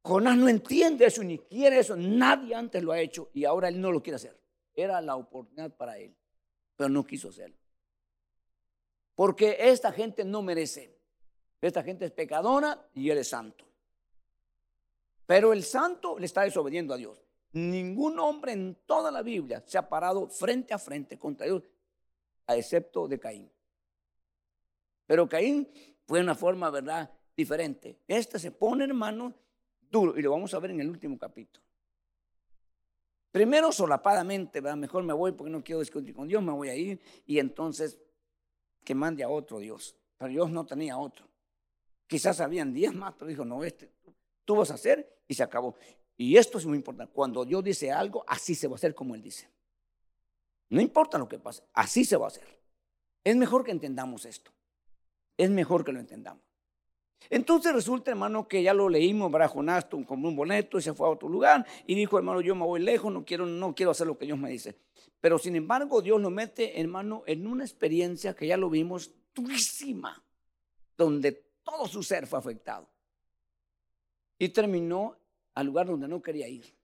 Jonás 0.00 0.36
no 0.36 0.48
entiende 0.48 1.04
eso 1.04 1.24
ni 1.24 1.38
quiere 1.40 1.80
eso. 1.80 1.96
Nadie 1.96 2.54
antes 2.54 2.84
lo 2.84 2.92
ha 2.92 3.00
hecho 3.00 3.30
y 3.34 3.44
ahora 3.44 3.66
él 3.66 3.80
no 3.80 3.90
lo 3.90 4.00
quiere 4.00 4.14
hacer. 4.14 4.40
Era 4.72 5.00
la 5.00 5.16
oportunidad 5.16 5.74
para 5.74 5.98
él, 5.98 6.14
pero 6.76 6.88
no 6.88 7.04
quiso 7.04 7.30
hacerlo. 7.30 7.56
Porque 9.16 9.56
esta 9.58 9.90
gente 9.90 10.24
no 10.24 10.40
merece. 10.40 10.96
Esta 11.60 11.82
gente 11.82 12.04
es 12.04 12.12
pecadora 12.12 12.88
y 12.94 13.10
él 13.10 13.18
es 13.18 13.28
santo. 13.28 13.64
Pero 15.26 15.52
el 15.52 15.64
santo 15.64 16.16
le 16.16 16.26
está 16.26 16.42
desobediendo 16.42 16.94
a 16.94 16.96
Dios. 16.96 17.20
Ningún 17.54 18.20
hombre 18.20 18.52
en 18.52 18.76
toda 18.86 19.10
la 19.10 19.22
Biblia 19.22 19.64
se 19.66 19.78
ha 19.78 19.88
parado 19.88 20.28
frente 20.28 20.72
a 20.72 20.78
frente 20.78 21.18
contra 21.18 21.46
Dios, 21.46 21.64
excepto 22.46 23.08
de 23.08 23.18
Caín. 23.18 23.50
Pero 25.06 25.28
Caín 25.28 25.68
fue 26.06 26.20
una 26.20 26.34
forma, 26.34 26.70
¿verdad?, 26.70 27.10
diferente. 27.36 27.98
Este 28.06 28.38
se 28.38 28.50
pone, 28.52 28.84
hermano, 28.84 29.34
duro, 29.90 30.18
y 30.18 30.22
lo 30.22 30.30
vamos 30.30 30.54
a 30.54 30.58
ver 30.58 30.70
en 30.70 30.80
el 30.80 30.88
último 30.88 31.18
capítulo. 31.18 31.64
Primero 33.30 33.70
solapadamente, 33.70 34.60
¿verdad? 34.60 34.78
Mejor 34.78 35.04
me 35.04 35.12
voy 35.12 35.32
porque 35.32 35.50
no 35.50 35.62
quiero 35.62 35.80
discutir 35.80 36.14
con 36.14 36.26
Dios, 36.26 36.42
me 36.42 36.52
voy 36.52 36.70
a 36.70 36.74
ir, 36.74 37.00
y 37.26 37.38
entonces 37.38 37.98
que 38.82 38.94
mande 38.94 39.22
a 39.24 39.28
otro 39.28 39.58
Dios. 39.58 39.96
Pero 40.16 40.30
Dios 40.30 40.50
no 40.50 40.64
tenía 40.64 40.96
otro. 40.96 41.28
Quizás 42.06 42.40
habían 42.40 42.72
diez 42.72 42.94
más, 42.94 43.14
pero 43.18 43.28
dijo, 43.28 43.44
no, 43.44 43.62
este, 43.64 43.90
tú 44.44 44.56
vas 44.56 44.70
a 44.70 44.74
hacer 44.74 45.20
y 45.28 45.34
se 45.34 45.42
acabó. 45.42 45.74
Y 46.16 46.36
esto 46.36 46.56
es 46.56 46.64
muy 46.64 46.76
importante. 46.76 47.12
Cuando 47.12 47.44
Dios 47.44 47.62
dice 47.62 47.92
algo, 47.92 48.24
así 48.26 48.54
se 48.54 48.68
va 48.68 48.74
a 48.74 48.76
hacer 48.76 48.94
como 48.94 49.14
Él 49.14 49.22
dice. 49.22 49.50
No 50.70 50.80
importa 50.80 51.18
lo 51.18 51.28
que 51.28 51.38
pase, 51.38 51.62
así 51.74 52.04
se 52.04 52.16
va 52.16 52.26
a 52.26 52.28
hacer. 52.28 52.46
Es 53.22 53.36
mejor 53.36 53.64
que 53.64 53.72
entendamos 53.72 54.24
esto. 54.24 54.52
Es 55.36 55.50
mejor 55.50 55.84
que 55.84 55.92
lo 55.92 56.00
entendamos. 56.00 56.42
Entonces 57.28 57.72
resulta, 57.72 58.10
hermano, 58.10 58.46
que 58.46 58.62
ya 58.62 58.72
lo 58.72 58.88
leímos, 58.88 59.32
para 59.32 59.48
Jonás 59.48 59.86
como 60.06 60.28
un 60.28 60.36
boleto 60.36 60.78
y 60.78 60.82
se 60.82 60.94
fue 60.94 61.08
a 61.08 61.10
otro 61.10 61.28
lugar 61.28 61.66
y 61.86 61.94
dijo, 61.94 62.18
hermano, 62.18 62.40
yo 62.40 62.54
me 62.54 62.64
voy 62.64 62.80
lejos, 62.80 63.12
no 63.12 63.24
quiero, 63.24 63.46
no 63.46 63.74
quiero 63.74 63.90
hacer 63.90 64.06
lo 64.06 64.16
que 64.16 64.26
Dios 64.26 64.38
me 64.38 64.50
dice. 64.50 64.78
Pero 65.20 65.38
sin 65.38 65.56
embargo, 65.56 66.02
Dios 66.02 66.20
lo 66.20 66.30
mete, 66.30 66.80
hermano, 66.80 67.24
en 67.26 67.46
una 67.46 67.64
experiencia 67.64 68.34
que 68.34 68.46
ya 68.46 68.56
lo 68.56 68.70
vimos 68.70 69.12
durísima, 69.34 70.22
donde 70.96 71.32
todo 71.64 71.86
su 71.86 72.02
ser 72.02 72.26
fue 72.26 72.38
afectado. 72.38 72.88
Y 74.38 74.50
terminó 74.50 75.16
al 75.54 75.66
lugar 75.66 75.86
donde 75.86 76.06
no 76.06 76.22
quería 76.22 76.46
ir. 76.46 76.76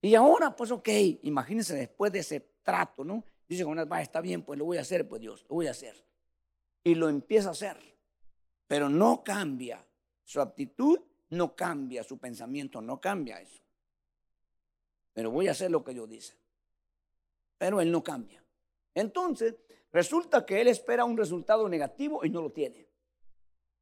Y 0.00 0.14
ahora, 0.14 0.54
pues 0.54 0.70
ok, 0.70 0.88
imagínense 1.22 1.74
después 1.74 2.12
de 2.12 2.20
ese 2.20 2.40
trato, 2.62 3.02
¿no? 3.02 3.24
Dice 3.48 3.64
Jonás, 3.64 3.90
va, 3.90 4.02
está 4.02 4.20
bien, 4.20 4.42
pues 4.42 4.58
lo 4.58 4.66
voy 4.66 4.76
a 4.76 4.82
hacer, 4.82 5.08
pues 5.08 5.20
Dios, 5.20 5.44
lo 5.48 5.56
voy 5.56 5.66
a 5.66 5.70
hacer. 5.70 6.04
Y 6.84 6.94
lo 6.94 7.08
empieza 7.08 7.48
a 7.48 7.52
hacer. 7.52 7.76
Pero 8.66 8.88
no 8.88 9.24
cambia. 9.24 9.84
Su 10.24 10.40
actitud 10.40 11.00
no 11.30 11.56
cambia, 11.56 12.04
su 12.04 12.18
pensamiento 12.18 12.80
no 12.82 13.00
cambia 13.00 13.40
eso. 13.40 13.62
Pero 15.14 15.30
voy 15.30 15.48
a 15.48 15.52
hacer 15.52 15.70
lo 15.70 15.82
que 15.82 15.94
Dios 15.94 16.08
dice. 16.08 16.34
Pero 17.56 17.80
él 17.80 17.90
no 17.90 18.04
cambia. 18.04 18.44
Entonces, 18.94 19.56
resulta 19.90 20.44
que 20.44 20.60
él 20.60 20.68
espera 20.68 21.04
un 21.04 21.16
resultado 21.16 21.68
negativo 21.68 22.24
y 22.24 22.30
no 22.30 22.42
lo 22.42 22.52
tiene. 22.52 22.86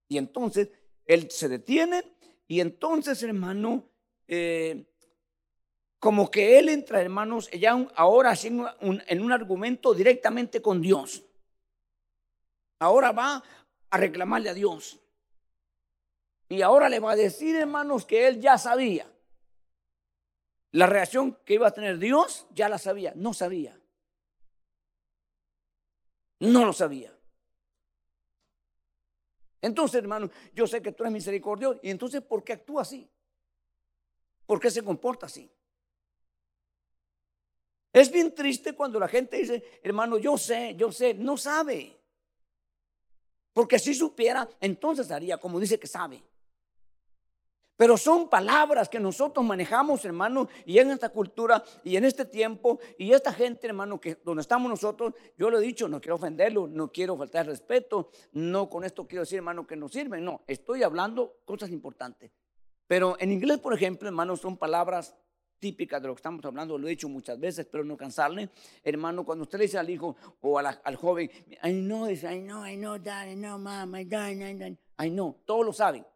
Y 0.08 0.18
entonces 0.18 0.70
él 1.04 1.30
se 1.30 1.48
detiene 1.48 2.04
y 2.46 2.60
entonces, 2.60 3.22
hermano, 3.22 3.88
eh, 4.28 4.86
como 5.98 6.30
que 6.30 6.58
él 6.58 6.68
entra, 6.68 7.00
hermanos, 7.00 7.50
ya 7.50 7.72
ahora 7.94 8.34
en 8.42 9.20
un 9.22 9.32
argumento 9.32 9.94
directamente 9.94 10.60
con 10.60 10.80
Dios. 10.80 11.24
Ahora 12.78 13.12
va 13.12 13.42
a 13.90 13.96
reclamarle 13.96 14.50
a 14.50 14.54
Dios. 14.54 15.00
Y 16.48 16.62
ahora 16.62 16.88
le 16.88 17.00
va 17.00 17.12
a 17.12 17.16
decir, 17.16 17.56
hermanos, 17.56 18.04
que 18.04 18.28
él 18.28 18.40
ya 18.40 18.58
sabía. 18.58 19.10
La 20.72 20.86
reacción 20.86 21.38
que 21.44 21.54
iba 21.54 21.66
a 21.66 21.72
tener 21.72 21.98
Dios, 21.98 22.46
ya 22.50 22.68
la 22.68 22.78
sabía. 22.78 23.12
No 23.16 23.32
sabía. 23.32 23.80
No 26.38 26.66
lo 26.66 26.72
sabía. 26.72 27.12
Entonces, 29.62 29.96
hermano, 29.96 30.30
yo 30.52 30.66
sé 30.66 30.82
que 30.82 30.92
tú 30.92 31.02
eres 31.02 31.12
misericordioso. 31.14 31.80
Y 31.82 31.90
entonces, 31.90 32.20
¿por 32.20 32.44
qué 32.44 32.52
actúa 32.52 32.82
así? 32.82 33.10
¿Por 34.44 34.60
qué 34.60 34.70
se 34.70 34.84
comporta 34.84 35.26
así? 35.26 35.50
Es 37.96 38.10
bien 38.10 38.34
triste 38.34 38.74
cuando 38.74 39.00
la 39.00 39.08
gente 39.08 39.38
dice, 39.38 39.80
hermano, 39.82 40.18
yo 40.18 40.36
sé, 40.36 40.74
yo 40.76 40.92
sé, 40.92 41.14
no 41.14 41.38
sabe. 41.38 41.98
Porque 43.54 43.78
si 43.78 43.94
supiera, 43.94 44.46
entonces 44.60 45.10
haría 45.10 45.38
como 45.38 45.58
dice 45.58 45.78
que 45.78 45.86
sabe. 45.86 46.22
Pero 47.74 47.96
son 47.96 48.28
palabras 48.28 48.90
que 48.90 49.00
nosotros 49.00 49.42
manejamos, 49.46 50.04
hermano, 50.04 50.46
y 50.66 50.78
en 50.78 50.90
esta 50.90 51.08
cultura 51.08 51.64
y 51.84 51.96
en 51.96 52.04
este 52.04 52.26
tiempo, 52.26 52.78
y 52.98 53.12
esta 53.12 53.32
gente, 53.32 53.66
hermano, 53.66 53.98
que 53.98 54.16
donde 54.22 54.42
estamos 54.42 54.68
nosotros, 54.68 55.14
yo 55.38 55.48
lo 55.48 55.58
he 55.58 55.62
dicho, 55.62 55.88
no 55.88 55.98
quiero 55.98 56.16
ofenderlo, 56.16 56.68
no 56.68 56.92
quiero 56.92 57.16
faltar 57.16 57.46
respeto, 57.46 58.10
no 58.32 58.68
con 58.68 58.84
esto 58.84 59.06
quiero 59.06 59.22
decir, 59.22 59.38
hermano, 59.38 59.66
que 59.66 59.74
no 59.74 59.88
sirven, 59.88 60.22
no, 60.22 60.42
estoy 60.46 60.82
hablando 60.82 61.38
cosas 61.46 61.70
importantes. 61.70 62.30
Pero 62.86 63.16
en 63.18 63.32
inglés, 63.32 63.58
por 63.58 63.72
ejemplo, 63.72 64.06
hermano, 64.06 64.36
son 64.36 64.58
palabras 64.58 65.16
típicas 65.58 66.00
de 66.00 66.08
lo 66.08 66.14
que 66.14 66.18
estamos 66.18 66.44
hablando, 66.44 66.78
lo 66.78 66.86
he 66.86 66.90
dicho 66.90 67.08
muchas 67.08 67.38
veces, 67.38 67.66
pero 67.70 67.84
no 67.84 67.96
cansarle. 67.96 68.50
Hermano, 68.82 69.24
cuando 69.24 69.42
usted 69.44 69.58
le 69.58 69.64
dice 69.64 69.78
al 69.78 69.88
hijo 69.90 70.16
o 70.40 70.58
al 70.58 70.96
joven, 70.96 71.30
I 71.62 71.72
know 71.72 72.06
this, 72.06 72.24
I 72.24 72.40
know, 72.40 72.66
I 72.66 72.76
know 72.76 73.00
that, 73.00 73.28
I 73.28 73.34
know 73.34 73.58
mom, 73.58 73.94
I 73.96 74.04
know, 74.04 74.20
I 74.20 74.34
know, 74.34 74.76
I 74.98 75.10
know, 75.10 75.36
todos 75.44 75.66
lo 75.66 75.72
saben. 75.72 76.06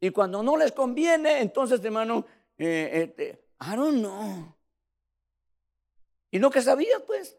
Y 0.00 0.10
cuando 0.10 0.42
no 0.42 0.56
les 0.56 0.72
conviene, 0.72 1.40
entonces, 1.40 1.84
hermano, 1.84 2.26
eh, 2.58 2.90
este, 2.92 3.44
I 3.60 3.76
don't 3.76 3.98
know. 3.98 4.56
Y 6.30 6.38
no 6.38 6.50
que 6.50 6.60
sabías, 6.60 7.02
pues. 7.06 7.36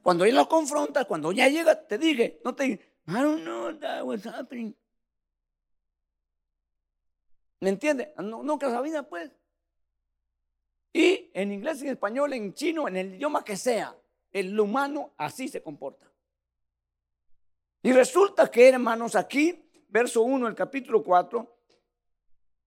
Cuando 0.00 0.24
él 0.24 0.34
lo 0.34 0.48
confronta, 0.48 1.06
cuando 1.06 1.32
ya 1.32 1.48
llega, 1.48 1.86
te 1.86 1.98
dije, 1.98 2.40
no 2.44 2.54
te 2.54 2.94
I 3.06 3.20
don't 3.20 3.42
know 3.42 3.72
that 3.80 4.04
was 4.04 4.24
happening. 4.24 4.74
¿Me 7.64 7.70
entiende? 7.70 8.12
No, 8.18 8.58
que 8.58 8.66
sabía, 8.66 9.02
pues. 9.04 9.30
Y 10.92 11.30
en 11.32 11.50
inglés, 11.50 11.80
en 11.80 11.88
español, 11.88 12.34
en 12.34 12.52
chino, 12.52 12.86
en 12.86 12.96
el 12.98 13.14
idioma 13.14 13.42
que 13.42 13.56
sea, 13.56 13.96
el 14.30 14.60
humano 14.60 15.14
así 15.16 15.48
se 15.48 15.62
comporta. 15.62 16.12
Y 17.82 17.90
resulta 17.90 18.50
que, 18.50 18.68
hermanos, 18.68 19.16
aquí 19.16 19.64
verso 19.88 20.20
1 20.20 20.44
del 20.44 20.54
capítulo 20.54 21.02
4. 21.02 21.56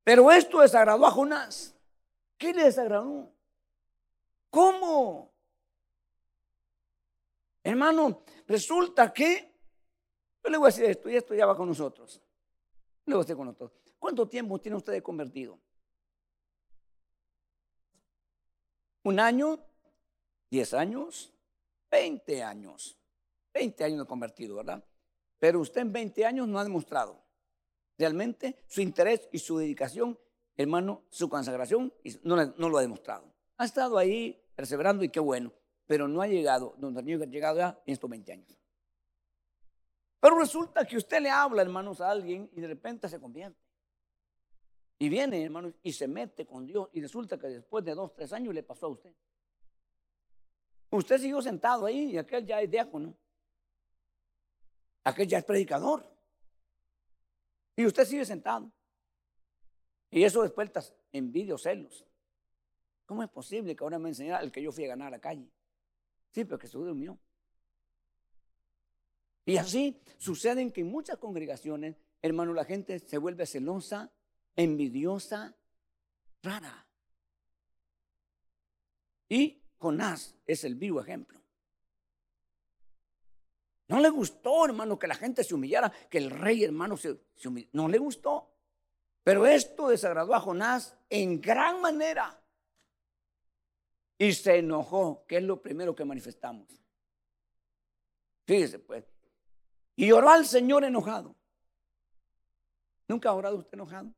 Pero 0.04 0.32
esto 0.32 0.62
desagradó 0.62 1.06
a 1.06 1.12
Jonás. 1.12 1.76
¿Qué 2.36 2.52
le 2.52 2.64
desagradó? 2.64 3.32
¿Cómo? 4.50 5.32
Hermano, 7.64 8.24
resulta 8.48 9.14
que, 9.14 9.54
yo 10.44 10.50
le 10.50 10.58
voy 10.58 10.66
a 10.66 10.74
decir 10.74 10.86
esto, 10.86 11.08
y 11.08 11.18
esto 11.18 11.36
ya 11.36 11.46
va 11.46 11.56
con 11.56 11.68
nosotros. 11.68 12.20
A 13.06 13.18
decir 13.18 13.36
con 13.36 13.46
nosotros. 13.46 13.87
¿Cuánto 14.00 14.28
tiempo 14.28 14.60
tiene 14.60 14.78
usted 14.78 14.94
de 14.94 15.02
convertido? 15.02 15.60
¿Un 19.04 19.20
año? 19.20 19.60
¿Diez 20.50 20.74
años? 20.74 21.34
¿Veinte 21.90 22.44
años? 22.44 22.98
Veinte 23.54 23.84
años 23.84 24.00
de 24.00 24.06
convertido, 24.06 24.56
¿verdad? 24.56 24.84
Pero 25.40 25.60
usted 25.60 25.82
en 25.82 25.94
20 25.94 26.26
años 26.26 26.48
no 26.48 26.60
ha 26.60 26.64
demostrado 26.64 27.24
realmente 27.98 28.64
su 28.68 28.82
interés 28.82 29.28
y 29.32 29.40
su 29.40 29.58
dedicación, 29.58 30.20
hermano, 30.56 31.04
su 31.10 31.30
consagración, 31.30 31.94
no, 32.24 32.36
no 32.46 32.70
lo 32.70 32.78
ha 32.78 32.82
demostrado. 32.82 33.34
Ha 33.58 33.66
estado 33.66 33.98
ahí 33.98 34.40
perseverando 34.56 35.04
y 35.04 35.10
qué 35.10 35.20
bueno. 35.20 35.52
pero 35.88 36.08
no 36.08 36.22
ha 36.22 36.28
llegado 36.28 36.76
donde 36.78 37.00
ha 37.00 37.04
llegado 37.04 37.58
ya 37.58 37.82
en 37.86 37.94
estos 37.94 38.10
20 38.10 38.34
años. 38.34 38.60
Pero 40.20 40.38
resulta 40.38 40.86
que 40.86 40.98
usted 40.98 41.22
le 41.22 41.30
habla, 41.30 41.62
hermanos, 41.62 42.02
a 42.02 42.12
alguien 42.12 42.50
y 42.54 42.60
de 42.60 42.68
repente 42.68 43.08
se 43.08 43.20
convierte. 43.20 43.67
Y 45.00 45.10
viene, 45.10 45.44
hermanos, 45.44 45.74
y 45.84 45.94
se 45.94 46.08
mete 46.08 46.46
con 46.46 46.66
Dios. 46.66 46.90
Y 46.94 47.02
resulta 47.02 47.38
que 47.38 47.48
después 47.48 47.86
de 47.86 47.94
dos, 47.94 48.14
tres 48.14 48.34
años 48.34 48.54
le 48.54 48.64
pasó 48.64 48.88
a 48.88 48.90
usted. 48.90 49.14
Usted 50.90 51.20
siguió 51.20 51.42
sentado 51.42 51.86
ahí 51.86 52.12
y 52.12 52.18
aquel 52.18 52.46
ya 52.46 52.62
es 52.62 52.70
diácono. 52.70 53.16
Aquel 55.04 55.28
ya 55.28 55.38
es 55.38 55.46
predicador. 55.46 56.04
Y 57.76 57.86
usted 57.86 58.06
sigue 58.06 58.26
sentado. 58.26 58.72
Y 60.10 60.24
eso 60.24 60.42
despierta 60.42 60.82
envidia 61.12 61.54
o 61.54 61.58
celos. 61.58 62.06
¿Cómo 63.06 63.24
es 63.24 63.30
posible 63.30 63.76
que 63.76 63.84
ahora 63.84 64.00
me 64.00 64.10
enseñara 64.10 64.44
el 64.44 64.52
que 64.52 64.62
yo 64.62 64.72
fui 64.72 64.86
a 64.86 64.90
ganar 64.90 65.08
a 65.10 65.12
la 65.12 65.20
calle? 65.20 65.48
Sí, 66.32 66.44
pero 66.44 66.58
que 66.58 66.68
se 66.68 66.78
durmió. 66.78 67.18
Y 69.46 69.58
así 69.58 70.02
sucede 70.18 70.72
que 70.74 70.82
en 70.82 70.92
muchas 70.92 71.18
congregaciones, 71.18 71.96
hermano, 72.22 72.54
la 72.54 72.66
gente 72.66 73.00
se 73.00 73.18
vuelve 73.18 73.46
celosa, 73.46 74.12
envidiosa, 74.58 75.56
rara. 76.44 76.86
Y 79.30 79.62
Jonás 79.78 80.36
es 80.46 80.66
el 80.66 80.76
vivo 80.76 81.00
ejemplo. 81.00 81.40
No 83.88 84.02
le 84.02 84.10
gustó, 84.10 84.66
hermano, 84.66 85.00
que 85.00 85.08
la 85.08 85.16
gente 85.16 85.44
se 85.46 85.56
humillara, 85.56 85.90
que 86.10 86.18
el 86.18 86.30
rey, 86.30 86.64
hermano, 86.64 86.98
se, 86.98 87.18
humillara. 87.46 87.72
No 87.74 87.88
le 87.88 87.98
gustó. 87.98 88.52
Pero 89.24 89.46
esto 89.46 89.90
desagradó 89.90 90.34
a 90.34 90.40
Jonás 90.42 90.98
en 91.10 91.40
gran 91.40 91.80
manera. 91.80 92.42
Y 94.18 94.34
se 94.34 94.58
enojó, 94.58 95.26
que 95.28 95.38
es 95.38 95.44
lo 95.44 95.62
primero 95.62 95.96
que 95.96 96.04
manifestamos. 96.04 96.68
Fíjese, 98.46 98.80
pues. 98.80 99.06
Y 99.96 100.12
oró 100.12 100.30
al 100.30 100.46
Señor 100.46 100.84
enojado. 100.84 101.36
¿Nunca 103.08 103.30
ha 103.30 103.34
orado 103.34 103.58
usted 103.58 103.74
enojado? 103.76 104.12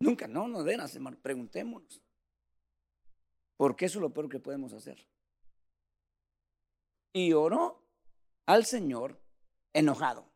Nunca, 0.00 0.26
no, 0.26 0.48
no 0.48 0.64
den, 0.64 0.80
hermano. 0.80 1.18
Preguntémonos. 1.20 2.02
Porque 3.56 3.84
eso 3.84 3.98
es 3.98 4.02
lo 4.02 4.12
peor 4.12 4.28
que 4.28 4.40
podemos 4.40 4.72
hacer. 4.72 5.06
Y 7.12 7.32
oró 7.32 7.86
al 8.46 8.64
Señor 8.64 9.20
enojado. 9.72 10.30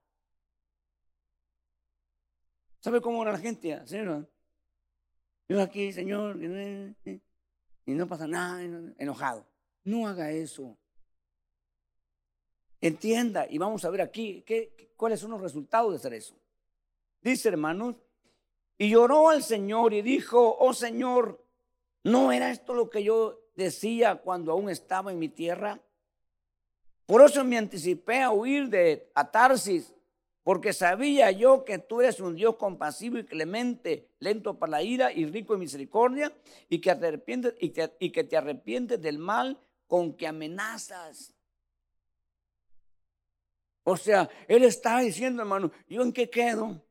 ¿Sabe 2.80 3.00
cómo 3.00 3.20
ora 3.20 3.32
la 3.32 3.38
gente? 3.38 3.86
Señor, 3.86 4.30
yo 5.48 5.62
aquí, 5.62 5.90
Señor, 5.92 6.38
y 7.86 7.94
no 7.94 8.06
pasa 8.06 8.26
nada, 8.26 8.62
enojado. 8.98 9.46
No 9.84 10.06
haga 10.06 10.30
eso. 10.30 10.76
Entienda, 12.80 13.46
y 13.48 13.56
vamos 13.56 13.84
a 13.86 13.90
ver 13.90 14.02
aquí 14.02 14.42
qué, 14.42 14.92
cuáles 14.96 15.20
son 15.20 15.30
los 15.30 15.40
resultados 15.40 15.92
de 15.92 15.96
hacer 15.96 16.12
eso. 16.12 16.36
Dice, 17.22 17.48
hermanos, 17.48 17.96
y 18.78 18.90
lloró 18.90 19.28
al 19.28 19.42
Señor 19.42 19.94
y 19.94 20.02
dijo, 20.02 20.56
oh 20.58 20.74
Señor, 20.74 21.44
¿no 22.02 22.32
era 22.32 22.50
esto 22.50 22.74
lo 22.74 22.90
que 22.90 23.04
yo 23.04 23.40
decía 23.54 24.16
cuando 24.16 24.52
aún 24.52 24.68
estaba 24.68 25.12
en 25.12 25.18
mi 25.18 25.28
tierra? 25.28 25.80
Por 27.06 27.22
eso 27.22 27.44
me 27.44 27.58
anticipé 27.58 28.22
a 28.22 28.30
huir 28.30 28.68
de 28.68 29.10
Atarsis, 29.14 29.94
porque 30.42 30.72
sabía 30.72 31.30
yo 31.30 31.64
que 31.64 31.78
tú 31.78 32.00
eres 32.00 32.20
un 32.20 32.34
Dios 32.34 32.56
compasivo 32.56 33.18
y 33.18 33.24
clemente, 33.24 34.10
lento 34.18 34.58
para 34.58 34.72
la 34.72 34.82
ira 34.82 35.12
y 35.12 35.26
rico 35.26 35.54
en 35.54 35.60
misericordia, 35.60 36.32
y 36.68 36.80
que 36.80 36.90
y, 37.60 37.72
y 37.98 38.10
que 38.10 38.24
te 38.24 38.36
arrepientes 38.36 39.00
del 39.00 39.18
mal 39.18 39.58
con 39.86 40.14
que 40.14 40.26
amenazas. 40.26 41.34
O 43.84 43.96
sea, 43.96 44.30
él 44.48 44.64
está 44.64 44.98
diciendo, 45.00 45.42
hermano, 45.42 45.70
¿yo 45.88 46.02
en 46.02 46.12
qué 46.12 46.28
quedo? 46.30 46.82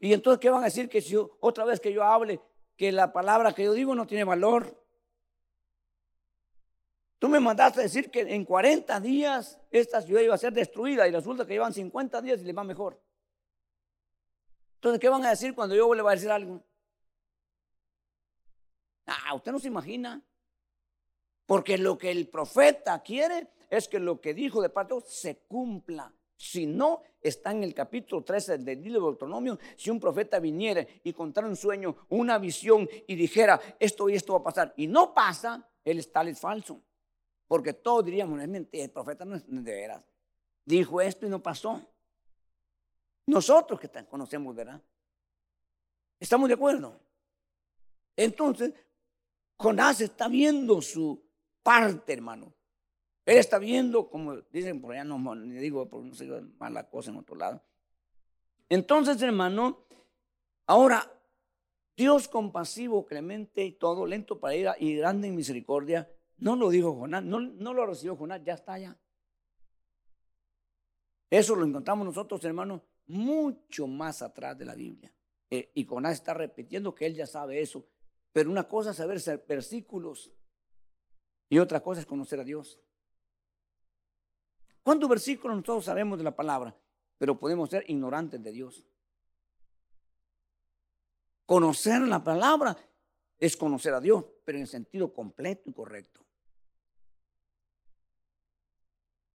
Y 0.00 0.12
entonces, 0.12 0.40
¿qué 0.40 0.50
van 0.50 0.62
a 0.62 0.66
decir? 0.66 0.88
Que 0.88 1.00
si 1.00 1.16
otra 1.16 1.64
vez 1.64 1.80
que 1.80 1.92
yo 1.92 2.02
hable, 2.02 2.40
que 2.76 2.92
la 2.92 3.12
palabra 3.12 3.52
que 3.52 3.64
yo 3.64 3.72
digo 3.72 3.94
no 3.94 4.06
tiene 4.06 4.24
valor. 4.24 4.82
Tú 7.18 7.28
me 7.28 7.40
mandaste 7.40 7.80
a 7.80 7.84
decir 7.84 8.10
que 8.10 8.20
en 8.20 8.44
40 8.44 9.00
días 9.00 9.60
esta 9.70 10.02
ciudad 10.02 10.20
iba 10.20 10.34
a 10.34 10.38
ser 10.38 10.52
destruida 10.52 11.06
y 11.08 11.10
resulta 11.10 11.46
que 11.46 11.54
llevan 11.54 11.72
50 11.72 12.20
días 12.20 12.40
y 12.40 12.44
le 12.44 12.52
va 12.52 12.64
mejor. 12.64 13.00
Entonces, 14.76 15.00
¿qué 15.00 15.08
van 15.08 15.24
a 15.24 15.30
decir 15.30 15.54
cuando 15.54 15.74
yo 15.74 15.94
le 15.94 16.02
voy 16.02 16.12
a 16.12 16.14
decir 16.16 16.30
algo? 16.30 16.62
Ah, 19.06 19.34
usted 19.34 19.52
no 19.52 19.58
se 19.58 19.68
imagina. 19.68 20.22
Porque 21.46 21.78
lo 21.78 21.96
que 21.98 22.10
el 22.10 22.28
profeta 22.28 23.02
quiere 23.02 23.48
es 23.70 23.88
que 23.88 23.98
lo 23.98 24.20
que 24.20 24.34
dijo 24.34 24.62
de 24.62 24.70
parte 24.70 24.94
de 24.94 25.00
Dios 25.00 25.12
se 25.12 25.38
cumpla. 25.46 26.12
Si 26.36 26.66
no, 26.66 27.02
está 27.20 27.52
en 27.52 27.64
el 27.64 27.74
capítulo 27.74 28.22
13 28.22 28.58
del 28.58 28.82
libro 28.82 29.00
de 29.00 29.06
Deuteronomio. 29.06 29.58
Si 29.76 29.90
un 29.90 30.00
profeta 30.00 30.38
viniera 30.38 30.86
y 31.02 31.12
contara 31.12 31.46
un 31.46 31.56
sueño, 31.56 31.96
una 32.10 32.38
visión 32.38 32.88
y 33.06 33.14
dijera 33.14 33.60
esto 33.78 34.08
y 34.08 34.14
esto 34.14 34.34
va 34.34 34.40
a 34.40 34.42
pasar 34.42 34.74
y 34.76 34.86
no 34.86 35.14
pasa, 35.14 35.68
él 35.84 35.98
es 35.98 36.40
falso. 36.40 36.80
Porque 37.46 37.72
todos 37.72 38.04
diríamos, 38.04 38.40
es 38.40 38.48
mentira, 38.48 38.84
el 38.84 38.90
profeta 38.90 39.24
no 39.24 39.36
es 39.36 39.44
de 39.46 39.72
veras. 39.72 40.02
Dijo 40.64 41.00
esto 41.00 41.26
y 41.26 41.28
no 41.28 41.42
pasó. 41.42 41.80
Nosotros 43.26 43.80
que 43.80 43.88
conocemos, 44.06 44.54
¿verdad? 44.54 44.80
¿Estamos 46.18 46.48
de 46.48 46.54
acuerdo? 46.54 47.00
Entonces, 48.16 48.72
Jonás 49.56 50.00
está 50.00 50.28
viendo 50.28 50.80
su 50.82 51.22
parte, 51.62 52.12
hermano. 52.12 52.52
Él 53.26 53.38
está 53.38 53.58
viendo, 53.58 54.10
como 54.10 54.36
dicen 54.52 54.80
por 54.80 54.92
allá, 54.92 55.04
no 55.04 55.34
digo 55.44 55.88
porque 55.88 56.08
no 56.08 56.14
se 56.14 56.26
mala 56.58 56.88
cosa 56.88 57.10
en 57.10 57.16
otro 57.16 57.36
lado. 57.36 57.62
Entonces, 58.68 59.20
hermano, 59.22 59.86
ahora, 60.66 61.10
Dios 61.96 62.28
compasivo, 62.28 63.06
clemente 63.06 63.64
y 63.64 63.72
todo, 63.72 64.06
lento 64.06 64.40
para 64.40 64.54
ir 64.54 64.68
y 64.78 64.96
grande 64.96 65.28
en 65.28 65.36
misericordia, 65.36 66.10
no 66.38 66.56
lo 66.56 66.68
dijo 66.68 66.94
Jonás, 66.94 67.22
no, 67.22 67.40
no 67.40 67.72
lo 67.72 67.86
recibió 67.86 68.16
Jonás, 68.16 68.42
ya 68.42 68.54
está 68.54 68.74
allá. 68.74 68.98
Eso 71.30 71.56
lo 71.56 71.64
encontramos 71.64 72.06
nosotros, 72.06 72.44
hermano, 72.44 72.82
mucho 73.06 73.86
más 73.86 74.22
atrás 74.22 74.58
de 74.58 74.64
la 74.64 74.74
Biblia. 74.74 75.12
Eh, 75.50 75.70
y 75.74 75.84
Jonás 75.84 76.14
está 76.14 76.34
repitiendo 76.34 76.94
que 76.94 77.06
él 77.06 77.14
ya 77.14 77.26
sabe 77.26 77.60
eso. 77.60 77.86
Pero 78.32 78.50
una 78.50 78.64
cosa 78.64 78.90
es 78.90 78.96
saber 78.96 79.20
versículos 79.46 80.32
y 81.48 81.58
otra 81.58 81.80
cosa 81.80 82.00
es 82.00 82.06
conocer 82.06 82.40
a 82.40 82.44
Dios. 82.44 82.80
¿Cuántos 84.84 85.08
versículos 85.08 85.56
nosotros 85.56 85.86
sabemos 85.86 86.18
de 86.18 86.24
la 86.24 86.36
palabra? 86.36 86.76
Pero 87.16 87.38
podemos 87.38 87.70
ser 87.70 87.84
ignorantes 87.88 88.42
de 88.42 88.52
Dios. 88.52 88.84
Conocer 91.46 92.02
la 92.02 92.22
palabra 92.22 92.76
es 93.38 93.56
conocer 93.56 93.94
a 93.94 94.00
Dios, 94.00 94.24
pero 94.44 94.58
en 94.58 94.66
sentido 94.66 95.12
completo 95.12 95.70
y 95.70 95.72
correcto. 95.72 96.20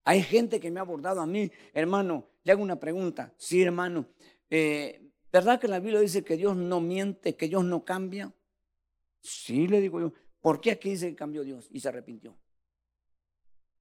Hay 0.04 0.22
gente 0.22 0.60
que 0.60 0.70
me 0.70 0.80
ha 0.80 0.84
abordado 0.84 1.20
a 1.20 1.26
mí, 1.26 1.52
hermano, 1.74 2.30
le 2.44 2.52
hago 2.52 2.62
una 2.62 2.80
pregunta. 2.80 3.34
Sí, 3.38 3.64
hermano, 3.64 4.08
eh, 4.52 5.12
¿verdad 5.32 5.60
que 5.60 5.68
la 5.68 5.80
Biblia 5.80 6.00
dice 6.00 6.24
que 6.24 6.38
Dios 6.38 6.56
no 6.56 6.80
miente, 6.80 7.36
que 7.36 7.48
Dios 7.48 7.64
no 7.64 7.84
cambia? 7.84 8.32
Sí, 9.20 9.68
le 9.68 9.82
digo 9.82 10.00
yo. 10.00 10.14
¿Por 10.42 10.62
qué 10.62 10.72
aquí 10.72 10.92
dice 10.92 11.10
que 11.10 11.16
cambió 11.16 11.44
Dios 11.44 11.68
y 11.72 11.80
se 11.80 11.90
arrepintió? 11.90 12.38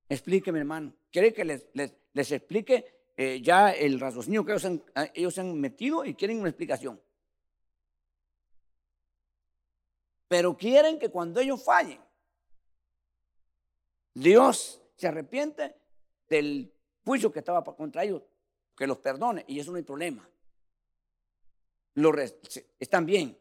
Explíqueme, 0.09 0.59
hermano. 0.59 0.98
¿Quiere 1.11 1.33
que 1.33 1.45
les, 1.45 1.67
les, 1.73 2.33
explique 2.33 3.11
eh, 3.17 3.41
ya 3.41 3.73
el 3.73 3.99
raciocinio 3.99 4.45
que 4.45 4.53
ellos 4.53 4.65
han, 4.65 4.83
ah, 4.95 5.09
han 5.37 5.61
metido 5.61 6.05
y 6.05 6.15
quieren 6.15 6.41
una 6.41 6.51
explicación? 6.51 7.01
Pero 10.29 10.57
quieren 10.57 10.99
que 10.99 11.09
cuando 11.09 11.41
ellos 11.41 11.65
fallen, 11.65 12.01
Dios 14.13 14.83
se 14.97 15.09
arrepiente 15.09 15.75
del 16.29 16.73
juicio 17.05 17.33
que 17.33 17.39
estaba 17.39 17.65
contra 17.65 18.05
ellos, 18.05 18.23
que 18.77 18.87
los 18.87 18.99
perdone, 18.99 19.45
y 19.49 19.59
eso 19.59 19.71
no 19.71 19.79
hay 19.79 19.85
problema. 19.85 20.29
Lo 21.95 22.13
están 22.79 23.07
bien. 23.07 23.37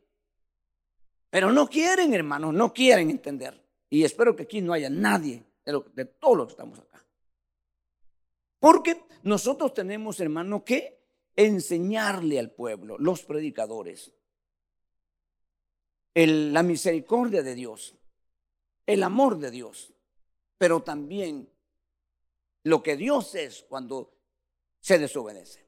Pero 1.30 1.52
no 1.52 1.68
quieren, 1.68 2.14
hermanos, 2.14 2.54
no 2.54 2.74
quieren 2.74 3.10
entender. 3.10 3.62
Y 3.90 4.04
espero 4.04 4.36
que 4.36 4.44
aquí 4.44 4.62
no 4.62 4.74
haya 4.74 4.90
nadie 4.90 5.44
de, 5.66 6.06
todos 6.06 6.38
los 6.38 6.48
que 6.48 6.52
estamos 6.52 6.80
acá. 6.80 7.04
Porque 8.60 9.06
nosotros 9.24 9.74
tenemos, 9.74 10.20
hermano, 10.20 10.64
que 10.64 10.98
enseñarle 11.36 12.40
al 12.40 12.52
pueblo, 12.52 12.98
los 12.98 13.24
predicadores, 13.24 14.14
la 16.16 16.64
misericordia 16.64 17.44
de 17.44 17.54
Dios, 17.54 17.96
el 18.88 19.04
amor 19.04 19.38
de 19.38 19.52
Dios, 19.52 19.94
pero 20.58 20.82
también 20.82 21.52
lo 22.64 22.82
que 22.82 22.98
Dios 22.98 23.36
es 23.36 23.64
cuando 23.70 24.18
se 24.80 24.98
desobedece. 24.98 25.68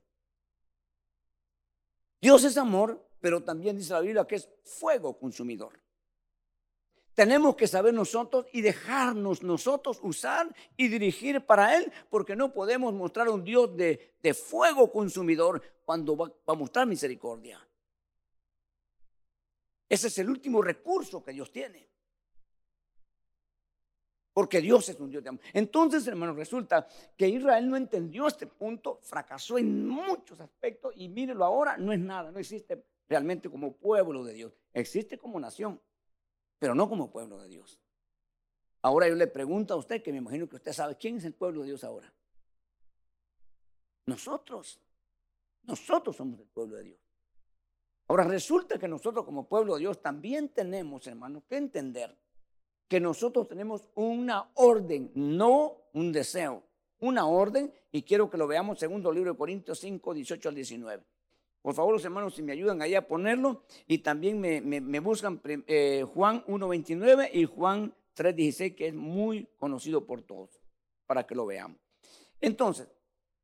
Dios 2.19 2.43
es 2.43 2.57
amor, 2.57 3.07
pero 3.19 3.43
también 3.43 3.77
dice 3.77 3.93
la 3.93 4.01
Biblia 4.01 4.25
que 4.25 4.35
es 4.35 4.49
fuego 4.63 5.17
consumidor. 5.19 5.79
Tenemos 7.13 7.55
que 7.55 7.67
saber 7.67 7.93
nosotros 7.93 8.45
y 8.53 8.61
dejarnos 8.61 9.43
nosotros 9.43 9.99
usar 10.03 10.53
y 10.77 10.87
dirigir 10.87 11.45
para 11.45 11.75
Él, 11.75 11.91
porque 12.09 12.35
no 12.35 12.53
podemos 12.53 12.93
mostrar 12.93 13.27
un 13.29 13.43
Dios 13.43 13.75
de, 13.75 14.13
fuego 14.33 14.91
consumidor 14.91 15.61
cuando 15.83 16.15
va, 16.15 16.27
va 16.27 16.53
a 16.53 16.55
mostrar 16.55 16.87
misericordia. 16.87 17.59
Ese 19.89 20.07
es 20.07 20.17
el 20.19 20.29
último 20.29 20.61
recurso 20.61 21.23
que 21.23 21.33
Dios 21.33 21.51
tiene. 21.51 21.89
Porque 24.31 24.61
Dios 24.61 24.87
es 24.87 24.99
un 24.99 25.09
Dios 25.09 25.23
de 25.23 25.29
amor. 25.29 25.41
Entonces, 25.51 26.07
hermanos, 26.07 26.35
resulta 26.37 26.87
que 27.17 27.27
Israel 27.27 27.67
no 27.67 27.75
entendió 27.75 28.27
este 28.27 28.47
punto, 28.47 28.99
fracasó 29.01 29.57
en 29.57 29.85
muchos 29.85 30.39
aspectos 30.39 30.93
y 30.95 31.09
mírelo 31.09 31.43
ahora, 31.43 31.75
no 31.77 31.91
es 31.91 31.99
nada, 31.99 32.31
no 32.31 32.39
existe 32.39 32.85
realmente 33.09 33.49
como 33.49 33.75
pueblo 33.75 34.23
de 34.23 34.33
Dios. 34.33 34.53
Existe 34.71 35.17
como 35.17 35.39
nación, 35.39 35.81
pero 36.59 36.75
no 36.75 36.87
como 36.87 37.09
pueblo 37.09 37.39
de 37.39 37.47
Dios. 37.47 37.79
Ahora 38.81 39.07
yo 39.07 39.15
le 39.15 39.27
pregunto 39.27 39.73
a 39.73 39.77
usted, 39.77 40.03
que 40.03 40.11
me 40.11 40.19
imagino 40.19 40.47
que 40.47 40.57
usted 40.57 40.73
sabe, 40.73 40.95
¿quién 40.95 41.17
es 41.17 41.25
el 41.25 41.33
pueblo 41.33 41.61
de 41.61 41.67
Dios 41.67 41.83
ahora? 41.83 42.13
Nosotros. 44.05 44.79
Nosotros 45.63 46.15
somos 46.15 46.39
el 46.39 46.47
pueblo 46.47 46.77
de 46.77 46.83
Dios. 46.83 46.99
Ahora 48.07 48.23
resulta 48.23 48.79
que 48.79 48.87
nosotros 48.87 49.25
como 49.25 49.47
pueblo 49.47 49.75
de 49.75 49.81
Dios 49.81 50.01
también 50.01 50.49
tenemos, 50.49 51.05
hermanos, 51.07 51.43
que 51.47 51.57
entender 51.57 52.17
que 52.87 52.99
nosotros 52.99 53.47
tenemos 53.47 53.87
una 53.93 54.49
orden, 54.55 55.11
no 55.13 55.77
un 55.93 56.11
deseo, 56.11 56.63
una 57.01 57.27
orden, 57.27 57.71
y 57.91 58.01
quiero 58.01 58.29
que 58.29 58.37
lo 58.37 58.47
veamos 58.47 58.79
segundo 58.79 59.11
libro 59.11 59.31
de 59.31 59.37
Corintios 59.37 59.79
5, 59.79 60.13
18 60.15 60.49
al 60.49 60.55
19. 60.55 61.03
Por 61.61 61.73
favor, 61.73 61.93
los 61.93 62.05
hermanos, 62.05 62.35
si 62.35 62.41
me 62.41 62.53
ayudan 62.53 62.81
ahí 62.81 62.95
a 62.95 63.07
ponerlo, 63.07 63.63
y 63.85 63.99
también 63.99 64.39
me, 64.39 64.99
buscan 64.99 65.41
eh, 65.45 66.05
Juan 66.13 66.43
1, 66.47 66.67
29 66.67 67.31
y 67.33 67.45
Juan 67.45 67.93
3, 68.13 68.35
16, 68.35 68.75
que 68.75 68.87
es 68.87 68.93
muy 68.93 69.47
conocido 69.57 70.05
por 70.05 70.21
todos, 70.21 70.61
para 71.05 71.27
que 71.27 71.35
lo 71.35 71.45
veamos. 71.45 71.77
Entonces, 72.39 72.87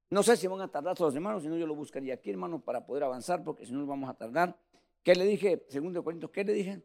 no 0.10 0.24
sé 0.24 0.38
si 0.38 0.48
van 0.48 0.62
a 0.62 0.68
tardar 0.70 0.96
todos 0.96 1.10
los 1.10 1.16
hermanos, 1.16 1.44
si 1.44 1.50
no 1.50 1.58
yo 1.58 1.68
lo 1.68 1.76
buscaría 1.76 2.14
aquí, 2.14 2.30
hermano, 2.30 2.62
para 2.62 2.86
poder 2.86 3.04
avanzar, 3.04 3.44
porque 3.44 3.66
si 3.66 3.74
no 3.74 3.86
vamos 3.86 4.10
a 4.10 4.14
tardar. 4.14 4.58
¿Qué 5.04 5.14
le 5.14 5.26
dije? 5.26 5.66
Segundo 5.70 6.04
Corintios, 6.04 6.32
¿qué 6.32 6.44
le 6.44 6.54
dije? 6.54 6.82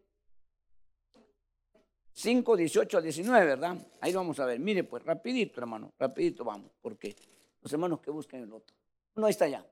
5, 2.13 2.57
18 2.57 2.99
a 2.99 3.01
19, 3.01 3.47
¿verdad? 3.47 3.77
Ahí 4.01 4.13
vamos 4.13 4.41
a 4.41 4.47
ver. 4.47 4.59
Mire, 4.59 4.85
pues, 4.85 5.05
rapidito, 5.05 5.61
hermano, 5.61 5.93
rapidito 5.99 6.45
vamos, 6.45 6.73
porque 6.83 7.15
los 7.63 7.73
hermanos 7.73 8.01
que 8.01 8.11
buscan 8.11 8.43
el 8.43 8.53
otro. 8.53 8.77
No, 9.15 9.29
está 9.29 9.49
ya. 9.49 9.65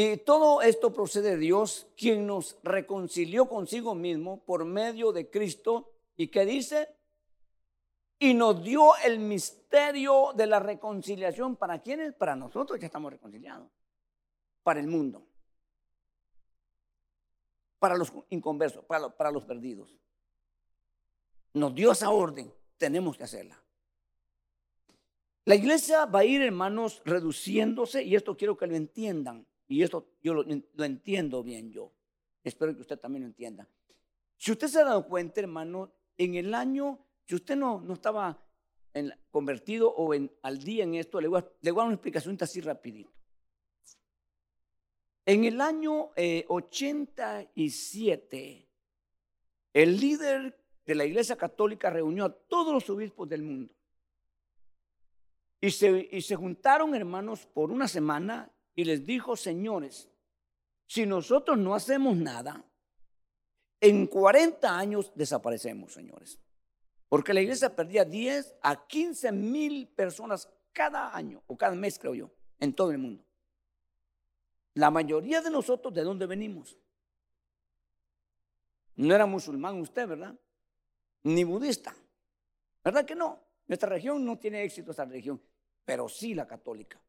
Y 0.00 0.18
todo 0.18 0.62
esto 0.62 0.92
procede 0.92 1.30
de 1.30 1.38
Dios, 1.38 1.88
quien 1.96 2.24
nos 2.24 2.56
reconcilió 2.62 3.48
consigo 3.48 3.96
mismo 3.96 4.44
por 4.44 4.64
medio 4.64 5.10
de 5.10 5.28
Cristo. 5.28 5.90
¿Y 6.16 6.28
qué 6.28 6.46
dice? 6.46 6.88
y 8.18 8.34
nos 8.34 8.62
dio 8.62 8.96
el 9.04 9.18
misterio 9.18 10.32
de 10.34 10.46
la 10.46 10.58
reconciliación. 10.58 11.56
¿Para 11.56 11.80
quiénes? 11.80 12.14
Para 12.14 12.34
nosotros 12.34 12.78
ya 12.80 12.86
estamos 12.86 13.12
reconciliados. 13.12 13.70
Para 14.62 14.80
el 14.80 14.88
mundo. 14.88 15.26
Para 17.78 17.96
los 17.96 18.12
inconversos, 18.30 18.84
para, 18.84 19.08
para 19.16 19.30
los 19.30 19.44
perdidos. 19.44 19.96
Nos 21.54 21.74
dio 21.74 21.92
esa 21.92 22.10
orden, 22.10 22.52
tenemos 22.76 23.16
que 23.16 23.24
hacerla. 23.24 23.60
La 25.44 25.54
iglesia 25.54 26.04
va 26.04 26.20
a 26.20 26.24
ir, 26.24 26.42
hermanos, 26.42 27.00
reduciéndose, 27.04 28.02
y 28.02 28.16
esto 28.16 28.36
quiero 28.36 28.56
que 28.56 28.66
lo 28.66 28.76
entiendan, 28.76 29.46
y 29.68 29.82
esto 29.82 30.08
yo 30.22 30.34
lo, 30.34 30.84
entiendo 30.84 31.42
bien 31.42 31.70
yo. 31.70 31.92
Espero 32.42 32.74
que 32.74 32.80
usted 32.80 32.98
también 32.98 33.22
lo 33.22 33.28
entienda. 33.28 33.68
Si 34.36 34.50
usted 34.50 34.68
se 34.68 34.80
ha 34.80 34.84
dado 34.84 35.06
cuenta, 35.06 35.40
hermano, 35.40 35.92
en 36.16 36.34
el 36.34 36.54
año 36.54 36.98
si 37.28 37.34
usted 37.34 37.56
no, 37.56 37.82
no 37.82 37.92
estaba 37.92 38.42
convertido 39.30 39.90
o 39.90 40.14
en, 40.14 40.32
al 40.42 40.58
día 40.58 40.84
en 40.84 40.94
esto, 40.94 41.20
le 41.20 41.28
voy, 41.28 41.40
a, 41.40 41.46
le 41.60 41.70
voy 41.70 41.80
a 41.80 41.82
dar 41.82 41.88
una 41.88 41.96
explicación 41.96 42.38
así 42.40 42.62
rapidito. 42.62 43.12
En 45.26 45.44
el 45.44 45.60
año 45.60 46.12
87, 46.16 48.38
eh, 48.38 48.66
el 49.74 50.00
líder 50.00 50.58
de 50.86 50.94
la 50.94 51.04
Iglesia 51.04 51.36
Católica 51.36 51.90
reunió 51.90 52.24
a 52.24 52.32
todos 52.32 52.72
los 52.72 52.88
obispos 52.88 53.28
del 53.28 53.42
mundo. 53.42 53.74
Y 55.60 55.70
se, 55.70 56.08
y 56.10 56.22
se 56.22 56.34
juntaron, 56.34 56.94
hermanos, 56.94 57.46
por 57.46 57.70
una 57.70 57.86
semana 57.86 58.50
y 58.78 58.84
les 58.84 59.04
dijo, 59.04 59.34
señores, 59.34 60.08
si 60.86 61.04
nosotros 61.04 61.58
no 61.58 61.74
hacemos 61.74 62.16
nada, 62.16 62.64
en 63.80 64.06
40 64.06 64.78
años 64.78 65.10
desaparecemos, 65.16 65.92
señores. 65.92 66.38
Porque 67.08 67.34
la 67.34 67.40
iglesia 67.40 67.74
perdía 67.74 68.04
10 68.04 68.54
a 68.62 68.86
15 68.86 69.32
mil 69.32 69.88
personas 69.88 70.48
cada 70.72 71.12
año, 71.16 71.42
o 71.48 71.58
cada 71.58 71.74
mes 71.74 71.98
creo 71.98 72.14
yo, 72.14 72.30
en 72.60 72.72
todo 72.72 72.92
el 72.92 72.98
mundo. 72.98 73.24
La 74.74 74.92
mayoría 74.92 75.40
de 75.40 75.50
nosotros, 75.50 75.92
¿de 75.92 76.04
dónde 76.04 76.26
venimos? 76.26 76.78
No 78.94 79.12
era 79.12 79.26
musulmán 79.26 79.80
usted, 79.80 80.06
¿verdad? 80.06 80.38
Ni 81.24 81.42
budista. 81.42 81.96
¿Verdad 82.84 83.04
que 83.04 83.16
no? 83.16 83.40
Nuestra 83.66 83.88
región 83.88 84.24
no 84.24 84.38
tiene 84.38 84.62
éxito 84.62 84.92
esa 84.92 85.04
región, 85.04 85.42
pero 85.84 86.08
sí 86.08 86.32
la 86.32 86.46
católica. 86.46 87.02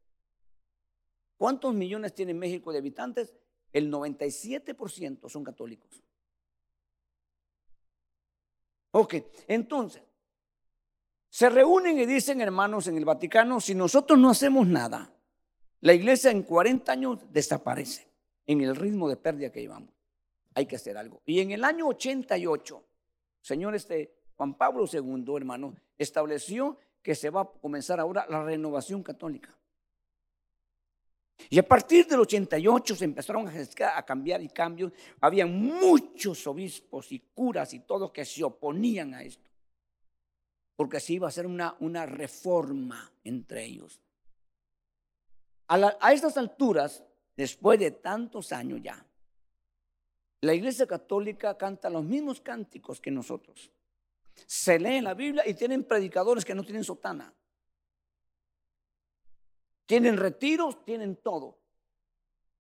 ¿Cuántos 1.39 1.73
millones 1.73 2.13
tiene 2.13 2.33
México 2.33 2.73
de 2.73 2.79
habitantes? 2.79 3.33
El 3.71 3.89
97% 3.89 5.29
son 5.29 5.41
católicos. 5.41 6.03
Ok, 8.91 9.15
entonces, 9.47 10.03
se 11.29 11.49
reúnen 11.49 11.97
y 11.97 12.05
dicen, 12.05 12.41
hermanos, 12.41 12.87
en 12.87 12.97
el 12.97 13.05
Vaticano, 13.05 13.61
si 13.61 13.73
nosotros 13.73 14.19
no 14.19 14.31
hacemos 14.31 14.67
nada, 14.67 15.13
la 15.79 15.93
iglesia 15.93 16.29
en 16.29 16.43
40 16.43 16.91
años 16.91 17.19
desaparece 17.31 18.11
en 18.45 18.59
el 18.59 18.75
ritmo 18.75 19.07
de 19.07 19.15
pérdida 19.15 19.49
que 19.49 19.61
llevamos. 19.61 19.93
Hay 20.55 20.65
que 20.65 20.75
hacer 20.75 20.97
algo. 20.97 21.21
Y 21.25 21.39
en 21.39 21.51
el 21.51 21.63
año 21.63 21.87
88, 21.87 22.83
señor 23.39 23.75
este 23.75 24.13
Juan 24.35 24.55
Pablo 24.55 24.83
II, 24.91 25.37
hermano, 25.37 25.73
estableció 25.97 26.77
que 27.01 27.15
se 27.15 27.29
va 27.29 27.41
a 27.43 27.49
comenzar 27.49 28.01
ahora 28.01 28.25
la 28.27 28.43
renovación 28.43 29.03
católica. 29.03 29.57
Y 31.49 31.57
a 31.57 31.67
partir 31.67 32.05
del 32.07 32.19
88 32.19 32.95
se 32.95 33.05
empezaron 33.05 33.47
a 33.47 34.05
cambiar 34.05 34.41
y 34.41 34.49
cambios. 34.49 34.91
Había 35.21 35.45
muchos 35.45 36.45
obispos 36.47 37.11
y 37.11 37.19
curas 37.19 37.73
y 37.73 37.79
todos 37.79 38.11
que 38.11 38.25
se 38.25 38.43
oponían 38.43 39.13
a 39.13 39.23
esto. 39.23 39.47
Porque 40.75 40.97
así 40.97 41.15
iba 41.15 41.27
a 41.27 41.31
ser 41.31 41.45
una, 41.45 41.75
una 41.79 42.05
reforma 42.05 43.11
entre 43.23 43.65
ellos. 43.65 44.01
A, 45.67 45.97
a 45.99 46.13
estas 46.13 46.35
alturas, 46.37 47.03
después 47.35 47.79
de 47.79 47.91
tantos 47.91 48.51
años 48.51 48.81
ya, 48.83 49.05
la 50.41 50.53
Iglesia 50.53 50.87
Católica 50.87 51.57
canta 51.57 51.89
los 51.89 52.03
mismos 52.03 52.41
cánticos 52.41 53.01
que 53.01 53.11
nosotros. 53.11 53.71
Se 54.45 54.79
lee 54.79 55.01
la 55.01 55.13
Biblia 55.13 55.43
y 55.45 55.53
tienen 55.53 55.83
predicadores 55.83 56.45
que 56.45 56.55
no 56.55 56.63
tienen 56.63 56.83
sotana. 56.83 57.33
Tienen 59.89 60.17
retiros, 60.17 60.85
tienen 60.85 61.15
todo. 61.15 61.57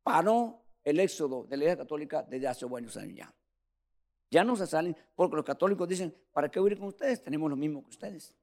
Paró 0.01 0.63
el 0.83 0.99
éxodo 0.99 1.43
de 1.43 1.57
la 1.57 1.63
Iglesia 1.65 1.83
Católica 1.83 2.23
desde 2.23 2.47
hace 2.47 2.65
buenos 2.65 2.97
años 2.97 3.17
ya. 3.17 3.35
Ya 4.31 4.43
no 4.43 4.55
se 4.55 4.65
salen 4.65 4.97
porque 5.13 5.35
los 5.35 5.45
católicos 5.45 5.87
dicen, 5.87 6.11
¿para 6.33 6.49
qué 6.49 6.59
huir 6.59 6.79
con 6.79 6.87
ustedes? 6.87 7.21
Tenemos 7.21 7.47
lo 7.47 7.55
mismo 7.55 7.83
que 7.83 7.91
ustedes. 7.91 8.33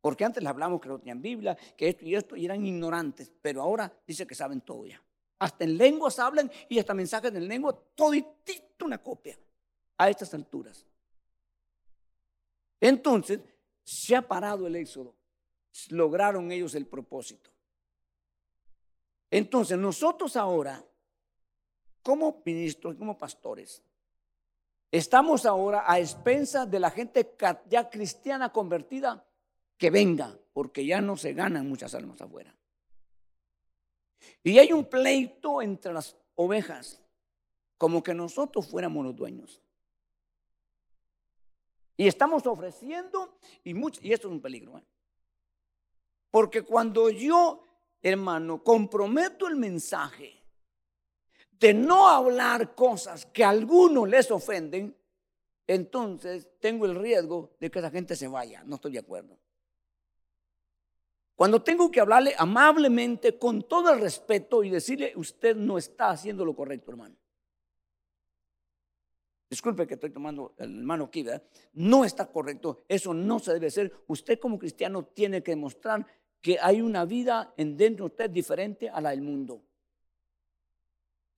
Porque 0.00 0.24
antes 0.24 0.40
les 0.40 0.48
hablamos 0.48 0.80
que 0.80 0.90
no 0.90 1.00
tenían 1.00 1.20
Biblia, 1.20 1.58
que 1.76 1.88
esto 1.88 2.04
y 2.04 2.14
esto, 2.14 2.36
y 2.36 2.44
eran 2.44 2.64
ignorantes, 2.64 3.32
pero 3.42 3.62
ahora 3.62 3.92
dice 4.06 4.28
que 4.28 4.36
saben 4.36 4.60
todo 4.60 4.86
ya. 4.86 5.02
Hasta 5.40 5.64
en 5.64 5.76
lenguas 5.76 6.20
hablan 6.20 6.48
y 6.68 6.78
hasta 6.78 6.94
mensajes 6.94 7.34
en 7.34 7.48
lengua, 7.48 7.76
y 8.12 8.24
una 8.84 8.98
copia 8.98 9.36
a 9.98 10.08
estas 10.08 10.32
alturas. 10.34 10.86
Entonces, 12.80 13.40
se 13.82 14.14
ha 14.14 14.22
parado 14.22 14.68
el 14.68 14.76
éxodo 14.76 15.16
lograron 15.90 16.50
ellos 16.52 16.74
el 16.74 16.86
propósito. 16.86 17.50
Entonces, 19.30 19.78
nosotros 19.78 20.36
ahora, 20.36 20.84
como 22.02 22.42
ministros, 22.44 22.96
como 22.96 23.16
pastores, 23.16 23.82
estamos 24.90 25.46
ahora 25.46 25.84
a 25.86 26.00
expensas 26.00 26.68
de 26.70 26.80
la 26.80 26.90
gente 26.90 27.36
ya 27.68 27.88
cristiana 27.88 28.52
convertida 28.52 29.24
que 29.78 29.90
venga, 29.90 30.36
porque 30.52 30.84
ya 30.84 31.00
no 31.00 31.16
se 31.16 31.32
ganan 31.32 31.68
muchas 31.68 31.94
almas 31.94 32.20
afuera. 32.20 32.54
Y 34.42 34.58
hay 34.58 34.72
un 34.72 34.84
pleito 34.84 35.62
entre 35.62 35.92
las 35.92 36.16
ovejas, 36.34 37.00
como 37.78 38.02
que 38.02 38.12
nosotros 38.12 38.68
fuéramos 38.68 39.04
los 39.04 39.16
dueños. 39.16 39.62
Y 41.96 42.06
estamos 42.06 42.46
ofreciendo, 42.46 43.38
y, 43.62 43.74
mucho, 43.74 44.00
y 44.02 44.12
esto 44.12 44.28
es 44.28 44.32
un 44.32 44.40
peligro. 44.40 44.78
¿eh? 44.78 44.84
Porque 46.30 46.62
cuando 46.62 47.10
yo, 47.10 47.64
hermano, 48.02 48.62
comprometo 48.62 49.46
el 49.46 49.56
mensaje 49.56 50.40
de 51.50 51.74
no 51.74 52.08
hablar 52.08 52.74
cosas 52.74 53.26
que 53.26 53.44
a 53.44 53.50
algunos 53.50 54.08
les 54.08 54.30
ofenden, 54.30 54.96
entonces 55.66 56.48
tengo 56.58 56.86
el 56.86 56.94
riesgo 56.94 57.50
de 57.60 57.70
que 57.70 57.78
esa 57.78 57.90
gente 57.90 58.16
se 58.16 58.28
vaya. 58.28 58.62
No 58.64 58.76
estoy 58.76 58.92
de 58.92 58.98
acuerdo. 59.00 59.38
Cuando 61.36 61.62
tengo 61.62 61.90
que 61.90 62.00
hablarle 62.00 62.34
amablemente, 62.36 63.38
con 63.38 63.62
todo 63.62 63.92
el 63.92 64.00
respeto 64.00 64.62
y 64.62 64.70
decirle, 64.70 65.12
usted 65.16 65.56
no 65.56 65.78
está 65.78 66.10
haciendo 66.10 66.44
lo 66.44 66.54
correcto, 66.54 66.90
hermano. 66.90 67.16
Disculpe 69.48 69.86
que 69.86 69.94
estoy 69.94 70.10
tomando 70.10 70.54
el 70.58 70.78
hermano 70.78 71.04
aquí, 71.04 71.22
¿verdad? 71.22 71.42
No 71.72 72.04
está 72.04 72.26
correcto, 72.26 72.84
eso 72.86 73.12
no 73.12 73.38
se 73.38 73.52
debe 73.52 73.66
hacer. 73.66 73.92
Usted 74.06 74.38
como 74.38 74.58
cristiano 74.58 75.04
tiene 75.06 75.42
que 75.42 75.52
demostrar 75.52 76.06
que 76.40 76.58
hay 76.60 76.80
una 76.80 77.04
vida 77.04 77.52
en 77.56 77.76
dentro 77.76 78.06
de 78.06 78.12
usted 78.12 78.30
diferente 78.30 78.88
a 78.88 79.00
la 79.00 79.10
del 79.10 79.22
mundo. 79.22 79.62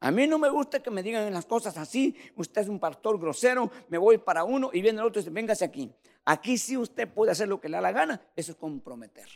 A 0.01 0.11
mí 0.11 0.27
no 0.27 0.39
me 0.39 0.49
gusta 0.49 0.83
que 0.83 0.91
me 0.91 1.03
digan 1.03 1.33
las 1.33 1.47
cosas 1.47 1.77
así. 1.77 2.17
Usted 2.35 2.63
es 2.63 2.69
un 2.69 2.81
pastor 2.81 3.21
grosero, 3.21 3.71
me 3.89 3.99
voy 3.99 4.19
para 4.19 4.43
uno 4.43 4.71
y 4.73 4.83
viene 4.83 5.01
el 5.01 5.07
otro 5.07 5.21
y 5.21 5.23
dice, 5.23 5.33
véngase 5.33 5.65
aquí. 5.65 5.93
Aquí 6.25 6.59
sí 6.59 6.77
usted 6.77 7.09
puede 7.09 7.31
hacer 7.31 7.49
lo 7.49 7.61
que 7.61 7.69
le 7.69 7.77
da 7.77 7.83
la 7.83 7.93
gana. 7.93 8.21
Eso 8.35 8.53
es 8.53 8.59
comprometer. 8.59 9.29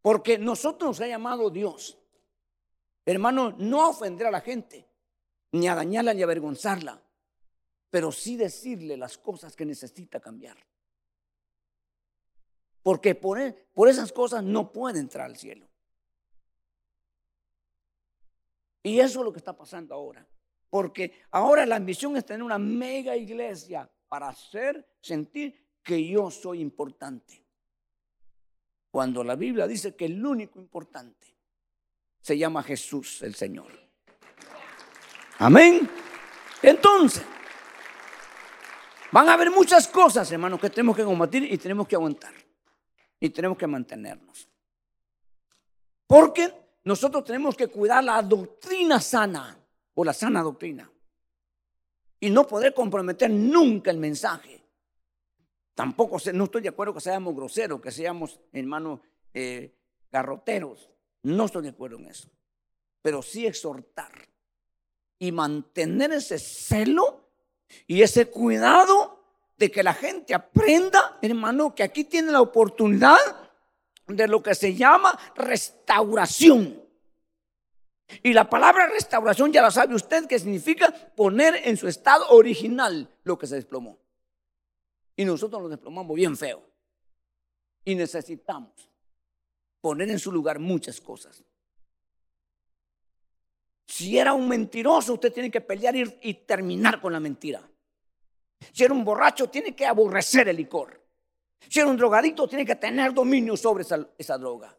Porque 0.00 0.38
nosotros 0.38 0.90
nos 0.90 1.00
ha 1.00 1.06
llamado 1.08 1.50
Dios, 1.50 1.98
hermano, 3.06 3.56
no 3.58 3.88
ofender 3.88 4.26
a 4.26 4.30
la 4.30 4.40
gente, 4.40 4.86
ni 5.50 5.66
a 5.66 5.74
dañarla 5.74 6.14
ni 6.14 6.20
a 6.20 6.26
avergonzarla, 6.26 7.02
pero 7.90 8.12
sí 8.12 8.36
decirle 8.36 8.96
las 8.96 9.18
cosas 9.18 9.56
que 9.56 9.64
necesita 9.64 10.20
cambiar. 10.20 10.58
Porque 12.84 13.14
por, 13.14 13.40
e, 13.40 13.52
por 13.72 13.88
esas 13.88 14.12
cosas 14.12 14.44
no 14.44 14.70
puede 14.70 15.00
entrar 15.00 15.24
al 15.24 15.38
cielo. 15.38 15.66
Y 18.82 19.00
eso 19.00 19.20
es 19.20 19.24
lo 19.24 19.32
que 19.32 19.38
está 19.38 19.56
pasando 19.56 19.94
ahora. 19.94 20.28
Porque 20.68 21.22
ahora 21.30 21.64
la 21.64 21.76
ambición 21.76 22.14
es 22.18 22.26
tener 22.26 22.42
una 22.42 22.58
mega 22.58 23.16
iglesia 23.16 23.90
para 24.06 24.28
hacer 24.28 24.86
sentir 25.00 25.66
que 25.82 26.06
yo 26.06 26.30
soy 26.30 26.60
importante. 26.60 27.42
Cuando 28.90 29.24
la 29.24 29.34
Biblia 29.34 29.66
dice 29.66 29.96
que 29.96 30.04
el 30.04 30.24
único 30.24 30.58
importante 30.58 31.34
se 32.20 32.36
llama 32.36 32.62
Jesús 32.62 33.22
el 33.22 33.34
Señor. 33.34 33.72
Amén. 35.38 35.88
Entonces, 36.60 37.24
van 39.10 39.28
a 39.30 39.32
haber 39.32 39.50
muchas 39.50 39.88
cosas, 39.88 40.30
hermanos, 40.30 40.60
que 40.60 40.68
tenemos 40.68 40.94
que 40.94 41.04
combatir 41.04 41.50
y 41.50 41.56
tenemos 41.56 41.88
que 41.88 41.96
aguantar. 41.96 42.43
Y 43.24 43.30
tenemos 43.30 43.56
que 43.56 43.66
mantenernos. 43.66 44.46
Porque 46.06 46.52
nosotros 46.84 47.24
tenemos 47.24 47.56
que 47.56 47.68
cuidar 47.68 48.04
la 48.04 48.20
doctrina 48.20 49.00
sana 49.00 49.58
o 49.94 50.04
la 50.04 50.12
sana 50.12 50.42
doctrina. 50.42 50.92
Y 52.20 52.28
no 52.28 52.46
poder 52.46 52.74
comprometer 52.74 53.30
nunca 53.30 53.90
el 53.90 53.96
mensaje. 53.96 54.62
Tampoco 55.74 56.18
no 56.34 56.44
estoy 56.44 56.60
de 56.60 56.68
acuerdo 56.68 56.92
que 56.92 57.00
seamos 57.00 57.34
groseros, 57.34 57.80
que 57.80 57.90
seamos 57.90 58.38
hermanos 58.52 59.00
eh, 59.32 59.74
garroteros. 60.12 60.90
No 61.22 61.46
estoy 61.46 61.62
de 61.62 61.70
acuerdo 61.70 61.96
en 61.96 62.08
eso. 62.08 62.28
Pero 63.00 63.22
sí 63.22 63.46
exhortar 63.46 64.12
y 65.18 65.32
mantener 65.32 66.12
ese 66.12 66.38
celo 66.38 67.30
y 67.86 68.02
ese 68.02 68.26
cuidado 68.26 69.13
de 69.56 69.70
que 69.70 69.82
la 69.82 69.94
gente 69.94 70.34
aprenda, 70.34 71.18
hermano, 71.22 71.74
que 71.74 71.82
aquí 71.82 72.04
tiene 72.04 72.32
la 72.32 72.40
oportunidad 72.40 73.18
de 74.06 74.28
lo 74.28 74.42
que 74.42 74.54
se 74.54 74.74
llama 74.74 75.18
restauración. 75.36 76.82
Y 78.22 78.32
la 78.32 78.48
palabra 78.48 78.86
restauración 78.88 79.52
ya 79.52 79.62
la 79.62 79.70
sabe 79.70 79.94
usted 79.94 80.26
que 80.26 80.38
significa 80.38 80.92
poner 81.16 81.60
en 81.64 81.76
su 81.76 81.88
estado 81.88 82.28
original 82.30 83.08
lo 83.22 83.38
que 83.38 83.46
se 83.46 83.56
desplomó. 83.56 83.98
Y 85.16 85.24
nosotros 85.24 85.62
nos 85.62 85.70
desplomamos 85.70 86.14
bien 86.16 86.36
feo. 86.36 86.62
Y 87.84 87.94
necesitamos 87.94 88.72
poner 89.80 90.10
en 90.10 90.18
su 90.18 90.32
lugar 90.32 90.58
muchas 90.58 91.00
cosas. 91.00 91.44
Si 93.86 94.18
era 94.18 94.32
un 94.32 94.48
mentiroso, 94.48 95.14
usted 95.14 95.32
tiene 95.32 95.50
que 95.50 95.60
pelear 95.60 95.94
y, 95.96 96.34
terminar 96.34 97.00
con 97.00 97.12
la 97.12 97.20
mentira. 97.20 97.62
Si 98.72 98.84
era 98.84 98.94
un 98.94 99.04
borracho, 99.04 99.48
tiene 99.48 99.74
que 99.74 99.86
aborrecer 99.86 100.48
el 100.48 100.56
licor. 100.56 101.00
Si 101.68 101.80
era 101.80 101.88
un 101.88 101.96
drogadito, 101.96 102.46
tiene 102.46 102.64
que 102.64 102.76
tener 102.76 103.12
dominio 103.12 103.56
sobre 103.56 103.82
esa, 103.82 104.06
esa 104.18 104.38
droga. 104.38 104.76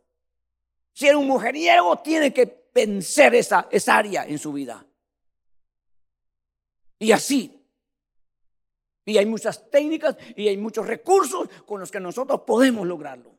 Si 0.93 1.07
era 1.07 1.17
un 1.17 1.27
mujeriego, 1.27 1.99
tiene 1.99 2.33
que 2.33 2.69
vencer 2.73 3.35
esa, 3.35 3.67
esa 3.71 3.97
área 3.97 4.25
en 4.25 4.37
su 4.37 4.53
vida. 4.53 4.85
Y 6.99 7.11
así 7.11 7.55
y 9.05 9.17
hay 9.17 9.25
muchas 9.27 9.69
técnicas 9.69 10.17
y 10.35 10.47
hay 10.47 10.57
muchos 10.57 10.87
recursos 10.87 11.47
con 11.65 11.79
los 11.79 11.91
que 11.91 11.99
nosotros 11.99 12.41
podemos 12.45 12.87
lograrlo. 12.87 13.37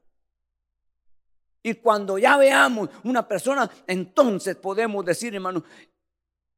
Y 1.63 1.75
cuando 1.75 2.17
ya 2.17 2.37
veamos 2.37 2.89
una 3.03 3.27
persona, 3.27 3.69
entonces 3.89 4.55
podemos 4.55 5.05
decir, 5.05 5.35
hermano, 5.35 5.65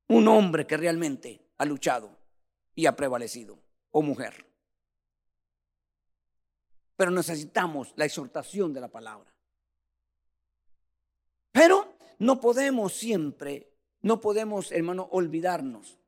un 0.08 0.28
hombre 0.28 0.66
que 0.66 0.76
realmente 0.76 1.40
ha 1.56 1.64
luchado 1.64 2.14
y 2.74 2.84
ha 2.84 2.94
prevalecido, 2.94 3.58
o 3.90 4.02
mujer. 4.02 4.46
Pero 6.96 7.10
necesitamos 7.10 7.92
la 7.96 8.04
exhortación 8.04 8.72
de 8.72 8.80
la 8.80 8.88
palabra. 8.88 9.32
Pero 11.52 11.96
no 12.18 12.40
podemos 12.40 12.92
siempre, 12.92 13.72
no 14.02 14.20
podemos, 14.20 14.72
hermano, 14.72 15.08
olvidarnos 15.12 15.98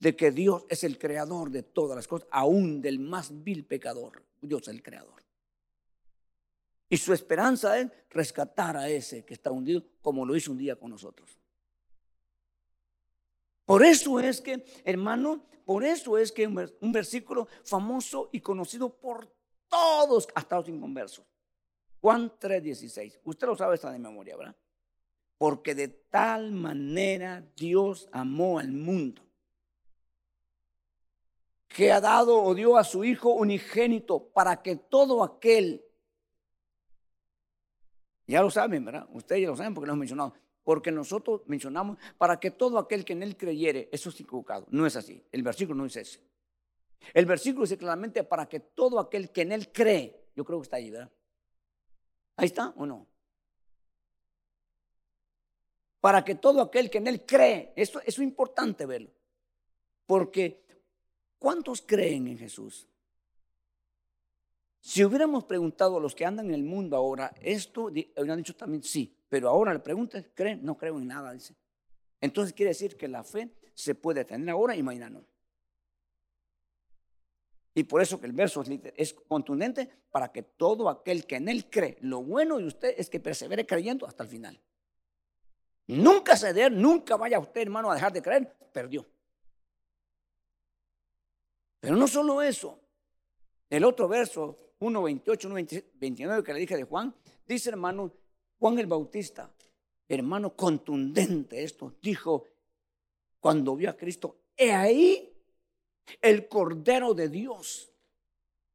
de 0.00 0.16
que 0.16 0.32
Dios 0.32 0.64
es 0.68 0.82
el 0.82 0.98
creador 0.98 1.50
de 1.50 1.62
todas 1.62 1.94
las 1.94 2.08
cosas, 2.08 2.28
aún 2.32 2.82
del 2.82 2.98
más 2.98 3.44
vil 3.44 3.64
pecador. 3.64 4.24
Dios 4.40 4.62
es 4.62 4.68
el 4.68 4.82
creador. 4.82 5.22
Y 6.88 6.98
su 6.98 7.12
esperanza 7.12 7.78
es 7.78 7.88
rescatar 8.10 8.76
a 8.76 8.88
ese 8.88 9.24
que 9.24 9.34
está 9.34 9.50
hundido 9.50 9.82
como 10.00 10.26
lo 10.26 10.36
hizo 10.36 10.50
un 10.50 10.58
día 10.58 10.76
con 10.76 10.90
nosotros. 10.90 11.38
Por 13.64 13.84
eso 13.84 14.20
es 14.20 14.40
que, 14.40 14.64
hermano, 14.84 15.44
por 15.64 15.84
eso 15.84 16.18
es 16.18 16.32
que 16.32 16.46
un 16.46 16.92
versículo 16.92 17.48
famoso 17.64 18.28
y 18.32 18.40
conocido 18.40 18.92
por 18.92 19.32
todos 19.68 20.28
hasta 20.34 20.56
los 20.56 20.68
inconversos. 20.68 21.24
Juan 22.00 22.32
3:16. 22.38 23.20
Usted 23.24 23.46
lo 23.46 23.56
sabe, 23.56 23.76
está 23.76 23.90
de 23.92 23.98
memoria, 23.98 24.36
¿verdad? 24.36 24.56
Porque 25.38 25.74
de 25.74 25.88
tal 25.88 26.52
manera 26.52 27.44
Dios 27.56 28.08
amó 28.12 28.58
al 28.58 28.72
mundo 28.72 29.22
que 31.68 31.90
ha 31.90 32.00
dado 32.00 32.42
o 32.42 32.54
dio 32.54 32.76
a 32.76 32.84
su 32.84 33.02
Hijo 33.02 33.30
unigénito 33.30 34.28
para 34.28 34.62
que 34.62 34.76
todo 34.76 35.24
aquel, 35.24 35.82
ya 38.26 38.42
lo 38.42 38.50
saben, 38.50 38.84
¿verdad? 38.84 39.08
Ustedes 39.12 39.42
ya 39.42 39.48
lo 39.48 39.56
saben 39.56 39.72
porque 39.72 39.86
lo 39.86 39.92
hemos 39.92 40.00
mencionado, 40.00 40.34
porque 40.64 40.90
nosotros 40.90 41.42
mencionamos 41.46 41.98
para 42.18 42.38
que 42.38 42.50
todo 42.50 42.78
aquel 42.78 43.04
que 43.04 43.12
en 43.12 43.22
él 43.22 43.36
creyere, 43.36 43.88
eso 43.92 44.10
es 44.10 44.20
equivocado, 44.20 44.66
no 44.70 44.86
es 44.86 44.96
así, 44.96 45.22
el 45.32 45.42
versículo 45.42 45.78
no 45.78 45.86
es 45.86 45.96
ese. 45.96 46.20
El 47.14 47.26
versículo 47.26 47.62
dice 47.64 47.78
claramente 47.78 48.22
para 48.22 48.48
que 48.48 48.60
todo 48.60 49.00
aquel 49.00 49.30
que 49.30 49.42
en 49.42 49.52
él 49.52 49.72
cree, 49.72 50.28
yo 50.36 50.44
creo 50.44 50.60
que 50.60 50.64
está 50.64 50.76
ahí, 50.76 50.90
¿verdad? 50.90 51.10
Ahí 52.36 52.46
está 52.46 52.72
o 52.76 52.86
no? 52.86 53.06
Para 56.00 56.24
que 56.24 56.34
todo 56.34 56.60
aquel 56.62 56.90
que 56.90 56.98
en 56.98 57.06
él 57.08 57.24
cree, 57.26 57.72
eso, 57.76 58.00
eso 58.00 58.22
es 58.22 58.26
importante 58.26 58.86
verlo, 58.86 59.10
porque 60.06 60.62
¿Cuántos 61.42 61.82
creen 61.82 62.28
en 62.28 62.38
Jesús? 62.38 62.86
Si 64.84 65.04
hubiéramos 65.04 65.44
preguntado 65.44 65.96
a 65.96 66.00
los 66.00 66.12
que 66.12 66.26
andan 66.26 66.46
en 66.46 66.54
el 66.54 66.64
mundo 66.64 66.96
ahora, 66.96 67.32
esto 67.40 67.84
hubieran 67.84 68.38
dicho 68.38 68.56
también 68.56 68.82
sí, 68.82 69.16
pero 69.28 69.48
ahora 69.48 69.72
la 69.72 69.80
pregunta 69.82 70.20
¿creen? 70.34 70.64
No 70.64 70.76
creo 70.76 70.98
en 70.98 71.06
nada, 71.06 71.32
dice. 71.32 71.54
Entonces 72.20 72.52
quiere 72.52 72.70
decir 72.70 72.96
que 72.96 73.06
la 73.06 73.22
fe 73.22 73.48
se 73.74 73.94
puede 73.94 74.24
tener 74.24 74.50
ahora 74.50 74.74
y 74.74 74.82
mañana 74.82 75.08
no. 75.08 75.24
Y 77.74 77.84
por 77.84 78.02
eso 78.02 78.20
que 78.20 78.26
el 78.26 78.32
verso 78.32 78.64
es 78.96 79.14
contundente 79.14 79.88
para 80.10 80.32
que 80.32 80.42
todo 80.42 80.88
aquel 80.88 81.26
que 81.26 81.36
en 81.36 81.48
él 81.48 81.70
cree, 81.70 81.96
lo 82.00 82.20
bueno 82.20 82.58
de 82.58 82.66
usted 82.66 82.94
es 82.98 83.08
que 83.08 83.20
persevere 83.20 83.64
creyendo 83.64 84.04
hasta 84.04 84.24
el 84.24 84.28
final. 84.28 84.60
Nunca 85.86 86.36
ceder, 86.36 86.72
nunca 86.72 87.16
vaya 87.16 87.38
usted, 87.38 87.62
hermano, 87.62 87.88
a 87.88 87.94
dejar 87.94 88.12
de 88.12 88.20
creer, 88.20 88.52
perdió. 88.72 89.06
Pero 91.78 91.94
no 91.94 92.08
solo 92.08 92.42
eso. 92.42 92.80
El 93.70 93.84
otro 93.84 94.06
verso, 94.06 94.71
1.28, 94.82 95.84
29 95.94 96.44
que 96.44 96.52
le 96.52 96.60
dije 96.60 96.76
de 96.76 96.84
Juan, 96.84 97.14
dice 97.46 97.70
hermano, 97.70 98.12
Juan 98.58 98.78
el 98.78 98.86
Bautista, 98.86 99.50
hermano 100.08 100.54
contundente 100.54 101.62
esto, 101.62 101.94
dijo 102.02 102.46
cuando 103.40 103.76
vio 103.76 103.90
a 103.90 103.96
Cristo, 103.96 104.36
he 104.56 104.72
ahí 104.72 105.34
el 106.20 106.48
Cordero 106.48 107.14
de 107.14 107.28
Dios 107.28 107.92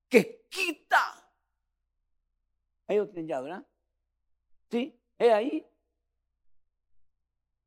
que 0.10 0.48
quita. 0.50 1.32
Ahí 2.88 2.98
lo 2.98 3.08
tienen 3.08 3.28
ya, 3.28 3.42
¿verdad? 3.42 3.66
Sí, 4.70 4.98
he 5.18 5.32
ahí. 5.32 5.66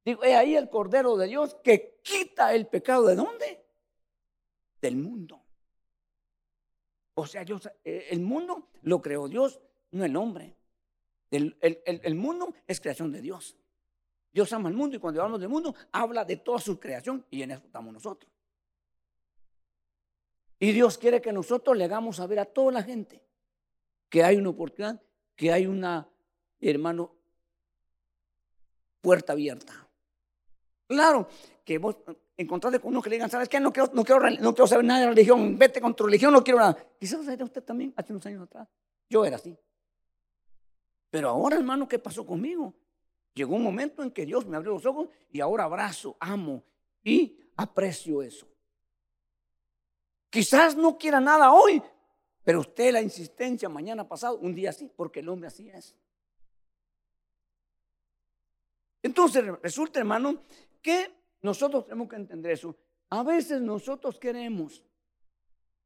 Digo, 0.05 0.25
he 0.25 0.35
ahí 0.35 0.57
el 0.57 0.69
Cordero 0.69 1.17
de 1.17 1.27
Dios 1.27 1.57
que 1.63 2.01
quita 2.03 2.55
el 2.55 2.67
pecado 2.67 3.07
de 3.07 3.17
dónde? 3.17 3.61
del 4.81 4.97
mundo. 4.97 5.40
O 7.21 7.27
sea, 7.27 7.45
eh, 7.85 8.07
el 8.11 8.21
mundo 8.21 8.69
lo 8.83 9.01
creó 9.01 9.29
Dios, 9.29 9.61
no 9.91 10.05
el 10.05 10.17
hombre. 10.17 10.57
El, 11.31 11.57
el, 11.61 12.15
mundo 12.15 12.55
es 12.67 12.81
creación 12.81 13.13
de 13.13 13.21
Dios. 13.21 13.57
Dios 14.33 14.53
ama 14.53 14.69
el 14.69 14.75
mundo 14.75 14.97
y 14.97 14.99
cuando 14.99 15.21
hablamos 15.21 15.41
del 15.41 15.49
mundo, 15.49 15.75
habla 15.93 16.25
de 16.25 16.37
toda 16.37 16.59
su 16.59 16.81
creación 16.81 17.25
y 17.31 17.43
en 17.43 17.53
eso 17.53 17.63
estamos 17.65 17.93
nosotros. 17.93 18.31
Y 20.59 20.73
Dios 20.73 20.99
quiere 20.99 21.21
que 21.21 21.33
nosotros 21.33 21.77
le 21.77 21.85
hagamos 21.85 22.17
saber 22.17 22.41
a 22.41 22.45
toda 22.45 22.73
la 22.73 22.83
gente 22.83 23.23
que 24.09 24.25
hay 24.25 24.37
una 24.37 24.51
oportunidad, 24.51 25.01
que 25.37 25.53
hay 25.53 25.67
una, 25.67 26.09
hermano, 26.61 27.15
puerta 29.01 29.33
abierta. 29.33 29.90
Claro, 30.91 31.29
que 31.65 31.79
vos 31.79 31.99
encontraste 32.37 32.81
con 32.81 32.91
uno 32.91 33.01
que 33.01 33.11
le 33.11 33.15
digan, 33.15 33.31
¿sabes 33.31 33.49
qué? 33.49 33.61
No 33.61 33.73
quiero, 33.73 33.93
no 33.95 34.03
quiero, 34.03 34.29
no 34.29 34.53
quiero 34.53 34.67
saber 34.67 34.85
nada 34.85 35.03
de 35.03 35.07
religión, 35.11 35.57
vete 35.57 35.81
con 35.81 35.95
tu 35.95 36.05
religión, 36.05 36.33
no 36.33 36.43
quiero 36.43 36.59
nada. 36.59 36.77
Quizás 36.99 37.29
era 37.29 37.45
usted 37.45 37.63
también 37.63 37.95
hace 37.97 38.13
unos 38.13 38.27
años 38.27 38.43
atrás. 38.43 38.69
Yo 39.09 39.25
era 39.25 39.37
así. 39.37 39.57
Pero 41.11 41.29
ahora, 41.29 41.55
hermano, 41.55 41.87
¿qué 41.87 42.01
pasó 42.01 42.27
conmigo? 42.27 42.75
Llegó 43.35 43.55
un 43.55 43.63
momento 43.63 44.03
en 44.03 44.11
que 44.11 44.27
Dios 44.27 44.47
me 44.47 44.57
abrió 44.57 44.73
los 44.73 44.85
ojos 44.85 45.11
y 45.31 45.39
ahora 45.39 45.63
abrazo, 45.63 46.17
amo 46.19 46.65
y 47.05 47.39
aprecio 47.55 48.21
eso. 48.21 48.49
Quizás 50.29 50.77
no 50.77 50.99
quiera 50.99 51.21
nada 51.21 51.53
hoy, 51.53 51.81
pero 52.43 52.59
usted 52.59 52.93
la 52.93 53.01
insistencia 53.01 53.69
mañana 53.69 54.09
pasado, 54.09 54.39
un 54.39 54.57
día 54.57 54.71
así, 54.71 54.91
porque 54.97 55.21
el 55.21 55.29
hombre 55.29 55.47
así 55.47 55.71
es. 55.71 55.95
Entonces 59.03 59.45
resulta, 59.63 60.01
hermano, 60.01 60.43
que 60.83 61.11
nosotros 61.43 61.85
tenemos 61.85 62.09
que 62.09 62.17
entender 62.17 62.53
eso. 62.53 62.77
A 63.11 63.23
veces 63.23 63.61
nosotros 63.61 64.19
queremos, 64.19 64.85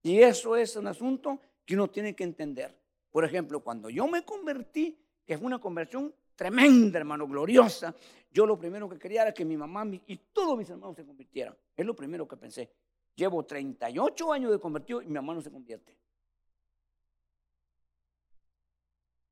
y 0.03 0.21
eso 0.21 0.57
es 0.57 0.77
un 0.77 0.87
asunto 0.87 1.41
que 1.65 1.75
uno 1.75 1.89
tiene 1.89 2.15
que 2.15 2.25
entender. 2.25 2.79
Por 3.11 3.25
ejemplo, 3.25 3.61
cuando 3.61 3.89
yo 3.89 4.07
me 4.07 4.25
convertí, 4.25 4.99
que 5.25 5.39
fue 5.39 5.47
una 5.47 5.61
conversión 5.61 6.15
tremenda, 6.35 6.99
hermano, 6.99 7.27
gloriosa, 7.27 7.95
yo 8.31 8.45
lo 8.45 8.59
primero 8.59 8.89
que 8.89 8.99
quería 8.99 9.23
era 9.23 9.33
que 9.33 9.45
mi 9.45 9.57
mamá 9.57 9.87
y 10.07 10.17
todos 10.33 10.59
mis 10.59 10.69
hermanos 10.69 10.97
se 10.97 11.07
convirtieran. 11.07 11.57
Es 11.77 11.87
lo 11.87 11.95
primero 11.95 12.27
que 12.27 12.37
pensé. 12.37 12.71
Llevo 13.15 13.45
38 13.45 14.33
años 14.33 14.51
de 14.51 14.59
convertido 14.59 15.01
y 15.01 15.07
mi 15.07 15.15
mamá 15.15 15.35
no 15.35 15.41
se 15.41 15.51
convierte. 15.51 15.97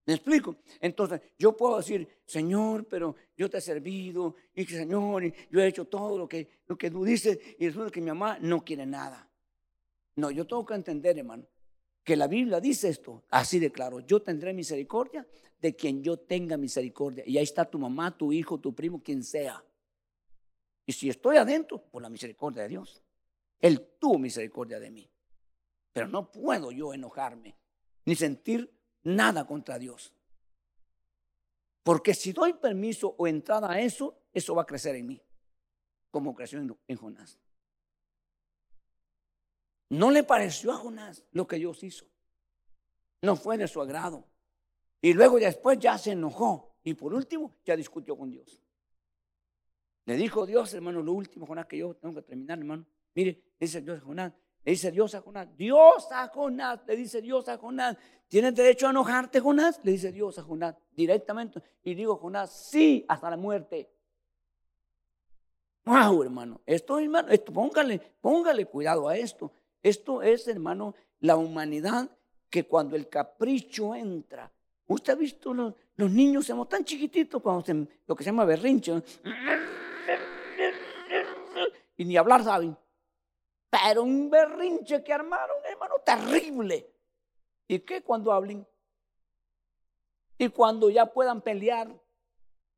¿Me 0.05 0.14
explico? 0.14 0.57
Entonces, 0.80 1.20
yo 1.38 1.57
puedo 1.57 1.76
decir, 1.76 2.09
Señor, 2.24 2.86
pero 2.86 3.14
yo 3.36 3.48
te 3.48 3.59
he 3.59 3.61
servido, 3.61 4.34
y 4.55 4.64
Señor, 4.64 5.32
yo 5.50 5.61
he 5.61 5.66
hecho 5.68 5.84
todo 5.84 6.18
lo 6.18 6.28
que, 6.28 6.48
lo 6.66 6.76
que 6.76 6.90
tú 6.90 7.05
dices, 7.05 7.38
y 7.59 7.66
resulta 7.66 7.90
que 7.90 8.00
mi 8.00 8.09
mamá 8.09 8.38
no 8.40 8.64
quiere 8.64 8.84
nada. 8.84 9.28
No, 10.16 10.30
yo 10.30 10.46
tengo 10.46 10.66
que 10.66 10.74
entender, 10.74 11.18
hermano, 11.18 11.46
que 12.03 12.16
la 12.16 12.26
Biblia 12.26 12.61
dice 12.61 12.88
esto, 12.88 13.22
así 13.30 13.61
de 13.61 13.70
claro, 13.70 14.00
yo 14.00 14.20
tendré 14.20 14.53
misericordia 14.53 15.26
de 15.61 15.76
quien 15.76 16.03
yo 16.03 16.18
tenga 16.18 16.57
misericordia. 16.57 17.22
Y 17.24 17.38
ahí 17.38 17.44
está 17.44 17.64
tu 17.64 17.78
mamá, 17.78 18.16
tu 18.16 18.32
hijo, 18.32 18.59
tu 18.59 18.74
primo, 18.74 19.00
quien 19.00 19.22
sea. 19.22 19.64
Y 20.84 20.92
si 20.92 21.09
estoy 21.09 21.36
adentro, 21.36 21.80
por 21.80 22.03
la 22.03 22.09
misericordia 22.09 22.62
de 22.62 22.68
Dios. 22.68 23.03
Él 23.61 23.94
tuvo 24.00 24.18
misericordia 24.18 24.80
de 24.80 24.90
mí. 24.90 25.09
Pero 25.92 26.09
no 26.09 26.32
puedo 26.32 26.72
yo 26.72 26.92
enojarme, 26.92 27.57
ni 28.05 28.16
sentir 28.16 28.68
nada 29.03 29.46
contra 29.46 29.78
Dios. 29.78 30.12
Porque 31.82 32.14
si 32.14 32.32
doy 32.32 32.53
permiso 32.55 33.14
o 33.18 33.26
entrada 33.26 33.70
a 33.70 33.80
eso, 33.80 34.16
eso 34.32 34.55
va 34.55 34.62
a 34.62 34.66
crecer 34.66 34.94
en 34.94 35.07
mí, 35.07 35.22
como 36.11 36.34
creció 36.34 36.59
en, 36.61 36.96
Jonás. 36.96 37.38
No 39.88 40.11
le 40.11 40.22
pareció 40.22 40.72
a 40.72 40.76
Jonás 40.76 41.24
lo 41.32 41.46
que 41.46 41.57
Dios 41.57 41.82
hizo. 41.82 42.07
No 43.20 43.36
fue 43.36 43.59
de 43.59 43.68
su 43.68 43.80
agrado. 43.80 44.24
Y 45.00 45.12
luego 45.12 45.38
después 45.38 45.78
ya 45.78 45.98
se 45.98 46.12
enojó. 46.12 46.74
Y 46.84 46.94
por 46.94 47.12
último, 47.14 47.55
ya 47.64 47.76
discutió 47.76 48.16
con 48.16 48.30
Dios. 48.30 48.61
Le 50.07 50.16
dijo 50.16 50.46
Dios, 50.46 50.72
hermano, 50.74 51.03
lo 51.03 51.12
último, 51.12 51.46
Jonás, 51.46 51.66
que 51.66 51.78
yo 51.78 51.94
tengo 51.94 52.14
que 52.14 52.22
terminar, 52.22 52.59
hermano. 52.59 52.86
Mire, 53.14 53.42
dice 53.59 53.80
Dios 53.82 54.03
Jonás, 54.03 54.32
le 54.65 54.73
dice 54.73 54.93
Dios 54.93 55.15
a 55.15 55.21
Jonás, 55.21 55.49
Dios 55.57 56.07
a 56.13 56.29
Jonás, 56.29 56.81
le 56.87 56.97
dice 56.97 57.21
Dios 57.21 57.49
a 57.49 57.59
Jonás, 57.59 57.97
¿tienes 58.29 58.55
derecho 58.55 58.87
a 58.87 58.91
enojarte, 58.91 59.41
Jonás? 59.41 59.81
Le 59.83 59.93
dice 59.93 60.13
Dios 60.13 60.39
a 60.39 60.43
Jonás 60.43 60.77
directamente. 60.93 61.61
Y 61.83 61.95
digo, 61.95 62.17
Jonás, 62.17 62.53
sí, 62.53 63.05
hasta 63.09 63.29
la 63.29 63.37
muerte. 63.37 63.91
Wow, 65.85 66.23
hermano, 66.23 66.61
esto, 66.65 67.01
hermano, 67.01 67.29
esto, 67.29 67.53
póngale, 67.53 68.01
póngale 68.21 68.67
cuidado 68.67 69.09
a 69.09 69.17
esto. 69.17 69.51
Esto 69.83 70.23
es, 70.23 70.47
hermano, 70.47 70.95
la 71.19 71.37
humanidad 71.37 72.09
que 72.49 72.65
cuando 72.65 72.95
el 72.95 73.09
capricho 73.09 73.97
entra, 73.97 74.53
usted 74.87 75.15
ha 75.15 75.17
visto 75.17 75.53
los, 75.53 75.75
niños, 75.97 76.47
somos 76.47 76.69
tan 76.69 76.85
chiquititos, 76.85 77.43
cuando 77.43 77.89
lo 78.07 78.15
que 78.15 78.23
se 78.23 78.31
llama 78.31 78.45
berrinche, 78.45 79.03
y 81.97 82.05
ni 82.05 82.17
hablar 82.17 82.45
saben. 82.45 82.77
Pero 83.73 84.03
un 84.03 84.29
berrinche 84.29 85.03
que 85.03 85.14
armaron, 85.14 85.57
hermano, 85.64 85.95
terrible. 86.05 86.87
¿Y 87.66 87.79
qué 87.79 88.03
cuando 88.03 88.31
hablen? 88.31 88.66
Y 90.37 90.51
cuando 90.51 90.91
ya 90.91 91.07
puedan 91.07 91.41
pelear. 91.41 91.89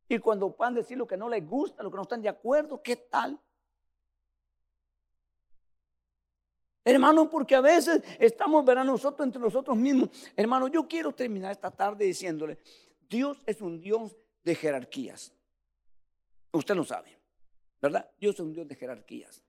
Y 0.08 0.20
cuando 0.20 0.54
puedan 0.54 0.74
decir 0.74 0.96
lo 0.96 1.04
que 1.04 1.16
no 1.16 1.28
les 1.28 1.44
gusta, 1.44 1.82
lo 1.82 1.90
que 1.90 1.96
no 1.96 2.02
están 2.02 2.22
de 2.22 2.28
acuerdo, 2.28 2.80
¿qué 2.80 2.94
tal? 2.94 3.40
Hermano, 6.84 7.28
porque 7.28 7.56
a 7.56 7.60
veces 7.60 8.00
estamos, 8.20 8.64
verán 8.64 8.86
nosotros 8.86 9.26
entre 9.26 9.40
nosotros 9.40 9.76
mismos. 9.76 10.10
Hermano, 10.36 10.68
yo 10.68 10.86
quiero 10.86 11.10
terminar 11.10 11.50
esta 11.50 11.72
tarde 11.72 12.04
diciéndole, 12.04 12.60
Dios 13.08 13.42
es 13.46 13.60
un 13.60 13.80
Dios 13.80 14.16
de 14.44 14.54
jerarquías. 14.54 15.32
Usted 16.52 16.76
lo 16.76 16.84
sabe, 16.84 17.18
¿verdad? 17.82 18.08
Dios 18.20 18.36
es 18.36 18.40
un 18.42 18.52
Dios 18.52 18.68
de 18.68 18.76
jerarquías. 18.76 19.42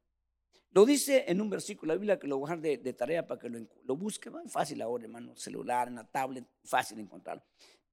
Lo 0.75 0.85
dice 0.85 1.23
en 1.25 1.39
un 1.39 1.49
versículo 1.49 1.93
de 1.93 1.95
la 1.95 1.99
Biblia 1.99 2.19
que 2.19 2.27
lo 2.27 2.37
voy 2.37 2.51
a 2.51 2.57
dejar 2.57 2.81
de, 2.83 2.93
tarea 2.93 3.25
para 3.25 3.39
que 3.39 3.49
lo, 3.49 3.65
lo 3.85 3.95
busque. 3.95 4.29
Es 4.43 4.51
fácil 4.51 4.81
ahora, 4.81 5.05
hermano, 5.05 5.33
celular, 5.37 5.87
en 5.87 5.95
la 5.95 6.03
tablet, 6.03 6.45
fácil 6.65 6.99
encontrarlo. 6.99 7.41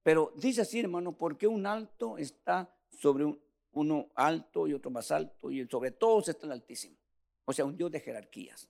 Pero 0.03 0.33
dice 0.35 0.61
así, 0.61 0.81
hermano, 0.81 1.17
porque 1.17 1.47
un 1.47 1.65
alto 1.65 2.17
está 2.17 2.75
sobre 2.89 3.39
uno 3.71 4.09
alto 4.15 4.67
y 4.67 4.73
otro 4.73 4.91
más 4.91 5.11
alto 5.11 5.49
y 5.49 5.65
sobre 5.65 5.91
todos 5.91 6.27
está 6.27 6.45
el 6.45 6.51
altísimo. 6.51 6.97
O 7.45 7.53
sea, 7.53 7.63
un 7.63 7.77
Dios 7.77 7.89
de 7.89 8.01
jerarquías. 8.01 8.67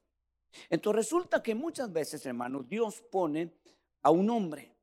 Entonces 0.70 0.96
resulta 0.96 1.42
que 1.42 1.56
muchas 1.56 1.92
veces, 1.92 2.24
hermano, 2.28 2.62
Dios 2.62 3.02
pone 3.12 3.52
a 4.04 4.12
un 4.12 4.30
hombre 4.30 4.76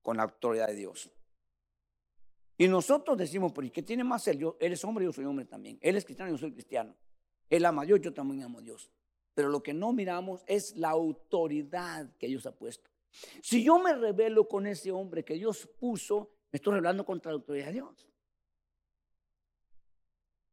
con 0.00 0.16
la 0.16 0.22
autoridad 0.22 0.66
de 0.66 0.76
Dios. 0.76 1.10
Y 2.56 2.66
nosotros 2.68 3.18
decimos, 3.18 3.52
¿por 3.52 3.70
qué 3.70 3.82
tiene 3.82 4.02
más 4.02 4.26
él? 4.28 4.38
Yo, 4.38 4.56
él 4.58 4.72
es 4.72 4.82
hombre, 4.82 5.04
yo 5.04 5.12
soy 5.12 5.26
hombre 5.26 5.44
también. 5.44 5.78
Él 5.82 5.94
es 5.94 6.06
cristiano, 6.06 6.30
yo 6.30 6.38
soy 6.38 6.52
cristiano. 6.52 6.96
Él 7.50 7.64
ama 7.64 7.82
a 7.82 7.86
Dios, 7.86 8.00
yo 8.00 8.12
también 8.12 8.42
amo 8.42 8.58
a 8.58 8.62
Dios. 8.62 8.90
Pero 9.34 9.48
lo 9.48 9.62
que 9.62 9.72
no 9.72 9.92
miramos 9.92 10.42
es 10.46 10.76
la 10.76 10.90
autoridad 10.90 12.12
que 12.18 12.26
Dios 12.26 12.46
ha 12.46 12.52
puesto. 12.52 12.90
Si 13.42 13.62
yo 13.62 13.78
me 13.78 13.94
revelo 13.94 14.46
con 14.46 14.66
ese 14.66 14.90
hombre 14.90 15.24
que 15.24 15.34
Dios 15.34 15.68
puso, 15.78 16.30
me 16.50 16.56
estoy 16.56 16.74
rebelando 16.74 17.04
contra 17.04 17.32
la 17.32 17.36
autoridad 17.36 17.66
de 17.66 17.72
Dios. 17.72 18.08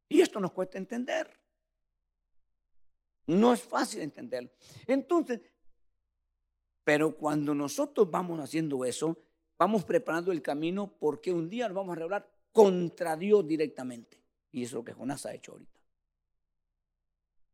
Y 0.08 0.20
esto 0.20 0.40
nos 0.40 0.52
cuesta 0.52 0.78
entender. 0.78 1.28
No 3.26 3.52
es 3.52 3.60
fácil 3.62 4.02
entenderlo. 4.02 4.50
Entonces, 4.86 5.40
pero 6.84 7.16
cuando 7.16 7.54
nosotros 7.54 8.08
vamos 8.08 8.38
haciendo 8.38 8.84
eso, 8.84 9.18
vamos 9.58 9.84
preparando 9.84 10.30
el 10.30 10.40
camino 10.40 10.96
porque 10.98 11.32
un 11.32 11.50
día 11.50 11.66
nos 11.66 11.74
vamos 11.74 11.92
a 11.92 11.98
revelar 11.98 12.30
contra 12.52 13.16
Dios 13.16 13.46
directamente. 13.46 14.22
Y 14.52 14.62
eso 14.62 14.68
es 14.68 14.74
lo 14.74 14.84
que 14.84 14.92
Jonás 14.92 15.26
ha 15.26 15.34
hecho 15.34 15.52
ahorita 15.52 15.75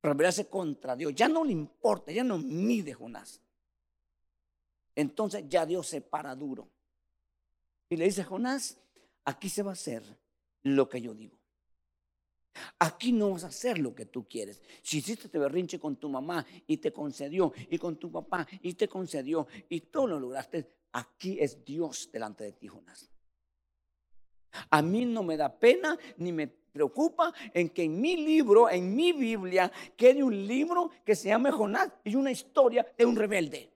rebelarse 0.02 0.48
contra 0.48 0.96
Dios. 0.96 1.14
Ya 1.14 1.28
no 1.28 1.44
le 1.44 1.52
importa, 1.52 2.12
ya 2.12 2.24
no 2.24 2.38
mide 2.38 2.92
Jonás. 2.92 3.40
Entonces 4.94 5.44
ya 5.48 5.64
Dios 5.64 5.86
se 5.86 6.00
para 6.00 6.34
duro. 6.34 6.68
Y 7.88 7.96
le 7.96 8.06
dice, 8.06 8.24
Jonás, 8.24 8.78
aquí 9.24 9.48
se 9.48 9.62
va 9.62 9.70
a 9.70 9.74
hacer 9.74 10.02
lo 10.62 10.88
que 10.88 11.00
yo 11.00 11.14
digo. 11.14 11.38
Aquí 12.78 13.12
no 13.12 13.30
vas 13.30 13.44
a 13.44 13.48
hacer 13.48 13.78
lo 13.78 13.94
que 13.94 14.06
tú 14.06 14.26
quieres. 14.28 14.60
Si 14.82 14.98
hiciste 14.98 15.28
te 15.28 15.38
berrinche 15.38 15.78
con 15.78 15.96
tu 15.96 16.08
mamá 16.08 16.44
y 16.66 16.78
te 16.78 16.92
concedió, 16.92 17.52
y 17.70 17.78
con 17.78 17.96
tu 17.96 18.10
papá 18.10 18.46
y 18.60 18.74
te 18.74 18.88
concedió, 18.88 19.46
y 19.68 19.80
tú 19.80 20.06
lo 20.06 20.18
lograste, 20.18 20.66
aquí 20.92 21.38
es 21.40 21.64
Dios 21.64 22.10
delante 22.12 22.44
de 22.44 22.52
ti, 22.52 22.68
Jonás. 22.68 23.11
A 24.70 24.82
mí 24.82 25.04
no 25.04 25.22
me 25.22 25.36
da 25.36 25.52
pena 25.52 25.98
ni 26.16 26.32
me 26.32 26.46
preocupa 26.46 27.32
en 27.52 27.68
que 27.68 27.84
en 27.84 28.00
mi 28.00 28.16
libro, 28.16 28.68
en 28.68 28.94
mi 28.94 29.12
Biblia, 29.12 29.70
quede 29.96 30.22
un 30.22 30.46
libro 30.46 30.90
que 31.04 31.14
se 31.14 31.28
llame 31.28 31.50
Jonás 31.50 31.90
y 32.04 32.14
una 32.14 32.30
historia 32.30 32.86
de 32.96 33.06
un 33.06 33.16
rebelde. 33.16 33.70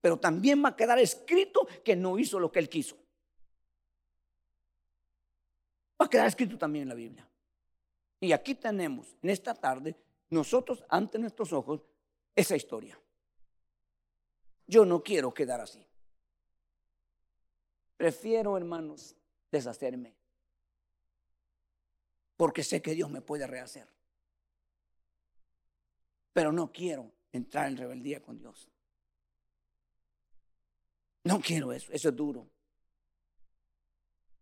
Pero 0.00 0.18
también 0.18 0.64
va 0.64 0.70
a 0.70 0.76
quedar 0.76 0.98
escrito 0.98 1.66
que 1.84 1.94
no 1.94 2.18
hizo 2.18 2.40
lo 2.40 2.50
que 2.50 2.58
él 2.58 2.68
quiso. 2.68 2.96
Va 6.00 6.06
a 6.06 6.10
quedar 6.10 6.26
escrito 6.26 6.56
también 6.56 6.84
en 6.84 6.88
la 6.88 6.94
Biblia. 6.94 7.28
Y 8.20 8.32
aquí 8.32 8.54
tenemos, 8.54 9.14
en 9.22 9.30
esta 9.30 9.54
tarde, 9.54 9.94
nosotros 10.30 10.82
ante 10.88 11.18
nuestros 11.18 11.52
ojos, 11.52 11.82
esa 12.34 12.56
historia. 12.56 12.98
Yo 14.66 14.84
no 14.84 15.02
quiero 15.02 15.34
quedar 15.34 15.60
así. 15.60 15.84
Prefiero, 17.96 18.56
hermanos, 18.56 19.16
deshacerme. 19.50 20.14
Porque 22.36 22.64
sé 22.64 22.80
que 22.80 22.94
Dios 22.94 23.10
me 23.10 23.20
puede 23.20 23.46
rehacer. 23.46 23.86
Pero 26.32 26.52
no 26.52 26.72
quiero 26.72 27.10
entrar 27.32 27.68
en 27.68 27.76
rebeldía 27.76 28.22
con 28.22 28.38
Dios. 28.38 28.68
No 31.24 31.40
quiero 31.40 31.72
eso, 31.72 31.92
eso 31.92 32.08
es 32.08 32.16
duro. 32.16 32.48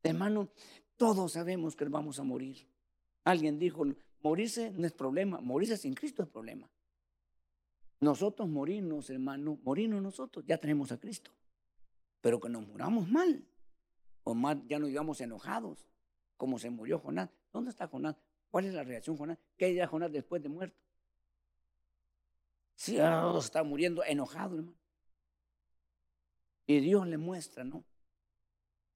Hermano, 0.02 0.48
todos 0.96 1.32
sabemos 1.32 1.74
que 1.74 1.84
vamos 1.86 2.18
a 2.18 2.22
morir. 2.22 2.66
Alguien 3.24 3.59
dijo, 3.59 3.84
morirse 4.22 4.70
no 4.70 4.86
es 4.86 4.92
problema, 4.92 5.40
morirse 5.40 5.76
sin 5.76 5.94
Cristo 5.94 6.22
es 6.22 6.28
problema. 6.28 6.70
Nosotros 8.00 8.48
morirnos, 8.48 9.11
hermano, 9.11 9.59
morirnos 9.64 10.02
nosotros, 10.02 10.44
ya 10.46 10.56
tenemos 10.59 10.92
a 10.92 10.98
Cristo. 10.98 11.32
Pero 12.20 12.40
que 12.40 12.48
nos 12.48 12.66
muramos 12.66 13.09
mal, 13.09 13.44
o 14.29 14.35
mal 14.35 14.62
ya 14.66 14.79
nos 14.79 14.89
digamos 14.89 15.22
enojados, 15.22 15.87
como 16.37 16.59
se 16.59 16.68
murió 16.68 16.99
Jonás. 16.99 17.31
¿Dónde 17.51 17.70
está 17.70 17.89
Jonás? 17.89 18.14
¿Cuál 18.51 18.66
es 18.66 18.74
la 18.74 18.85
reacción 18.85 19.16
Jonás? 19.16 19.39
¿Qué 19.57 19.68
dirá 19.68 19.87
Jonás 19.87 20.12
después 20.12 20.43
de 20.43 20.51
muerto? 20.51 20.79
Si 22.74 23.01
oh, 23.01 23.39
está 23.39 23.62
muriendo 23.62 24.05
enojado, 24.05 24.57
hermano. 24.57 24.76
Y 26.66 26.81
Dios 26.81 27.07
le 27.07 27.16
muestra, 27.16 27.64
¿no? 27.64 27.85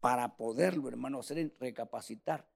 Para 0.01 0.37
poderlo, 0.37 0.89
hermano, 0.89 1.21
hacer 1.21 1.57
recapacitar. 1.59 2.47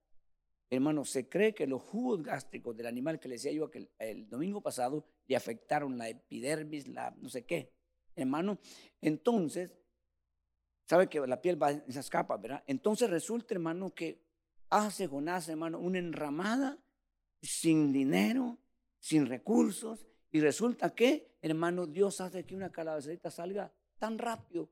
Hermano, 0.69 1.03
se 1.03 1.27
cree 1.27 1.55
que 1.55 1.65
los 1.65 1.81
jugos 1.81 2.21
gástricos 2.21 2.77
del 2.77 2.85
animal 2.85 3.19
que 3.19 3.27
le 3.27 3.35
decía 3.35 3.53
yo 3.53 3.71
el, 3.97 4.29
domingo 4.29 4.61
pasado 4.61 5.03
le 5.25 5.35
afectaron 5.35 5.97
la 5.97 6.09
epidermis, 6.09 6.87
la 6.87 7.09
no 7.17 7.29
sé 7.29 7.43
qué. 7.43 7.73
Hermano, 8.15 8.59
entonces, 9.01 9.73
sabe 10.87 11.07
que 11.07 11.19
la 11.25 11.41
piel 11.41 11.61
va 11.61 11.71
en 11.71 11.83
esas 11.87 12.09
capas, 12.09 12.41
¿verdad? 12.41 12.63
Entonces 12.65 13.09
resulta, 13.09 13.53
hermano, 13.53 13.93
que 13.93 14.23
hace 14.69 15.07
Jonás, 15.07 15.49
hermano, 15.49 15.79
una 15.79 15.99
enramada 15.99 16.77
sin 17.41 17.91
dinero, 17.91 18.57
sin 18.99 19.25
recursos, 19.25 20.07
y 20.31 20.39
resulta 20.39 20.93
que, 20.93 21.37
hermano, 21.41 21.85
Dios 21.85 22.19
hace 22.21 22.45
que 22.45 22.55
una 22.55 22.71
calabacerita 22.71 23.31
salga 23.31 23.71
tan 23.97 24.17
rápido 24.17 24.69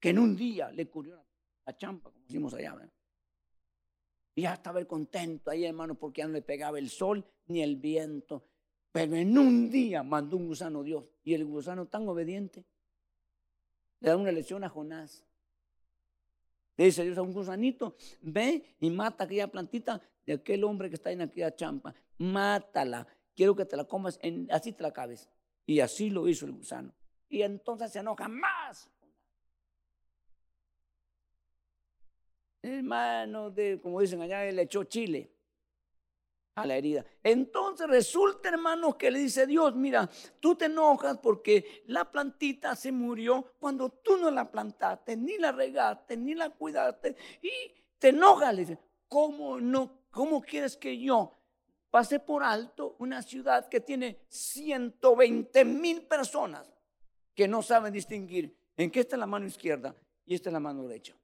que 0.00 0.10
en 0.10 0.18
un 0.18 0.36
día 0.36 0.70
le 0.70 0.88
cubrió 0.88 1.24
la 1.64 1.76
champa, 1.76 2.10
como 2.10 2.24
decimos 2.24 2.54
allá, 2.54 2.74
¿verdad? 2.74 2.92
Y 4.34 4.42
ya 4.42 4.54
estaba 4.54 4.84
contento 4.84 5.50
ahí, 5.50 5.64
hermano, 5.64 5.94
porque 5.94 6.22
ya 6.22 6.26
no 6.26 6.32
le 6.32 6.42
pegaba 6.42 6.78
el 6.78 6.88
sol 6.88 7.24
ni 7.46 7.62
el 7.62 7.76
viento. 7.76 8.48
Pero 8.90 9.16
en 9.16 9.36
un 9.36 9.70
día 9.70 10.02
mandó 10.02 10.36
un 10.36 10.48
gusano 10.48 10.82
Dios. 10.82 11.04
Y 11.22 11.34
el 11.34 11.44
gusano 11.44 11.86
tan 11.86 12.08
obediente 12.08 12.64
le 14.00 14.08
da 14.08 14.16
una 14.16 14.32
lección 14.32 14.64
a 14.64 14.68
Jonás. 14.68 15.24
Le 16.82 16.86
dice 16.86 17.04
Dios 17.04 17.16
a 17.16 17.22
un 17.22 17.32
gusanito, 17.32 17.94
ve 18.22 18.74
y 18.80 18.90
mata 18.90 19.22
aquella 19.22 19.46
plantita 19.46 20.02
de 20.26 20.32
aquel 20.32 20.64
hombre 20.64 20.88
que 20.88 20.96
está 20.96 21.12
en 21.12 21.20
aquella 21.20 21.54
champa. 21.54 21.94
Mátala. 22.18 23.06
Quiero 23.36 23.54
que 23.54 23.64
te 23.64 23.76
la 23.76 23.84
comas, 23.84 24.18
así 24.50 24.72
te 24.72 24.82
la 24.82 24.92
cabes. 24.92 25.28
Y 25.64 25.78
así 25.78 26.10
lo 26.10 26.26
hizo 26.26 26.44
el 26.44 26.50
gusano. 26.50 26.92
Y 27.28 27.42
entonces 27.42 27.92
se 27.92 28.00
enoja 28.00 28.26
más. 28.26 28.90
hermano, 32.62 33.52
de, 33.52 33.80
como 33.80 34.00
dicen 34.00 34.20
allá, 34.20 34.42
le 34.50 34.62
echó 34.62 34.82
chile 34.82 35.31
a 36.54 36.66
la 36.66 36.76
herida. 36.76 37.04
Entonces 37.22 37.88
resulta, 37.88 38.48
hermano, 38.48 38.96
que 38.96 39.10
le 39.10 39.20
dice 39.20 39.46
Dios, 39.46 39.74
mira, 39.74 40.08
tú 40.40 40.54
te 40.54 40.66
enojas 40.66 41.18
porque 41.18 41.84
la 41.86 42.10
plantita 42.10 42.76
se 42.76 42.92
murió 42.92 43.54
cuando 43.58 43.90
tú 43.90 44.16
no 44.18 44.30
la 44.30 44.50
plantaste, 44.50 45.16
ni 45.16 45.38
la 45.38 45.52
regaste, 45.52 46.16
ni 46.16 46.34
la 46.34 46.50
cuidaste, 46.50 47.16
y 47.40 47.50
te 47.98 48.08
enojas. 48.08 48.54
Le 48.54 48.60
dice, 48.62 48.78
¿cómo 49.08 49.58
no? 49.60 50.02
¿Cómo 50.10 50.42
quieres 50.42 50.76
que 50.76 50.98
yo 50.98 51.38
pase 51.90 52.20
por 52.20 52.42
alto 52.42 52.96
una 52.98 53.22
ciudad 53.22 53.68
que 53.68 53.80
tiene 53.80 54.24
120 54.28 55.64
mil 55.64 56.02
personas 56.06 56.70
que 57.34 57.48
no 57.48 57.62
saben 57.62 57.92
distinguir 57.92 58.54
en 58.76 58.90
qué 58.90 59.00
está 59.00 59.16
la 59.16 59.26
mano 59.26 59.46
izquierda 59.46 59.94
y 60.26 60.34
esta 60.34 60.50
es 60.50 60.52
la 60.52 60.60
mano 60.60 60.82
derecha? 60.82 61.16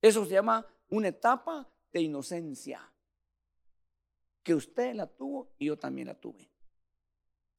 Eso 0.00 0.24
se 0.24 0.32
llama 0.32 0.66
una 0.92 1.08
etapa 1.08 1.66
de 1.90 2.02
inocencia. 2.02 2.88
Que 4.42 4.54
usted 4.54 4.94
la 4.94 5.06
tuvo 5.06 5.52
y 5.58 5.66
yo 5.66 5.78
también 5.78 6.08
la 6.08 6.14
tuve. 6.14 6.50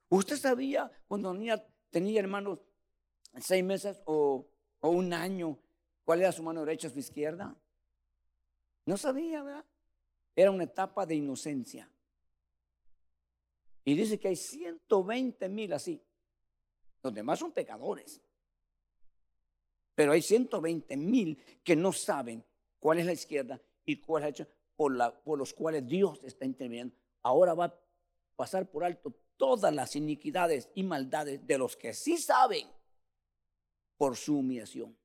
¿Usted 0.10 0.38
sabía 0.38 0.92
cuando 1.08 1.32
tenía, 1.34 1.68
tenía 1.90 2.20
hermanos 2.20 2.60
seis 3.40 3.64
meses 3.64 4.02
o, 4.06 4.48
o 4.82 4.90
un 4.90 5.14
año 5.14 5.58
cuál 6.04 6.22
era 6.22 6.32
su 6.32 6.44
mano 6.44 6.60
derecha 6.60 6.88
o 6.88 6.92
su 6.92 7.00
izquierda? 7.00 7.56
No 8.86 8.98
sabía, 8.98 9.42
¿verdad? 9.42 9.66
Era 10.36 10.52
una 10.52 10.66
etapa 10.66 11.06
de 11.06 11.16
inocencia. 11.16 11.90
Y 13.84 13.96
dice 13.96 14.20
que 14.20 14.28
hay 14.28 14.36
120 14.36 15.50
mil 15.50 15.74
así. 15.74 16.00
Los 17.02 17.14
demás 17.14 17.40
son 17.40 17.52
pecadores. 17.52 18.22
Pero 19.96 20.12
hay 20.12 20.22
120 20.22 20.96
mil 20.98 21.42
que 21.64 21.76
no 21.76 21.92
saben 21.92 22.46
cuál 22.84 23.00
es 23.00 23.06
la 23.06 23.14
izquierda 23.14 23.62
y 23.86 23.96
cuál 24.02 24.24
es 24.24 24.24
la 24.24 24.44
derecha, 24.44 24.48
por, 24.76 25.22
por 25.24 25.40
los 25.40 25.54
cuales 25.54 25.88
Dios 25.88 26.20
está 26.26 26.44
interviniendo. 26.44 26.94
Ahora 27.22 27.54
va 27.54 27.66
a 27.66 27.80
pasar 28.36 28.70
por 28.70 28.84
alto 28.84 29.16
todas 29.38 29.74
las 29.74 29.96
iniquidades 29.96 30.70
y 30.76 30.84
maldades 30.84 31.48
de 31.48 31.58
los 31.58 31.78
que 31.78 31.94
sí 31.94 32.18
saben 32.18 32.68
por 33.96 34.18
su 34.18 34.38
humillación, 34.38 34.98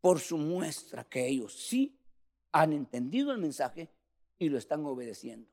por 0.00 0.18
su 0.18 0.36
muestra 0.38 1.04
que 1.04 1.24
ellos 1.24 1.54
sí 1.54 1.96
han 2.50 2.72
entendido 2.72 3.30
el 3.30 3.38
mensaje 3.38 3.88
y 4.40 4.48
lo 4.48 4.58
están 4.58 4.84
obedeciendo. 4.86 5.48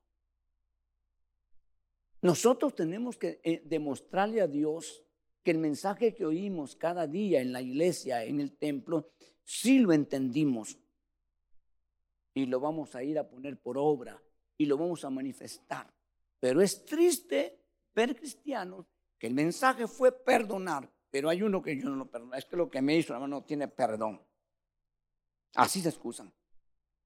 Nosotros 2.23 2.73
tenemos 2.73 3.17
que 3.17 3.39
eh, 3.43 3.61
demostrarle 3.65 4.41
a 4.41 4.47
Dios 4.47 5.03
que 5.43 5.51
el 5.51 5.57
mensaje 5.57 6.15
que 6.15 6.25
oímos 6.25 6.75
cada 6.75 7.05
día 7.05 7.41
en 7.41 7.51
la 7.51 7.61
iglesia, 7.61 8.23
en 8.23 8.39
el 8.39 8.57
templo, 8.57 9.11
sí 9.43 9.79
lo 9.79 9.91
entendimos 9.91 10.77
y 12.33 12.45
lo 12.45 12.59
vamos 12.59 12.95
a 12.95 13.03
ir 13.03 13.19
a 13.19 13.27
poner 13.27 13.59
por 13.59 13.77
obra 13.77 14.21
y 14.57 14.65
lo 14.65 14.77
vamos 14.77 15.03
a 15.03 15.09
manifestar. 15.09 15.93
Pero 16.39 16.61
es 16.61 16.85
triste 16.85 17.59
ver 17.93 18.15
cristianos 18.15 18.85
que 19.19 19.27
el 19.27 19.33
mensaje 19.33 19.87
fue 19.87 20.11
perdonar, 20.11 20.89
pero 21.09 21.29
hay 21.29 21.41
uno 21.41 21.61
que 21.61 21.77
yo 21.77 21.89
no 21.89 21.95
lo 21.95 22.09
perdono. 22.09 22.35
Es 22.35 22.45
que 22.45 22.57
lo 22.57 22.69
que 22.69 22.81
me 22.81 22.97
hizo, 22.97 23.13
hermano, 23.13 23.37
no 23.37 23.43
tiene 23.43 23.67
perdón. 23.67 24.21
Así 25.55 25.81
se 25.81 25.89
excusan. 25.89 26.33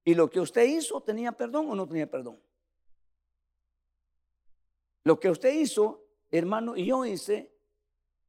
¿Y 0.05 0.13
lo 0.15 0.29
que 0.29 0.39
usted 0.39 0.63
hizo 0.63 1.01
tenía 1.01 1.31
perdón 1.33 1.69
o 1.69 1.75
no 1.75 1.87
tenía 1.87 2.09
perdón? 2.09 2.41
Lo 5.03 5.19
que 5.19 5.29
usted 5.29 5.53
hizo, 5.53 6.05
hermano, 6.31 6.75
y 6.75 6.85
yo 6.85 7.05
hice, 7.05 7.56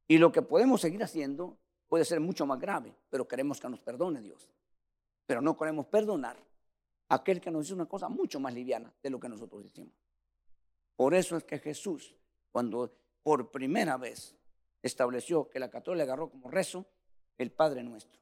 y 0.09 0.17
lo 0.17 0.31
que 0.31 0.41
podemos 0.41 0.81
seguir 0.81 1.03
haciendo 1.03 1.55
puede 1.87 2.03
ser 2.03 2.19
mucho 2.19 2.47
más 2.47 2.59
grave, 2.59 2.95
pero 3.11 3.27
queremos 3.27 3.59
que 3.59 3.69
nos 3.69 3.79
perdone 3.79 4.21
Dios. 4.21 4.49
Pero 5.27 5.39
no 5.39 5.55
queremos 5.55 5.85
perdonar 5.85 6.35
a 7.09 7.15
aquel 7.15 7.39
que 7.39 7.51
nos 7.51 7.67
hizo 7.67 7.75
una 7.75 7.85
cosa 7.85 8.09
mucho 8.09 8.39
más 8.39 8.51
liviana 8.55 8.91
de 9.03 9.09
lo 9.11 9.19
que 9.19 9.29
nosotros 9.29 9.63
hicimos. 9.63 9.93
Por 10.95 11.13
eso 11.13 11.37
es 11.37 11.43
que 11.43 11.59
Jesús, 11.59 12.15
cuando 12.51 12.91
por 13.21 13.51
primera 13.51 13.97
vez 13.97 14.35
estableció 14.81 15.47
que 15.47 15.59
la 15.59 15.69
católica 15.69 16.05
agarró 16.05 16.31
como 16.31 16.49
rezo 16.49 16.87
el 17.37 17.51
Padre 17.51 17.83
Nuestro. 17.83 18.19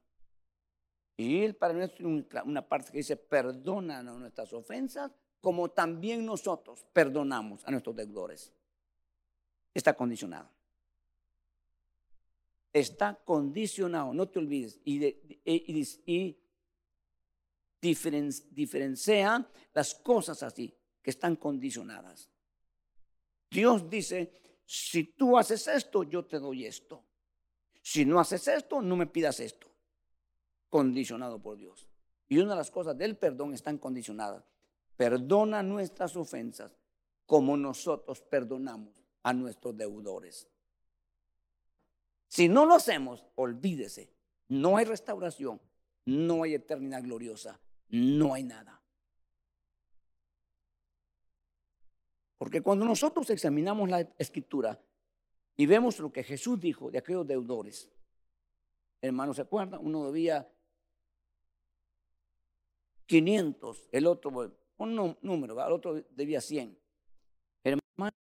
Y 1.16 1.42
el 1.44 1.56
Padre 1.56 1.78
Nuestro 1.78 2.06
tiene 2.06 2.28
una 2.44 2.68
parte 2.68 2.92
que 2.92 2.98
dice, 2.98 3.16
perdónanos 3.16 4.20
nuestras 4.20 4.52
ofensas, 4.52 5.10
como 5.40 5.70
también 5.70 6.26
nosotros 6.26 6.86
perdonamos 6.92 7.66
a 7.66 7.72
nuestros 7.72 7.96
deudores. 7.96 8.52
Está 9.74 9.94
condicionado 9.94 10.57
está 12.74 13.16
condicionado, 13.26 14.14
no 14.14 14.28
te 14.28 14.40
olvides, 14.40 14.80
y, 14.84 15.06
y, 15.46 16.38
diferencia 17.82 19.50
las 19.74 19.96
cosas 19.96 20.44
así, 20.44 20.74
que 21.02 21.12
están 21.12 21.36
condicionadas. 21.36 22.30
Dios 23.50 23.90
dice, 23.90 24.32
si 24.66 25.06
tú 25.06 25.38
haces 25.38 25.68
esto, 25.68 26.04
yo 26.04 26.26
te 26.26 26.40
doy 26.40 26.66
esto. 26.66 27.04
Si 27.82 28.04
no 28.04 28.20
haces 28.20 28.48
esto, 28.50 28.82
no 28.82 28.98
me 28.98 29.08
pidas 29.08 29.40
esto. 29.40 29.72
Condicionado 30.70 31.42
por 31.42 31.58
Dios. 31.58 31.88
Y 32.28 32.40
una 32.40 32.52
de 32.52 32.58
las 32.58 32.72
cosas 32.72 32.98
del 32.98 33.16
perdón 33.16 33.54
están 33.54 33.78
condicionadas. 33.78 34.44
Perdona 34.98 35.64
nuestras 35.64 36.18
ofensas 36.18 36.76
como 37.26 37.56
nosotros 37.56 38.22
perdonamos 38.22 38.94
a 39.24 39.34
nuestros 39.34 39.78
deudores. 39.78 40.48
Si 42.28 42.48
no 42.50 42.66
lo 42.66 42.76
hacemos, 42.76 43.26
olvídese, 43.36 44.12
no 44.50 44.78
hay 44.78 44.86
restauración, 44.86 45.62
no 46.06 46.44
hay 46.44 46.56
eternidad 46.56 47.04
gloriosa, 47.04 47.60
no 47.90 48.34
hay 48.34 48.44
nada. 48.44 48.82
Porque 52.38 52.62
cuando 52.62 52.86
nosotros 52.86 53.30
examinamos 53.30 53.90
la 53.90 54.02
escritura 54.18 54.80
y 55.56 55.66
vemos 55.66 56.00
lo 56.00 56.12
que 56.12 56.24
Jesús 56.24 56.60
dijo 56.60 56.92
de 56.92 57.00
aquellos 57.00 57.26
deudores, 57.26 57.90
hermanos, 59.02 59.38
¿se 59.38 59.42
acuerdan? 59.42 59.80
Uno 59.84 60.06
debía 60.06 60.48
500, 63.08 63.90
el 63.92 64.06
otro, 64.06 64.56
un 64.78 65.18
número, 65.22 65.66
el 65.66 65.74
otro 65.74 65.96
debía 66.12 66.42
100. 66.42 66.78
Hermano, 67.64 68.16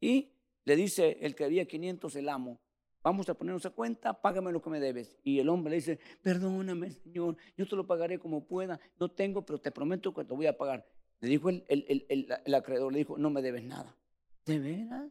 y 0.00 0.30
le 0.64 0.76
dice 0.76 1.18
el 1.20 1.34
que 1.34 1.44
debía 1.44 1.66
500, 1.66 2.16
el 2.16 2.28
amo, 2.28 2.60
vamos 3.02 3.28
a 3.28 3.34
ponernos 3.34 3.64
a 3.66 3.70
cuenta, 3.70 4.20
págame 4.20 4.52
lo 4.52 4.60
que 4.60 4.70
me 4.70 4.80
debes. 4.80 5.16
Y 5.22 5.38
el 5.38 5.48
hombre 5.48 5.70
le 5.70 5.76
dice, 5.76 5.98
perdóname, 6.22 6.90
Señor, 6.90 7.36
yo 7.56 7.66
te 7.66 7.76
lo 7.76 7.86
pagaré 7.86 8.18
como 8.18 8.44
pueda, 8.46 8.78
no 8.98 9.10
tengo, 9.10 9.44
pero 9.44 9.60
te 9.60 9.70
prometo 9.70 10.12
que 10.12 10.24
te 10.24 10.34
voy 10.34 10.46
a 10.46 10.56
pagar. 10.56 10.86
Le 11.20 11.28
dijo 11.28 11.48
el, 11.48 11.64
el, 11.68 12.54
acreedor, 12.54 12.92
le 12.92 12.98
dijo, 12.98 13.18
no 13.18 13.30
me 13.30 13.42
debes 13.42 13.64
nada. 13.64 13.96
¿De 14.44 14.58
veras? 14.58 15.10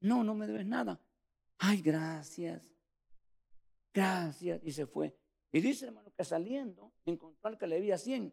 No, 0.00 0.22
no 0.22 0.34
me 0.34 0.46
debes 0.46 0.66
nada. 0.66 1.00
Ay, 1.58 1.80
gracias. 1.80 2.62
Gracias. 3.92 4.60
Y 4.62 4.72
se 4.72 4.86
fue. 4.86 5.16
Y 5.52 5.60
dice, 5.60 5.86
hermano, 5.86 6.12
que 6.16 6.24
saliendo 6.24 6.92
encontró 7.04 7.48
al 7.48 7.58
que 7.58 7.66
le 7.66 7.76
debía 7.76 7.96
100. 7.96 8.32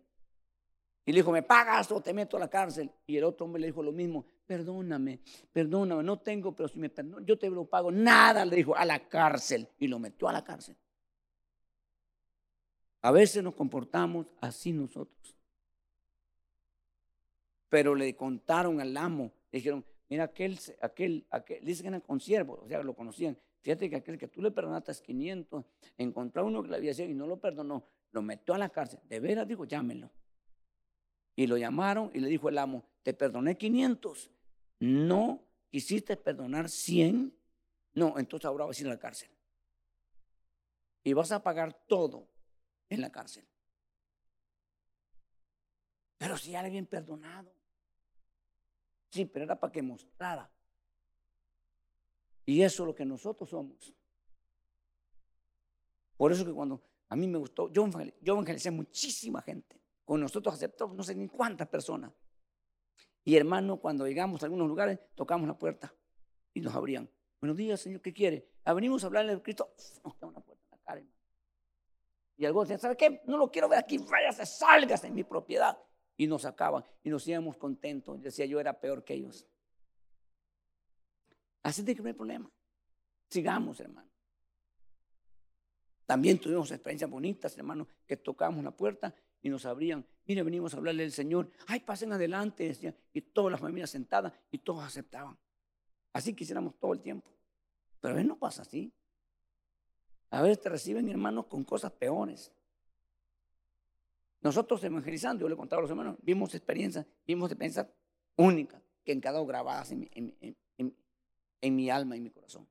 Y 1.07 1.13
le 1.13 1.19
dijo, 1.19 1.31
me 1.31 1.41
pagas 1.41 1.89
o 1.93 2.01
te 2.01 2.13
meto 2.13 2.35
a 2.35 2.41
la 2.41 2.49
cárcel. 2.49 2.91
Y 3.05 3.15
el 3.15 3.23
otro 3.23 3.45
hombre 3.45 3.61
le 3.61 3.67
dijo 3.67 3.81
lo 3.81 3.93
mismo, 3.93 4.25
perdóname, 4.45 5.21
perdóname, 5.53 6.03
no 6.03 6.19
tengo, 6.19 6.53
pero 6.53 6.67
si 6.67 6.77
me 6.79 6.89
perdono, 6.89 7.25
yo 7.25 7.39
te 7.39 7.49
lo 7.49 7.63
pago. 7.63 7.93
Nada, 7.93 8.43
le 8.43 8.57
dijo, 8.57 8.75
a 8.75 8.83
la 8.83 9.07
cárcel. 9.07 9.69
Y 9.79 9.87
lo 9.87 9.99
metió 9.99 10.27
a 10.27 10.33
la 10.33 10.43
cárcel. 10.43 10.75
A 13.03 13.11
veces 13.11 13.41
nos 13.41 13.55
comportamos 13.55 14.27
así 14.41 14.73
nosotros. 14.73 15.33
Pero 17.69 17.95
le 17.95 18.13
contaron 18.17 18.81
al 18.81 18.97
amo, 18.97 19.31
le 19.53 19.59
dijeron, 19.59 19.85
mira, 20.09 20.25
aquel, 20.25 20.59
aquel, 20.81 21.25
aquel, 21.29 21.63
dice 21.63 21.83
que 21.83 21.87
eran 21.87 22.01
consiervos, 22.01 22.59
o 22.63 22.67
sea, 22.67 22.83
lo 22.83 22.93
conocían. 22.93 23.37
Fíjate 23.61 23.89
que 23.89 23.95
aquel 23.95 24.17
que 24.17 24.27
tú 24.27 24.41
le 24.41 24.51
perdonaste 24.51 24.91
500, 25.01 25.63
encontró 25.97 26.41
a 26.41 26.45
uno 26.45 26.61
que 26.63 26.67
le 26.67 26.75
había 26.75 26.91
hecho 26.91 27.03
y 27.03 27.13
no 27.13 27.27
lo 27.27 27.39
perdonó, 27.39 27.85
lo 28.11 28.21
metió 28.21 28.53
a 28.53 28.57
la 28.57 28.67
cárcel. 28.67 28.99
De 29.07 29.21
veras, 29.21 29.47
dijo, 29.47 29.63
llámenlo. 29.63 30.11
Y 31.37 31.47
lo 31.47 31.55
llamaron 31.55 32.11
y 32.13 32.19
le 32.19 32.27
dijo 32.27 32.49
el 32.49 32.57
amo, 32.57 32.83
te 33.03 33.13
perdoné 33.13 33.57
500, 33.57 34.31
no 34.79 35.43
quisiste 35.69 36.17
perdonar 36.17 36.67
100, 36.67 37.33
no, 37.93 38.17
entonces 38.17 38.45
ahora 38.45 38.65
vas 38.65 38.77
a 38.77 38.81
ir 38.81 38.87
a 38.87 38.89
la 38.89 38.99
cárcel. 38.99 39.29
Y 41.03 41.13
vas 41.13 41.31
a 41.31 41.41
pagar 41.41 41.73
todo 41.87 42.27
en 42.89 42.99
la 43.01 43.11
cárcel. 43.11 43.45
Pero 46.17 46.37
si 46.37 46.51
ya 46.51 46.61
le 46.61 46.69
habían 46.69 46.87
perdonado. 46.87 47.53
Sí, 49.11 49.25
pero 49.25 49.45
era 49.45 49.59
para 49.59 49.71
que 49.71 49.81
mostrara. 49.81 50.49
Y 52.45 52.61
eso 52.63 52.83
es 52.83 52.87
lo 52.87 52.95
que 52.95 53.05
nosotros 53.05 53.49
somos. 53.49 53.93
Por 56.17 56.31
eso 56.31 56.43
que 56.43 56.51
cuando 56.51 56.81
a 57.09 57.15
mí 57.15 57.27
me 57.27 57.37
gustó, 57.37 57.71
yo, 57.71 57.87
evangelicé 58.21 58.71
muchísima 58.71 59.41
gente. 59.41 59.79
Con 60.07 60.21
nosotros 60.21 60.55
aceptó 60.55 60.87
no 60.87 61.03
sé 61.03 61.13
ni 61.15 61.27
cuántas 61.27 61.67
personas. 61.67 62.13
Y 63.25 63.35
hermano, 63.35 63.75
cuando 63.75 64.07
llegamos 64.07 64.41
a 64.41 64.45
algunos 64.45 64.65
lugares, 64.65 64.97
tocamos 65.15 65.45
la 65.49 65.57
puerta 65.57 65.93
y 66.53 66.61
nos 66.61 66.73
abrían. 66.73 67.09
Buenos 67.41 67.57
días, 67.57 67.81
Señor, 67.81 67.99
¿qué 67.99 68.13
quiere? 68.13 68.47
Ah, 68.63 68.71
venimos 68.71 69.03
a 69.03 69.07
hablarle 69.07 69.35
de 69.35 69.41
Cristo. 69.41 69.69
Nos 70.05 70.17
da 70.17 70.27
una 70.27 70.39
puerta 70.39 70.63
en 70.63 70.71
la 70.71 70.77
cara, 70.77 70.99
hermano. 70.99 71.17
Y 72.37 72.45
algunos 72.45 72.69
decían, 72.69 72.79
¿sabe 72.79 72.95
qué? 72.95 73.21
No 73.25 73.35
lo 73.35 73.51
quiero 73.51 73.67
ver 73.67 73.79
aquí, 73.79 73.97
váyase, 73.97 74.45
salgas 74.45 75.03
en 75.03 75.13
mi 75.13 75.25
propiedad 75.25 75.77
y 76.15 76.25
nos 76.25 76.43
sacaban 76.43 76.85
y 77.03 77.09
nos 77.09 77.27
íbamos 77.27 77.57
contentos. 77.57 78.21
Decía 78.21 78.45
yo 78.45 78.61
era 78.61 78.79
peor 78.79 79.03
que 79.03 79.13
ellos. 79.13 79.45
Así 81.63 81.81
de 81.81 81.93
que 81.93 82.01
no 82.01 82.07
hay 82.07 82.13
problema. 82.13 82.49
Sigamos, 83.29 83.81
hermano. 83.81 84.09
También 86.05 86.39
tuvimos 86.39 86.71
experiencias 86.71 87.11
bonitas, 87.11 87.57
hermano, 87.57 87.85
que 88.05 88.15
tocamos 88.15 88.63
la 88.63 88.71
puerta 88.71 89.13
y 89.41 89.49
nos 89.49 89.65
abrían. 89.65 90.05
Mire, 90.25 90.43
venimos 90.43 90.73
a 90.73 90.77
hablarle 90.77 91.03
del 91.03 91.11
Señor. 91.11 91.49
Ay, 91.67 91.79
pasen 91.81 92.11
adelante, 92.11 92.65
decían. 92.65 92.95
Y 93.13 93.21
todas 93.21 93.51
las 93.51 93.61
familias 93.61 93.89
sentadas 93.89 94.33
y 94.51 94.57
todos 94.59 94.83
aceptaban. 94.83 95.37
Así 96.13 96.33
quisiéramos 96.33 96.75
todo 96.79 96.93
el 96.93 97.01
tiempo. 97.01 97.29
Pero 98.01 98.13
a 98.13 98.15
veces 98.15 98.27
no 98.27 98.37
pasa 98.37 98.63
así. 98.63 98.91
A 100.29 100.41
veces 100.41 100.61
te 100.61 100.69
reciben 100.69 101.07
hermanos 101.09 101.45
con 101.45 101.63
cosas 101.63 101.91
peores. 101.91 102.51
Nosotros 104.41 104.83
evangelizando, 104.83 105.41
yo 105.41 105.49
le 105.49 105.55
contaba 105.55 105.79
a 105.79 105.83
los 105.83 105.89
hermanos, 105.89 106.17
vimos 106.21 106.53
experiencias, 106.53 107.05
vimos 107.25 107.49
experiencias 107.51 107.87
únicas 108.35 108.81
que 109.03 109.11
han 109.13 109.21
quedado 109.21 109.45
grabadas 109.45 109.91
en 109.91 111.75
mi, 111.75 111.89
alma 111.89 112.17
y 112.17 112.21
mi 112.21 112.29
corazón. 112.29 112.67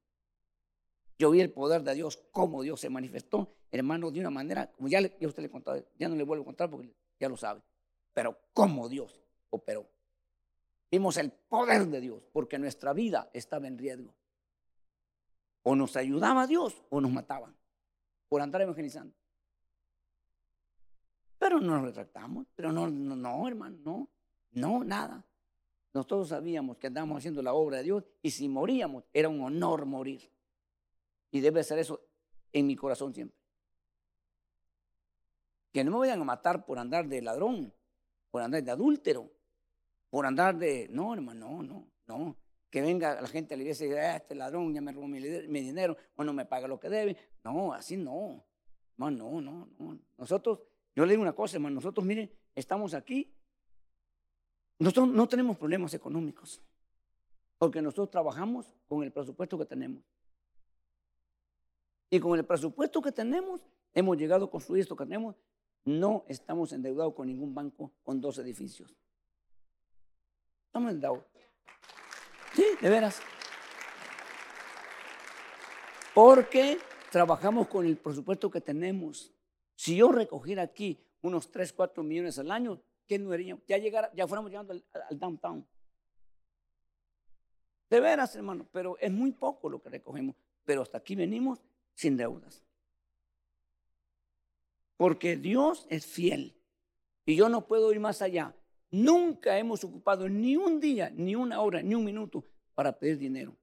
Yo 1.18 1.30
vi 1.30 1.40
el 1.40 1.50
poder 1.50 1.82
de 1.82 1.94
Dios, 1.94 2.22
cómo 2.30 2.62
Dios 2.62 2.80
se 2.80 2.90
manifestó, 2.90 3.54
hermano, 3.78 4.10
de 4.10 4.20
una 4.20 4.30
manera, 4.30 4.70
como 4.72 4.88
ya, 4.88 5.00
le, 5.00 5.16
usted 5.26 5.42
le 5.42 5.50
contaba, 5.50 5.78
ya 5.98 6.08
no 6.08 6.16
le 6.16 6.24
vuelvo 6.24 6.42
a 6.42 6.46
contar 6.46 6.70
porque 6.70 6.92
ya 7.18 7.28
lo 7.28 7.36
sabe, 7.36 7.62
pero 8.12 8.38
cómo 8.52 8.88
Dios 8.88 9.20
operó. 9.50 9.88
Vimos 10.90 11.16
el 11.16 11.30
poder 11.30 11.86
de 11.86 12.00
Dios, 12.00 12.22
porque 12.32 12.58
nuestra 12.58 12.92
vida 12.92 13.28
estaba 13.32 13.66
en 13.66 13.78
riesgo. 13.78 14.14
O 15.62 15.74
nos 15.74 15.96
ayudaba 15.96 16.46
Dios 16.46 16.80
o 16.90 17.00
nos 17.00 17.10
mataban 17.10 17.56
por 18.28 18.40
andar 18.40 18.62
evangelizando. 18.62 19.14
Pero 21.38 21.60
no 21.60 21.76
nos 21.76 21.84
retractamos, 21.84 22.46
pero 22.54 22.72
no, 22.72 22.88
no, 22.88 23.16
no, 23.16 23.48
hermano, 23.48 23.76
no, 23.84 24.08
no, 24.52 24.84
nada. 24.84 25.24
Nosotros 25.92 26.28
sabíamos 26.28 26.76
que 26.76 26.86
andábamos 26.86 27.18
haciendo 27.18 27.42
la 27.42 27.52
obra 27.52 27.78
de 27.78 27.84
Dios 27.84 28.04
y 28.22 28.30
si 28.30 28.48
moríamos 28.48 29.04
era 29.12 29.28
un 29.28 29.40
honor 29.40 29.86
morir. 29.86 30.30
Y 31.30 31.40
debe 31.40 31.64
ser 31.64 31.78
eso 31.78 32.00
en 32.52 32.66
mi 32.66 32.76
corazón 32.76 33.12
siempre. 33.12 33.35
Que 35.76 35.84
no 35.84 35.90
me 35.90 35.98
vayan 35.98 36.22
a 36.22 36.24
matar 36.24 36.64
por 36.64 36.78
andar 36.78 37.06
de 37.06 37.20
ladrón, 37.20 37.70
por 38.30 38.40
andar 38.40 38.62
de 38.62 38.70
adúltero, 38.70 39.30
por 40.08 40.24
andar 40.24 40.56
de... 40.56 40.88
No, 40.88 41.12
hermano, 41.12 41.62
no, 41.62 41.62
no, 41.62 41.92
no. 42.06 42.36
Que 42.70 42.80
venga 42.80 43.20
la 43.20 43.28
gente 43.28 43.52
a 43.52 43.58
la 43.58 43.62
iglesia 43.62 43.84
y 43.84 43.90
diga, 43.90 44.14
ah, 44.14 44.16
este 44.16 44.34
ladrón 44.34 44.72
ya 44.72 44.80
me 44.80 44.90
robó 44.90 45.06
mi, 45.06 45.20
dinero 45.20 45.94
o 46.14 46.24
no 46.24 46.32
me 46.32 46.46
paga 46.46 46.66
lo 46.66 46.80
que 46.80 46.88
debe. 46.88 47.18
No, 47.44 47.74
así 47.74 47.98
no. 47.98 48.42
No, 48.96 49.10
no, 49.10 49.42
no, 49.42 49.68
no. 49.78 49.98
Nosotros 50.16 50.62
yo 50.94 51.04
le 51.04 51.12
digo 51.12 51.20
una 51.20 51.34
cosa, 51.34 51.58
hermano, 51.58 51.74
nosotros, 51.74 52.06
miren, 52.06 52.32
estamos 52.54 52.94
aquí, 52.94 53.36
nosotros 54.78 55.08
no 55.08 55.28
tenemos 55.28 55.58
problemas 55.58 55.92
económicos, 55.92 56.62
porque 57.58 57.82
nosotros 57.82 58.10
trabajamos 58.10 58.64
con 58.88 59.02
el 59.02 59.12
presupuesto 59.12 59.58
que 59.58 59.66
tenemos. 59.66 60.02
Y 62.08 62.18
con 62.18 62.38
el 62.38 62.46
presupuesto 62.46 63.02
que 63.02 63.12
tenemos, 63.12 63.60
hemos 63.92 64.16
llegado 64.16 64.46
a 64.46 64.50
construir 64.50 64.80
esto 64.80 64.96
que 64.96 65.04
tenemos, 65.04 65.36
no 65.86 66.24
estamos 66.28 66.72
endeudados 66.72 67.14
con 67.14 67.28
ningún 67.28 67.54
banco 67.54 67.92
con 68.02 68.20
dos 68.20 68.38
edificios. 68.38 68.94
Estamos 70.66 70.92
endeudados. 70.92 71.24
Sí, 72.54 72.64
de 72.82 72.90
veras. 72.90 73.20
Porque 76.12 76.78
trabajamos 77.10 77.68
con 77.68 77.86
el 77.86 77.96
presupuesto 77.96 78.50
que 78.50 78.60
tenemos. 78.60 79.32
Si 79.74 79.96
yo 79.96 80.10
recogiera 80.10 80.62
aquí 80.62 80.98
unos 81.22 81.50
3, 81.50 81.72
4 81.72 82.02
millones 82.02 82.38
al 82.38 82.50
año, 82.50 82.80
¿qué 83.06 83.18
no? 83.18 83.34
Ya, 83.68 83.78
llegara, 83.78 84.10
ya 84.12 84.26
fuéramos 84.26 84.50
llegando 84.50 84.72
al, 84.72 85.18
downtown. 85.18 85.66
De 87.88 88.00
veras, 88.00 88.34
hermano, 88.34 88.66
pero 88.72 88.98
es 88.98 89.12
muy 89.12 89.30
poco 89.30 89.70
lo 89.70 89.80
que 89.80 89.90
recogemos. 89.90 90.34
Pero 90.64 90.82
hasta 90.82 90.98
aquí 90.98 91.14
venimos 91.14 91.62
sin 91.94 92.16
deudas. 92.16 92.65
Porque 94.96 95.36
Dios 95.36 95.86
es 95.90 96.06
fiel. 96.06 96.56
Y 97.24 97.36
yo 97.36 97.48
no 97.48 97.66
puedo 97.66 97.92
ir 97.92 98.00
más 98.00 98.22
allá. 98.22 98.54
Nunca 98.90 99.58
hemos 99.58 99.82
ocupado 99.84 100.28
ni 100.28 100.56
un 100.56 100.80
día, 100.80 101.10
ni 101.10 101.34
una 101.34 101.60
hora, 101.60 101.82
ni 101.82 101.94
un 101.94 102.04
minuto 102.04 102.44
para 102.74 102.96
pedir 102.98 103.18
dinero. 103.18 103.56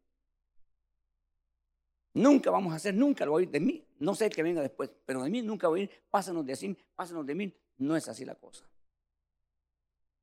Nunca 2.13 2.51
vamos 2.51 2.73
a 2.73 2.75
hacer, 2.75 2.93
nunca 2.93 3.25
lo 3.25 3.31
voy 3.31 3.43
a 3.43 3.45
oír 3.45 3.51
de 3.51 3.59
mí. 3.59 3.83
No 3.99 4.13
sé 4.13 4.29
que 4.29 4.43
venga 4.43 4.61
después, 4.61 4.91
pero 5.05 5.23
de 5.23 5.29
mí 5.29 5.41
nunca 5.41 5.67
voy 5.67 5.79
a 5.79 5.83
oír, 5.83 5.91
pásanos 6.11 6.45
de 6.45 6.53
así, 6.53 6.77
pásanos 6.95 7.25
de 7.25 7.33
mí. 7.33 7.53
No 7.77 7.95
es 7.95 8.07
así 8.07 8.25
la 8.25 8.35
cosa. 8.35 8.67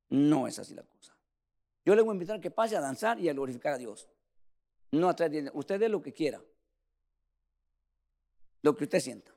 No 0.09 0.47
es 0.47 0.59
así 0.59 0.73
la 0.73 0.83
cosa. 0.83 1.17
Yo 1.83 1.95
le 1.95 2.01
voy 2.01 2.11
a 2.11 2.13
invitar 2.13 2.37
a 2.37 2.41
que 2.41 2.51
pase 2.51 2.77
a 2.77 2.81
danzar 2.81 3.19
y 3.19 3.27
a 3.27 3.33
glorificar 3.33 3.73
a 3.73 3.77
Dios. 3.77 4.07
No 4.91 5.09
a 5.09 5.15
traer 5.15 5.31
dinero. 5.31 5.51
Usted 5.55 5.79
dé 5.79 5.89
lo 5.89 6.01
que 6.01 6.13
quiera. 6.13 6.41
Lo 8.61 8.75
que 8.75 8.83
usted 8.83 8.99
sienta. 8.99 9.33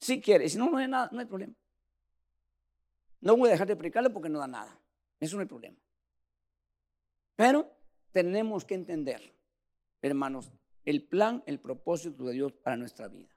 Si 0.00 0.20
quiere, 0.20 0.48
si 0.48 0.56
no, 0.56 0.70
no 0.70 0.78
hay 0.78 0.88
nada, 0.88 1.10
no 1.12 1.20
hay 1.20 1.26
problema. 1.26 1.54
No 3.20 3.36
voy 3.36 3.50
a 3.50 3.52
dejar 3.52 3.68
de 3.68 3.76
predicarle 3.76 4.10
porque 4.10 4.30
no 4.30 4.38
da 4.38 4.46
nada. 4.46 4.78
Eso 5.18 5.36
no 5.36 5.42
hay 5.42 5.48
problema. 5.48 5.76
Pero 7.36 7.70
tenemos 8.10 8.64
que 8.64 8.74
entender, 8.74 9.34
hermanos, 10.00 10.50
el 10.84 11.02
plan, 11.06 11.42
el 11.46 11.60
propósito 11.60 12.24
de 12.24 12.32
Dios 12.32 12.52
para 12.52 12.76
nuestra 12.76 13.08
vida. 13.08 13.28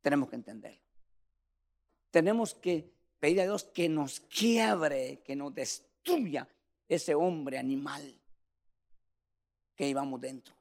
Tenemos 0.00 0.28
que 0.28 0.36
entenderlo. 0.36 0.82
Tenemos 2.10 2.54
que 2.54 2.92
pedir 3.20 3.40
a 3.40 3.44
Dios 3.44 3.64
que 3.64 3.88
nos 3.88 4.20
quiebre, 4.20 5.22
que 5.24 5.36
nos 5.36 5.54
destruya 5.54 6.48
ese 6.88 7.14
hombre 7.14 7.58
animal 7.58 8.20
que 9.76 9.88
íbamos 9.88 10.20
dentro. 10.20 10.54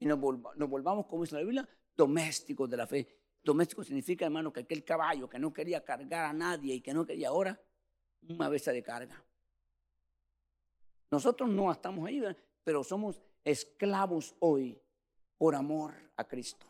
Y 0.00 0.06
nos, 0.06 0.18
nos 0.18 0.68
volvamos, 0.68 1.06
como 1.06 1.22
dice 1.22 1.36
la 1.36 1.42
Biblia, 1.42 1.68
domésticos 1.96 2.68
de 2.68 2.76
la 2.76 2.86
fe. 2.86 3.23
Doméstico 3.44 3.84
significa, 3.84 4.24
hermano, 4.24 4.50
que 4.50 4.60
aquel 4.60 4.82
caballo 4.82 5.28
que 5.28 5.38
no 5.38 5.52
quería 5.52 5.84
cargar 5.84 6.24
a 6.24 6.32
nadie 6.32 6.74
y 6.74 6.80
que 6.80 6.94
no 6.94 7.04
quería 7.04 7.28
ahora, 7.28 7.60
una 8.28 8.48
vez 8.48 8.64
de 8.64 8.82
carga. 8.82 9.22
Nosotros 11.10 11.50
no 11.50 11.70
estamos 11.70 12.08
ahí, 12.08 12.22
pero 12.64 12.82
somos 12.82 13.20
esclavos 13.44 14.34
hoy 14.40 14.80
por 15.36 15.54
amor 15.54 15.94
a 16.16 16.24
Cristo. 16.24 16.66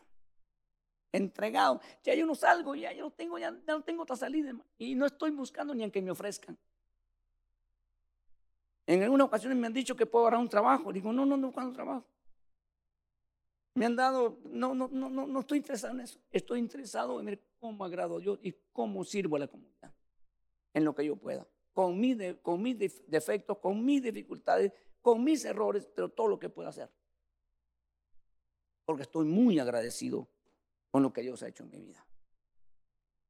Entregado. 1.13 1.79
Ya 2.03 2.13
yo 2.13 2.25
no 2.25 2.35
salgo, 2.35 2.75
ya 2.75 2.91
yo 2.91 3.05
no 3.05 3.11
tengo, 3.11 3.39
ya, 3.39 3.51
no 3.51 3.81
tengo 3.81 4.03
otra 4.03 4.17
salida. 4.17 4.53
Y 4.77 4.95
no 4.95 5.05
estoy 5.05 5.31
buscando 5.31 5.73
ni 5.73 5.83
en 5.83 5.91
que 5.91 6.01
me 6.01 6.11
ofrezcan. 6.11 6.57
En 8.85 9.01
alguna 9.01 9.23
ocasión 9.23 9.57
me 9.57 9.67
han 9.67 9.73
dicho 9.73 9.95
que 9.95 10.05
puedo 10.05 10.25
agarrar 10.25 10.41
un 10.41 10.49
trabajo. 10.49 10.91
Digo, 10.91 11.13
no, 11.13 11.25
no, 11.25 11.37
no, 11.37 11.53
¿cuándo 11.53 11.71
trabajo? 11.73 12.05
Me 13.75 13.85
han 13.85 13.95
dado, 13.95 14.39
no, 14.45 14.73
no, 14.73 14.87
no, 14.87 15.09
no, 15.09 15.39
estoy 15.41 15.57
interesado 15.57 15.93
en 15.93 15.99
eso. 15.99 16.19
Estoy 16.31 16.59
interesado 16.59 17.19
en 17.19 17.25
ver 17.25 17.41
cómo 17.59 17.83
agrado 17.83 18.17
a 18.17 18.19
Dios 18.19 18.39
y 18.41 18.53
cómo 18.71 19.03
sirvo 19.03 19.35
a 19.35 19.39
la 19.39 19.47
comunidad. 19.47 19.93
En 20.73 20.85
lo 20.85 20.95
que 20.95 21.05
yo 21.05 21.17
pueda. 21.17 21.45
Con, 21.73 22.01
con 22.41 22.61
mis 22.61 23.05
defectos, 23.07 23.57
con 23.57 23.83
mis 23.83 24.01
dificultades, 24.01 24.71
con 25.01 25.23
mis 25.25 25.43
errores, 25.43 25.85
pero 25.93 26.07
todo 26.07 26.29
lo 26.29 26.39
que 26.39 26.47
pueda 26.47 26.69
hacer. 26.69 26.89
Porque 28.85 29.03
estoy 29.03 29.25
muy 29.25 29.59
agradecido 29.59 30.29
con 30.89 31.03
lo 31.03 31.11
que 31.11 31.21
Dios 31.21 31.43
ha 31.43 31.49
hecho 31.49 31.63
en 31.63 31.71
mi 31.71 31.81
vida. 31.81 32.07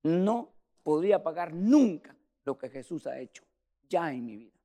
No 0.03 0.53
podría 0.83 1.23
pagar 1.23 1.55
nunca 1.55 2.15
lo 2.43 2.55
que 2.55 2.69
Jesús 2.69 3.07
ha 3.07 3.19
hecho 3.19 3.43
ya 3.89 4.13
en 4.13 4.23
mi 4.23 4.37
vida. 4.37 4.59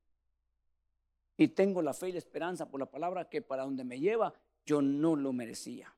Y 1.37 1.47
tengo 1.47 1.81
la 1.81 1.95
fe 1.95 2.09
y 2.09 2.11
la 2.11 2.19
esperanza 2.19 2.69
por 2.69 2.79
la 2.79 2.85
palabra 2.85 3.27
que 3.27 3.41
para 3.41 3.63
donde 3.63 3.83
me 3.83 3.99
lleva 3.99 4.31
yo 4.65 4.81
no 4.81 5.15
lo 5.15 5.33
merecía. 5.33 5.93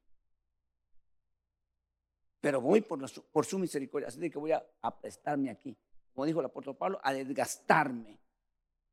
Pero 2.41 2.59
voy 2.59 2.81
por, 2.81 2.99
por 3.31 3.45
su 3.45 3.57
misericordia. 3.57 4.07
Así 4.07 4.29
que 4.29 4.37
voy 4.37 4.51
a 4.51 5.01
prestarme 5.01 5.49
aquí, 5.49 5.77
como 6.13 6.25
dijo 6.25 6.39
el 6.39 6.45
apóstol 6.45 6.75
Pablo, 6.75 6.99
a 7.03 7.13
desgastarme 7.13 8.19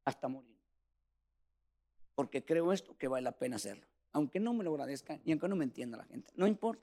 hasta 0.05 0.29
morir. 0.29 0.57
Porque 2.15 2.45
creo 2.45 2.73
esto 2.73 2.97
que 2.97 3.09
vale 3.09 3.25
la 3.25 3.33
pena 3.33 3.57
hacerlo. 3.57 3.87
Aunque 4.13 4.41
no 4.41 4.53
me 4.53 4.65
lo 4.65 4.73
agradezca 4.73 5.21
y 5.25 5.33
aunque 5.33 5.49
no 5.49 5.57
me 5.57 5.65
entienda 5.65 5.97
la 5.97 6.05
gente. 6.05 6.33
No 6.37 6.47
importa. 6.47 6.83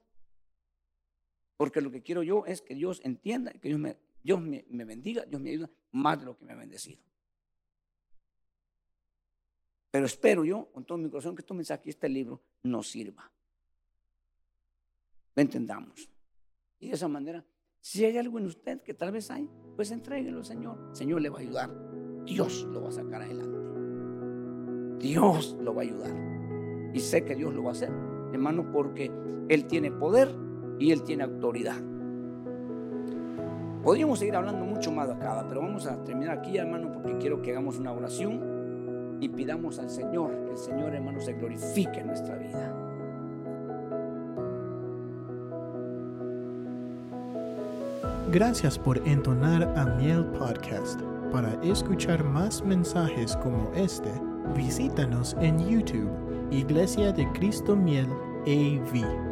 Porque 1.57 1.81
lo 1.81 1.91
que 1.91 2.01
quiero 2.01 2.23
yo 2.23 2.45
es 2.45 2.61
que 2.61 2.75
Dios 2.75 3.01
entienda, 3.03 3.51
que 3.51 3.67
Dios 3.67 3.79
me, 3.79 3.97
Dios 4.21 4.41
me, 4.41 4.65
me 4.69 4.85
bendiga, 4.85 5.25
Dios 5.25 5.41
me 5.41 5.49
ayuda 5.49 5.69
más 5.91 6.19
de 6.19 6.25
lo 6.25 6.37
que 6.37 6.45
me 6.45 6.53
ha 6.53 6.55
bendecido. 6.55 7.01
Pero 9.89 10.05
espero 10.05 10.45
yo, 10.45 10.71
con 10.71 10.85
todo 10.85 10.97
mi 10.97 11.09
corazón, 11.09 11.35
que 11.35 11.41
este 11.41 11.53
mensaje, 11.53 11.89
este 11.89 12.07
libro, 12.07 12.41
nos 12.67 12.89
sirva. 12.89 13.31
Lo 15.35 15.41
entendamos. 15.41 16.09
Y 16.79 16.89
de 16.89 16.95
esa 16.95 17.07
manera, 17.07 17.45
si 17.79 18.05
hay 18.05 18.17
algo 18.17 18.37
en 18.39 18.45
usted 18.45 18.81
que 18.81 18.93
tal 18.93 19.11
vez 19.11 19.31
hay, 19.31 19.49
pues 19.75 19.91
entréguelo, 19.91 20.43
Señor. 20.43 20.77
El 20.89 20.95
Señor 20.95 21.21
le 21.21 21.29
va 21.29 21.37
a 21.37 21.41
ayudar. 21.41 21.69
Dios 22.25 22.63
lo 22.71 22.81
va 22.81 22.89
a 22.89 22.91
sacar 22.91 23.21
adelante. 23.21 23.57
Dios 24.99 25.55
lo 25.61 25.73
va 25.73 25.81
a 25.81 25.85
ayudar. 25.85 26.91
Y 26.93 26.99
sé 26.99 27.23
que 27.23 27.35
Dios 27.35 27.53
lo 27.53 27.63
va 27.63 27.69
a 27.69 27.73
hacer, 27.73 27.91
hermano, 28.33 28.71
porque 28.71 29.11
Él 29.49 29.65
tiene 29.67 29.91
poder 29.91 30.33
y 30.79 30.91
Él 30.91 31.03
tiene 31.03 31.23
autoridad. 31.23 31.81
Podríamos 33.83 34.19
seguir 34.19 34.35
hablando 34.35 34.65
mucho 34.65 34.91
más 34.91 35.07
de 35.07 35.13
acá, 35.13 35.45
pero 35.47 35.61
vamos 35.61 35.85
a 35.85 36.03
terminar 36.03 36.39
aquí, 36.39 36.57
hermano, 36.57 36.91
porque 36.91 37.17
quiero 37.17 37.41
que 37.41 37.51
hagamos 37.51 37.77
una 37.77 37.93
oración 37.93 38.56
y 39.19 39.29
pidamos 39.29 39.79
al 39.79 39.89
Señor 39.89 40.31
que 40.45 40.51
el 40.51 40.57
Señor, 40.57 40.93
hermano, 40.93 41.19
se 41.19 41.33
glorifique 41.33 41.99
en 41.99 42.07
nuestra 42.07 42.35
vida. 42.35 42.73
Gracias 48.31 48.77
por 48.77 48.97
entonar 49.07 49.63
a 49.77 49.85
Miel 49.95 50.25
Podcast. 50.25 50.99
Para 51.31 51.53
escuchar 51.63 52.23
más 52.23 52.63
mensajes 52.63 53.35
como 53.37 53.71
este, 53.73 54.11
visítanos 54.55 55.35
en 55.39 55.57
YouTube, 55.59 56.11
Iglesia 56.51 57.11
de 57.11 57.25
Cristo 57.33 57.75
Miel 57.75 58.07
AV. 58.45 59.26